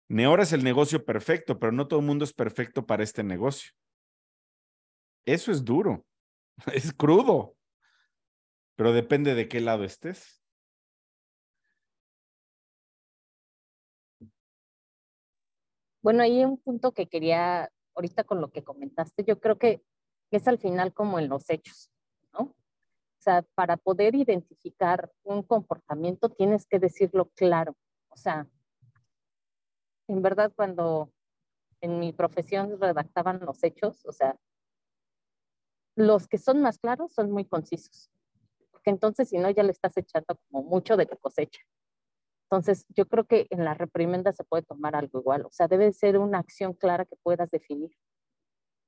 Neora 0.10 0.44
es 0.44 0.54
el 0.54 0.64
negocio 0.64 1.04
perfecto, 1.04 1.60
pero 1.60 1.74
no 1.74 1.88
todo 1.88 2.00
el 2.00 2.06
mundo 2.06 2.24
es 2.24 2.34
perfecto 2.34 2.86
para 2.86 3.04
este 3.04 3.24
negocio. 3.24 3.74
Eso 5.26 5.52
es 5.52 5.66
duro, 5.66 6.06
es 6.74 6.94
crudo, 6.94 7.58
pero 8.78 8.94
depende 8.94 9.36
de 9.36 9.50
qué 9.50 9.60
lado 9.60 9.84
estés. 9.84 10.42
Bueno, 16.02 16.24
hay 16.24 16.46
un 16.46 16.58
punto 16.58 16.94
que 16.94 17.08
quería, 17.08 17.70
ahorita 17.94 18.24
con 18.24 18.40
lo 18.40 18.50
que 18.50 18.64
comentaste, 18.64 19.26
yo 19.26 19.42
creo 19.42 19.58
que 19.58 19.84
es 20.32 20.48
al 20.48 20.58
final 20.58 20.94
como 20.94 21.20
en 21.20 21.28
los 21.28 21.50
hechos, 21.50 21.92
sea, 23.28 23.42
para 23.56 23.76
poder 23.76 24.16
identificar 24.16 25.12
un 25.24 25.44
comportamiento 25.44 26.30
tienes 26.30 26.66
que 26.66 26.80
decirlo 26.80 27.30
claro. 27.36 27.76
O 28.10 28.16
sea, 28.16 28.48
en 30.08 30.22
verdad 30.22 30.54
cuando 30.56 31.12
en 31.82 32.00
mi 32.00 32.14
profesión 32.14 32.80
redactaban 32.80 33.42
los 33.42 33.62
hechos, 33.64 34.06
o 34.06 34.14
sea, 34.14 34.38
los 35.96 36.28
que 36.28 36.38
son 36.38 36.62
más 36.62 36.80
claros 36.80 37.14
son 37.14 37.32
muy 37.32 37.44
concisos, 37.44 38.10
porque 38.72 38.92
entonces 38.92 39.30
si 39.30 39.38
no 39.38 39.50
ya 39.50 39.64
le 39.64 39.72
estás 39.72 39.98
echando 39.98 40.40
como 40.50 40.64
mucho 40.64 40.96
de 40.96 41.06
tu 41.06 41.18
cosecha. 41.18 41.60
Entonces, 42.50 42.86
yo 42.96 43.06
creo 43.08 43.26
que 43.26 43.46
en 43.50 43.66
la 43.66 43.74
reprimenda 43.74 44.32
se 44.32 44.46
puede 44.46 44.64
tomar 44.64 44.96
algo 44.96 45.20
igual, 45.20 45.46
o 45.46 45.52
sea, 45.52 45.68
debe 45.68 45.92
ser 45.92 46.18
una 46.18 46.40
acción 46.40 46.74
clara 46.74 47.04
que 47.04 47.18
puedas 47.18 47.52
definir, 47.52 47.92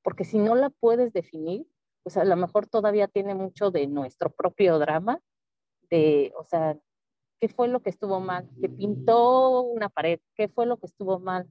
porque 0.02 0.24
si 0.24 0.38
no 0.38 0.56
la 0.56 0.70
puedes 0.70 1.12
definir, 1.12 1.68
pues 2.04 2.18
a 2.18 2.26
lo 2.26 2.36
mejor 2.36 2.68
todavía 2.68 3.08
tiene 3.08 3.36
mucho 3.36 3.72
de 3.72 3.88
nuestro 3.88 4.30
propio 4.32 4.80
drama, 4.80 5.20
de, 5.90 6.34
o 6.38 6.44
sea, 6.44 6.78
¿Qué 7.40 7.48
fue 7.48 7.70
lo 7.70 7.82
que 7.82 7.90
estuvo 7.90 8.20
mal? 8.20 8.50
Que 8.60 8.68
pintó 8.68 9.62
una 9.62 9.88
pared. 9.88 10.20
¿Qué 10.36 10.50
fue 10.50 10.66
lo 10.66 10.78
que 10.78 10.88
estuvo 10.88 11.20
mal? 11.20 11.48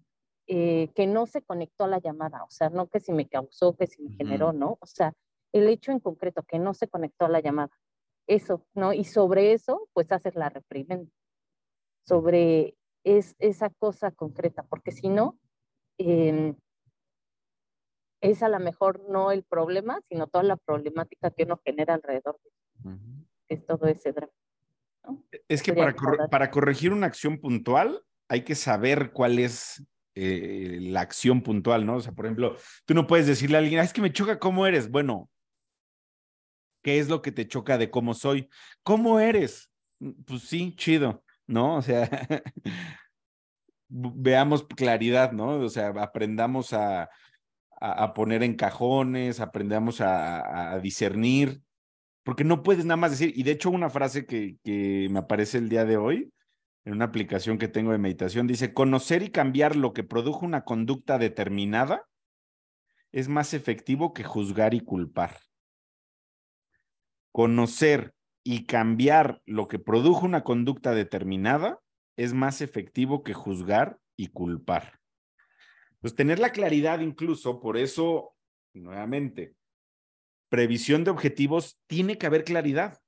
Eh, 0.47 0.91
que 0.95 1.07
no 1.07 1.27
se 1.27 1.43
conectó 1.43 1.85
a 1.85 1.89
la 1.89 1.99
llamada. 1.99 2.45
O 2.45 2.51
sea, 2.51 2.69
no 2.69 2.89
que 2.89 3.01
si 3.01 3.13
me 3.13 3.27
causó, 3.27 3.75
que 3.75 3.87
si 3.87 4.03
me 4.03 4.15
generó, 4.15 4.53
¿no? 4.53 4.77
O 4.81 4.87
sea, 4.87 5.15
el 5.53 5.67
hecho 5.69 5.91
en 5.91 6.01
concreto 6.01 6.43
que 6.43 6.59
no 6.59 6.75
se 6.75 6.89
conectó 6.89 7.25
a 7.25 7.31
la 7.31 7.41
llamada. 7.41 7.71
Eso, 8.27 8.67
¿no? 8.75 8.93
Y 8.93 9.05
sobre 9.05 9.53
eso, 9.53 9.89
pues 9.95 10.13
hacer 10.13 10.37
la 10.37 10.51
reprimenda. 10.51 11.11
Sobre 12.07 12.77
es, 13.03 13.35
esa 13.39 13.71
cosa 13.71 14.11
concreta, 14.11 14.65
porque 14.65 14.93
si 14.93 15.09
no, 15.09 15.39
eh, 15.97 16.55
es 18.21 18.43
a 18.43 18.49
lo 18.49 18.59
mejor 18.59 19.03
no 19.09 19.31
el 19.31 19.45
problema, 19.45 20.01
sino 20.09 20.27
toda 20.27 20.45
la 20.45 20.57
problemática 20.57 21.31
que 21.31 21.45
uno 21.45 21.61
genera 21.65 21.95
alrededor 21.95 22.39
de 22.43 22.91
uh 22.91 22.99
es 23.49 23.65
todo 23.65 23.87
ese 23.87 24.13
drama. 24.13 24.33
Es 25.49 25.63
que 25.63 25.73
para, 25.73 25.95
para, 26.29 26.51
corregir 26.51 26.93
una 26.93 27.07
acción 27.07 27.39
puntual 27.39 28.03
hay 28.29 28.43
que 28.43 28.55
saber 28.55 29.11
cuál 29.13 29.39
es 29.39 29.83
eh, 30.15 30.79
la 30.83 31.01
acción 31.01 31.43
puntual, 31.43 31.87
¿no? 31.87 31.97
O 31.97 32.01
sea, 32.01 32.13
por 32.13 32.27
ejemplo, 32.27 32.57
tú 32.85 32.93
no 32.93 33.07
puedes 33.07 33.27
decirle 33.27 33.57
a 33.57 33.61
alguien, 33.61 33.81
es 33.81 33.93
que 33.93 34.03
me 34.03 34.13
choca 34.13 34.39
cómo 34.39 34.67
eres. 34.67 34.91
Bueno, 34.91 35.31
¿qué 36.83 36.99
es 36.99 37.09
lo 37.09 37.23
que 37.23 37.33
te 37.33 37.47
choca 37.47 37.79
de 37.79 37.89
cómo 37.89 38.15
soy? 38.15 38.49
¿Cómo 38.83 39.21
eres? 39.21 39.71
Pues 40.27 40.43
sí, 40.43 40.75
chido, 40.77 41.25
¿no? 41.47 41.77
O 41.77 41.83
sea, 41.83 42.09
veamos 43.89 44.67
claridad, 44.67 45.33
¿no? 45.33 45.61
O 45.61 45.69
sea, 45.69 45.89
aprendamos 45.89 46.73
a, 46.73 47.09
a, 47.81 48.13
poner 48.15 48.43
en 48.43 48.55
cajones, 48.55 49.41
aprendamos 49.41 50.01
a, 50.01 50.73
a 50.73 50.79
discernir 50.81 51.63
porque 52.29 52.45
no 52.45 52.63
puedes 52.63 52.85
nada 52.85 52.99
más 52.99 53.13
decir, 53.13 53.33
y 53.35 53.43
de 53.43 53.53
hecho 53.53 53.71
una 53.71 53.89
frase 53.89 54.27
que, 54.27 54.59
que 54.63 55.09
me 55.11 55.21
aparece 55.21 55.57
el 55.57 55.71
día 55.71 55.87
de 55.87 55.97
hoy 55.97 56.31
en 56.85 56.93
una 56.93 57.07
aplicación 57.07 57.57
que 57.57 57.69
tengo 57.69 57.91
de 57.91 57.97
meditación, 57.97 58.47
dice, 58.47 58.75
conocer 58.75 59.23
y 59.23 59.31
cambiar 59.31 59.77
lo 59.77 59.95
que 59.95 60.05
produjo 60.05 60.45
una 60.45 60.63
conducta 60.63 61.17
determinada 61.17 62.05
es 63.13 63.31
más 63.31 63.55
efectivo 63.55 64.13
que 64.13 64.25
juzgar 64.25 64.75
y 64.75 64.81
culpar. 64.81 65.39
Conocer 67.33 68.13
y 68.45 68.67
cambiar 68.67 69.41
lo 69.47 69.67
que 69.67 69.79
produjo 69.79 70.27
una 70.27 70.45
conducta 70.45 70.93
determinada 70.93 71.81
es 72.19 72.35
más 72.35 72.61
efectivo 72.61 73.23
que 73.23 73.33
juzgar 73.33 74.01
y 74.19 74.27
culpar. 74.27 74.99
Pues 76.01 76.15
tener 76.15 76.39
la 76.39 76.53
claridad 76.53 77.01
incluso, 77.01 77.61
por 77.61 77.77
eso, 77.77 78.35
nuevamente, 78.73 79.55
previsión 80.49 81.05
de 81.05 81.11
objetivos, 81.11 81.79
tiene 81.87 82.19
que 82.19 82.27
haber 82.27 82.45
claridad. 82.45 83.01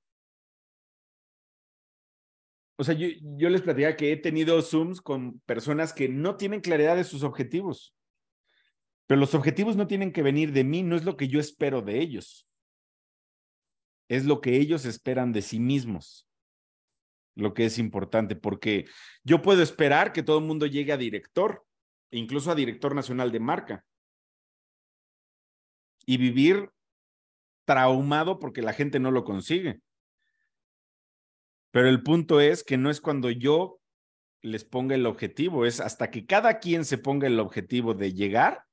O 2.76 2.84
sea, 2.84 2.94
yo, 2.94 3.08
yo 3.36 3.50
les 3.50 3.62
platicaba 3.62 3.96
que 3.96 4.12
he 4.12 4.16
tenido 4.16 4.60
Zooms 4.62 5.00
con 5.00 5.40
personas 5.40 5.92
que 5.92 6.08
no 6.08 6.36
tienen 6.36 6.60
claridad 6.60 6.96
de 6.96 7.04
sus 7.04 7.22
objetivos. 7.22 7.94
Pero 9.06 9.20
los 9.20 9.34
objetivos 9.34 9.76
no 9.76 9.86
tienen 9.86 10.12
que 10.12 10.22
venir 10.22 10.52
de 10.52 10.64
mí, 10.64 10.82
no 10.82 10.96
es 10.96 11.04
lo 11.04 11.16
que 11.16 11.28
yo 11.28 11.40
espero 11.40 11.82
de 11.82 12.00
ellos. 12.00 12.48
Es 14.08 14.24
lo 14.24 14.40
que 14.40 14.56
ellos 14.56 14.84
esperan 14.84 15.32
de 15.32 15.42
sí 15.42 15.60
mismos. 15.60 16.28
Lo 17.34 17.52
que 17.52 17.64
es 17.64 17.78
importante, 17.78 18.34
porque 18.34 18.86
yo 19.24 19.42
puedo 19.42 19.62
esperar 19.62 20.12
que 20.12 20.22
todo 20.22 20.38
el 20.38 20.44
mundo 20.44 20.66
llegue 20.66 20.92
a 20.92 20.96
director, 20.96 21.66
incluso 22.10 22.50
a 22.50 22.54
director 22.54 22.94
nacional 22.94 23.32
de 23.32 23.40
marca, 23.40 23.84
y 26.06 26.16
vivir 26.16 26.70
traumado 27.64 28.38
porque 28.38 28.62
la 28.62 28.72
gente 28.72 28.98
no 28.98 29.10
lo 29.10 29.24
consigue. 29.24 29.80
Pero 31.70 31.88
el 31.88 32.02
punto 32.02 32.40
es 32.40 32.64
que 32.64 32.76
no 32.76 32.90
es 32.90 33.00
cuando 33.00 33.30
yo 33.30 33.80
les 34.42 34.64
ponga 34.64 34.94
el 34.94 35.06
objetivo, 35.06 35.66
es 35.66 35.80
hasta 35.80 36.10
que 36.10 36.26
cada 36.26 36.58
quien 36.58 36.84
se 36.84 36.98
ponga 36.98 37.26
el 37.26 37.38
objetivo 37.38 37.94
de 37.94 38.12
llegar, 38.12 38.64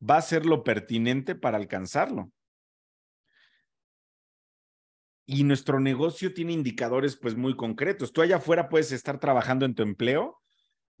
va 0.00 0.16
a 0.16 0.22
ser 0.22 0.46
lo 0.46 0.64
pertinente 0.64 1.34
para 1.34 1.58
alcanzarlo. 1.58 2.32
Y 5.26 5.44
nuestro 5.44 5.78
negocio 5.78 6.32
tiene 6.32 6.52
indicadores 6.52 7.16
pues 7.16 7.36
muy 7.36 7.54
concretos. 7.54 8.12
Tú 8.12 8.22
allá 8.22 8.36
afuera 8.36 8.68
puedes 8.68 8.90
estar 8.90 9.20
trabajando 9.20 9.66
en 9.66 9.74
tu 9.74 9.82
empleo 9.82 10.39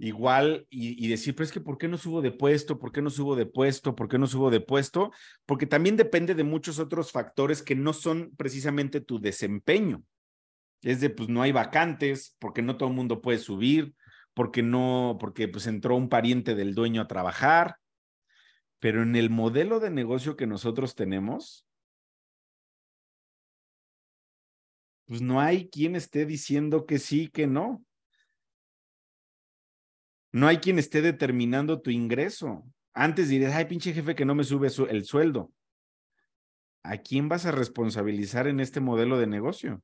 igual 0.00 0.66
y, 0.70 1.06
decir, 1.08 1.34
pero 1.34 1.44
es 1.44 1.52
que 1.52 1.60
¿por 1.60 1.76
qué 1.76 1.86
no 1.86 1.98
subo 1.98 2.22
de 2.22 2.32
puesto? 2.32 2.78
¿Por 2.78 2.90
qué 2.90 3.02
no 3.02 3.10
subo 3.10 3.36
de 3.36 3.44
puesto? 3.44 3.94
¿Por 3.94 4.08
qué 4.08 4.18
no 4.18 4.26
subo 4.26 4.50
de 4.50 4.60
puesto? 4.60 5.12
Porque 5.44 5.66
también 5.66 5.96
depende 5.96 6.34
de 6.34 6.42
muchos 6.42 6.78
otros 6.78 7.12
factores 7.12 7.62
que 7.62 7.74
no 7.74 7.92
son 7.92 8.34
precisamente 8.36 9.02
tu 9.02 9.20
desempeño. 9.20 10.02
Es 10.80 11.02
de, 11.02 11.10
pues 11.10 11.28
no 11.28 11.42
hay 11.42 11.52
vacantes, 11.52 12.34
porque 12.38 12.62
no 12.62 12.78
todo 12.78 12.88
el 12.88 12.94
mundo 12.94 13.20
puede 13.20 13.38
subir, 13.38 13.94
porque 14.32 14.62
no, 14.62 15.18
porque 15.20 15.48
pues 15.48 15.66
entró 15.66 15.96
un 15.96 16.08
pariente 16.08 16.54
del 16.54 16.74
dueño 16.74 17.02
a 17.02 17.08
trabajar. 17.08 17.76
Pero 18.78 19.02
en 19.02 19.16
el 19.16 19.28
modelo 19.28 19.80
de 19.80 19.90
negocio 19.90 20.34
que 20.34 20.46
nosotros 20.46 20.94
tenemos, 20.94 21.66
pues 25.04 25.20
no 25.20 25.42
hay 25.42 25.68
quien 25.68 25.94
esté 25.94 26.24
diciendo 26.24 26.86
que 26.86 26.98
sí, 26.98 27.28
que 27.28 27.46
no. 27.46 27.84
No 30.32 30.46
hay 30.46 30.58
quien 30.58 30.78
esté 30.78 31.02
determinando 31.02 31.80
tu 31.80 31.90
ingreso. 31.90 32.64
Antes 32.92 33.28
dirías, 33.28 33.54
ay, 33.54 33.64
pinche 33.64 33.92
jefe 33.92 34.14
que 34.14 34.24
no 34.24 34.34
me 34.34 34.44
sube 34.44 34.68
el 34.90 35.04
sueldo. 35.04 35.52
¿A 36.82 36.98
quién 36.98 37.28
vas 37.28 37.46
a 37.46 37.52
responsabilizar 37.52 38.46
en 38.46 38.60
este 38.60 38.80
modelo 38.80 39.18
de 39.18 39.26
negocio? 39.26 39.82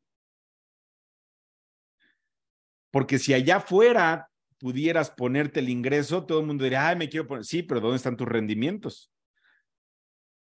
Porque 2.90 3.18
si 3.18 3.34
allá 3.34 3.56
afuera 3.56 4.30
pudieras 4.58 5.10
ponerte 5.10 5.60
el 5.60 5.68
ingreso, 5.68 6.24
todo 6.24 6.40
el 6.40 6.46
mundo 6.46 6.64
diría, 6.64 6.88
ay, 6.88 6.96
me 6.96 7.08
quiero 7.08 7.26
poner. 7.26 7.44
Sí, 7.44 7.62
pero 7.62 7.80
¿dónde 7.80 7.96
están 7.96 8.16
tus 8.16 8.28
rendimientos? 8.28 9.12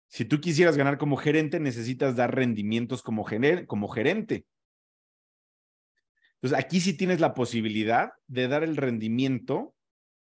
Si 0.07 0.25
tú 0.25 0.39
quisieras 0.39 0.77
ganar 0.77 0.99
como 0.99 1.17
gerente, 1.17 1.59
necesitas 1.59 2.15
dar 2.15 2.35
rendimientos 2.35 3.01
como, 3.01 3.25
como 3.65 3.87
gerente. 3.87 4.45
Entonces, 6.35 6.59
aquí 6.59 6.81
sí 6.81 6.95
tienes 6.95 7.19
la 7.19 7.33
posibilidad 7.33 8.11
de 8.27 8.47
dar 8.47 8.63
el 8.63 8.77
rendimiento 8.77 9.73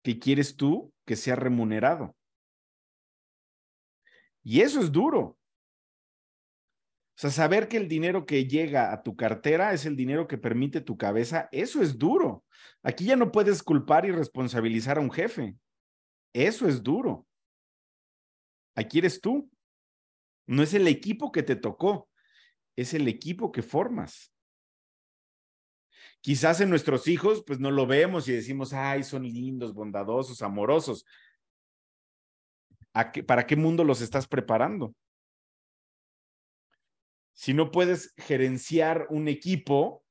que 0.05 0.19
quieres 0.19 0.55
tú 0.55 0.93
que 1.07 1.17
sea 1.17 1.35
remunerado. 1.35 2.15
Y 4.45 4.61
eso 4.61 4.81
es 4.81 4.93
duro. 4.93 5.39
O 7.17 7.17
sea, 7.17 7.31
saber 7.31 7.69
que 7.69 7.79
el 7.79 7.89
dinero 7.89 8.27
que 8.27 8.47
llega 8.47 8.93
a 8.93 9.03
tu 9.03 9.17
cartera 9.17 9.73
es 9.73 9.87
el 9.87 9.97
dinero 9.97 10.29
que 10.29 10.37
permite 10.37 10.83
tu 10.83 10.99
cabeza, 10.99 11.49
eso 11.53 11.81
es 11.81 11.97
duro. 11.97 12.45
Aquí 12.83 13.07
ya 13.07 13.17
no 13.17 13.33
puedes 13.33 13.63
culpar 13.63 14.05
y 14.05 14.11
responsabilizar 14.11 14.99
a 14.99 15.01
un 15.01 15.11
jefe. 15.11 15.57
Eso 16.35 16.69
es 16.69 16.83
duro. 16.83 17.27
Aquí 18.75 18.99
eres 18.99 19.21
tú. 19.21 19.51
No 20.47 20.63
es 20.63 20.75
el 20.75 20.87
equipo 20.87 21.33
que 21.33 21.43
te 21.43 21.57
tocó, 21.57 22.11
es 22.77 22.93
el 22.93 23.09
equipo 23.09 23.51
que 23.53 23.63
formas. 23.63 24.34
Quizás 26.25 26.63
en 26.63 26.71
nuestros 26.71 27.07
hijos, 27.07 27.45
pues 27.47 27.61
no 27.61 27.71
lo 27.71 27.87
vemos 27.87 28.27
y 28.29 28.33
decimos, 28.33 28.73
ay, 28.73 29.03
son 29.03 29.25
lindos, 29.25 29.75
bondadosos, 29.75 30.41
amorosos. 30.41 31.05
¿Para 33.27 33.47
qué 33.47 33.57
mundo 33.57 33.85
los 33.85 34.01
estás 34.01 34.27
preparando? 34.27 34.95
Si 37.35 37.53
no 37.53 37.71
puedes 37.71 38.15
gerenciar 38.17 39.07
un 39.11 39.29
equipo, 39.29 40.03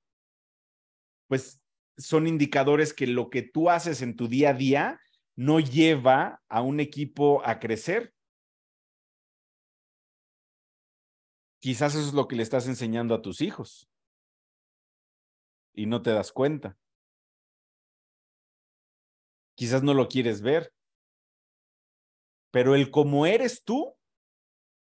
pues 1.29 1.63
son 1.97 2.27
indicadores 2.27 2.93
que 2.93 3.07
lo 3.07 3.31
que 3.31 3.41
tú 3.41 3.71
haces 3.71 4.03
en 4.03 4.15
tu 4.15 4.27
día 4.27 4.51
a 4.51 4.53
día 4.53 5.01
no 5.35 5.59
lleva 5.59 6.43
a 6.47 6.61
un 6.61 6.79
equipo 6.79 7.43
a 7.43 7.59
crecer. 7.59 8.13
Quizás 11.59 11.95
eso 11.95 12.07
es 12.07 12.13
lo 12.13 12.27
que 12.27 12.35
le 12.35 12.43
estás 12.43 12.67
enseñando 12.67 13.15
a 13.15 13.23
tus 13.23 13.41
hijos 13.41 13.89
y 15.73 15.85
no 15.85 16.01
te 16.01 16.11
das 16.11 16.31
cuenta. 16.31 16.77
Quizás 19.55 19.83
no 19.83 19.93
lo 19.93 20.07
quieres 20.07 20.41
ver, 20.41 20.73
pero 22.51 22.75
el 22.75 22.91
como 22.91 23.25
eres 23.25 23.63
tú 23.63 23.95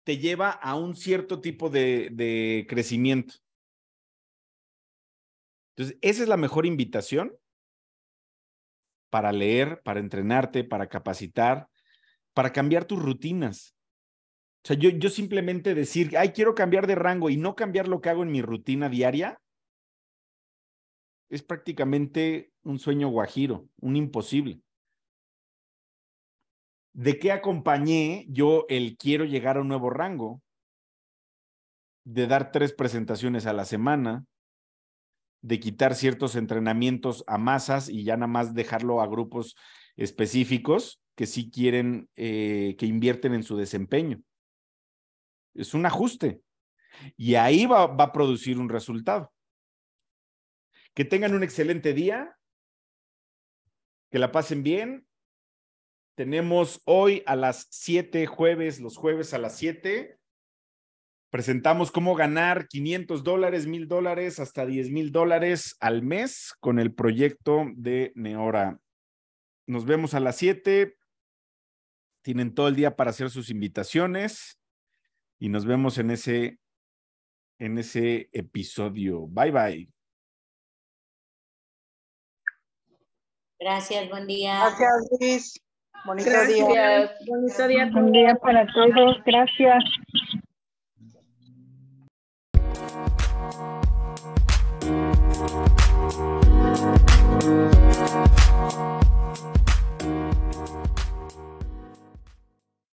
te 0.03 0.17
lleva 0.17 0.51
a 0.51 0.75
un 0.75 0.95
cierto 0.95 1.41
tipo 1.41 1.69
de, 1.69 2.09
de 2.11 2.65
crecimiento. 2.69 3.35
Entonces, 5.75 5.97
esa 6.01 6.23
es 6.23 6.29
la 6.29 6.37
mejor 6.37 6.65
invitación 6.65 7.37
para 9.09 9.31
leer, 9.31 9.81
para 9.83 9.99
entrenarte, 9.99 10.63
para 10.63 10.87
capacitar, 10.87 11.67
para 12.33 12.51
cambiar 12.53 12.85
tus 12.85 13.01
rutinas. 13.01 13.75
O 14.63 14.67
sea, 14.67 14.77
yo, 14.77 14.89
yo 14.89 15.09
simplemente 15.09 15.75
decir, 15.75 16.17
ay, 16.17 16.29
quiero 16.29 16.55
cambiar 16.55 16.87
de 16.87 16.95
rango 16.95 17.29
y 17.29 17.37
no 17.37 17.55
cambiar 17.55 17.87
lo 17.87 18.01
que 18.01 18.09
hago 18.09 18.23
en 18.23 18.31
mi 18.31 18.41
rutina 18.41 18.89
diaria, 18.89 19.39
es 21.29 21.43
prácticamente 21.43 22.51
un 22.63 22.79
sueño 22.79 23.09
guajiro, 23.09 23.67
un 23.79 23.95
imposible. 23.95 24.61
¿De 26.93 27.19
qué 27.19 27.31
acompañé 27.31 28.25
yo 28.29 28.65
el 28.69 28.97
quiero 28.97 29.25
llegar 29.25 29.57
a 29.57 29.61
un 29.61 29.67
nuevo 29.67 29.89
rango? 29.89 30.41
De 32.05 32.27
dar 32.27 32.51
tres 32.51 32.73
presentaciones 32.73 33.45
a 33.45 33.53
la 33.53 33.65
semana, 33.65 34.25
de 35.41 35.59
quitar 35.59 35.95
ciertos 35.95 36.35
entrenamientos 36.35 37.23
a 37.27 37.37
masas 37.37 37.89
y 37.89 38.03
ya 38.03 38.15
nada 38.15 38.27
más 38.27 38.53
dejarlo 38.53 39.01
a 39.01 39.07
grupos 39.07 39.55
específicos 39.97 41.01
que 41.15 41.25
sí 41.25 41.49
quieren, 41.49 42.09
eh, 42.15 42.75
que 42.77 42.85
invierten 42.85 43.33
en 43.33 43.43
su 43.43 43.57
desempeño. 43.57 44.21
Es 45.53 45.73
un 45.73 45.85
ajuste. 45.85 46.41
Y 47.17 47.35
ahí 47.35 47.65
va, 47.65 47.87
va 47.87 48.05
a 48.05 48.11
producir 48.13 48.57
un 48.57 48.69
resultado. 48.69 49.33
Que 50.95 51.03
tengan 51.05 51.35
un 51.35 51.43
excelente 51.43 51.93
día, 51.93 52.37
que 54.09 54.17
la 54.17 54.31
pasen 54.31 54.63
bien. 54.63 55.05
Tenemos 56.15 56.81
hoy 56.85 57.21
a 57.25 57.35
las 57.35 57.67
7 57.69 58.25
jueves, 58.27 58.79
los 58.79 58.95
jueves 58.95 59.33
a 59.33 59.37
las 59.37 59.57
7. 59.57 60.17
Presentamos 61.29 61.91
cómo 61.91 62.15
ganar 62.15 62.69
500 62.69 63.25
dólares, 63.25 63.67
1000 63.67 63.89
dólares, 63.89 64.39
hasta 64.39 64.65
10 64.65 64.89
mil 64.89 65.11
dólares 65.11 65.75
al 65.81 66.01
mes 66.01 66.53
con 66.61 66.79
el 66.79 66.93
proyecto 66.93 67.65
de 67.75 68.13
Neora. 68.15 68.79
Nos 69.67 69.85
vemos 69.85 70.13
a 70.13 70.21
las 70.21 70.37
7. 70.37 70.95
Tienen 72.21 72.55
todo 72.55 72.69
el 72.69 72.75
día 72.77 72.95
para 72.95 73.09
hacer 73.09 73.29
sus 73.29 73.49
invitaciones 73.49 74.61
y 75.39 75.49
nos 75.49 75.65
vemos 75.65 75.97
en 75.97 76.11
ese, 76.11 76.57
en 77.59 77.79
ese 77.79 78.29
episodio. 78.31 79.27
Bye 79.27 79.51
bye. 79.51 79.94
Gracias, 83.59 84.09
buen 84.09 84.27
día. 84.27 84.59
Gracias, 84.59 85.09
Luis. 85.19 85.61
Bonito 86.05 86.29
día. 86.29 87.11
Bonito 87.27 87.67
día. 87.67 87.89
Buen 87.91 88.11
día 88.11 88.35
para 88.35 88.67
todos. 88.67 89.17
Gracias. 89.25 89.83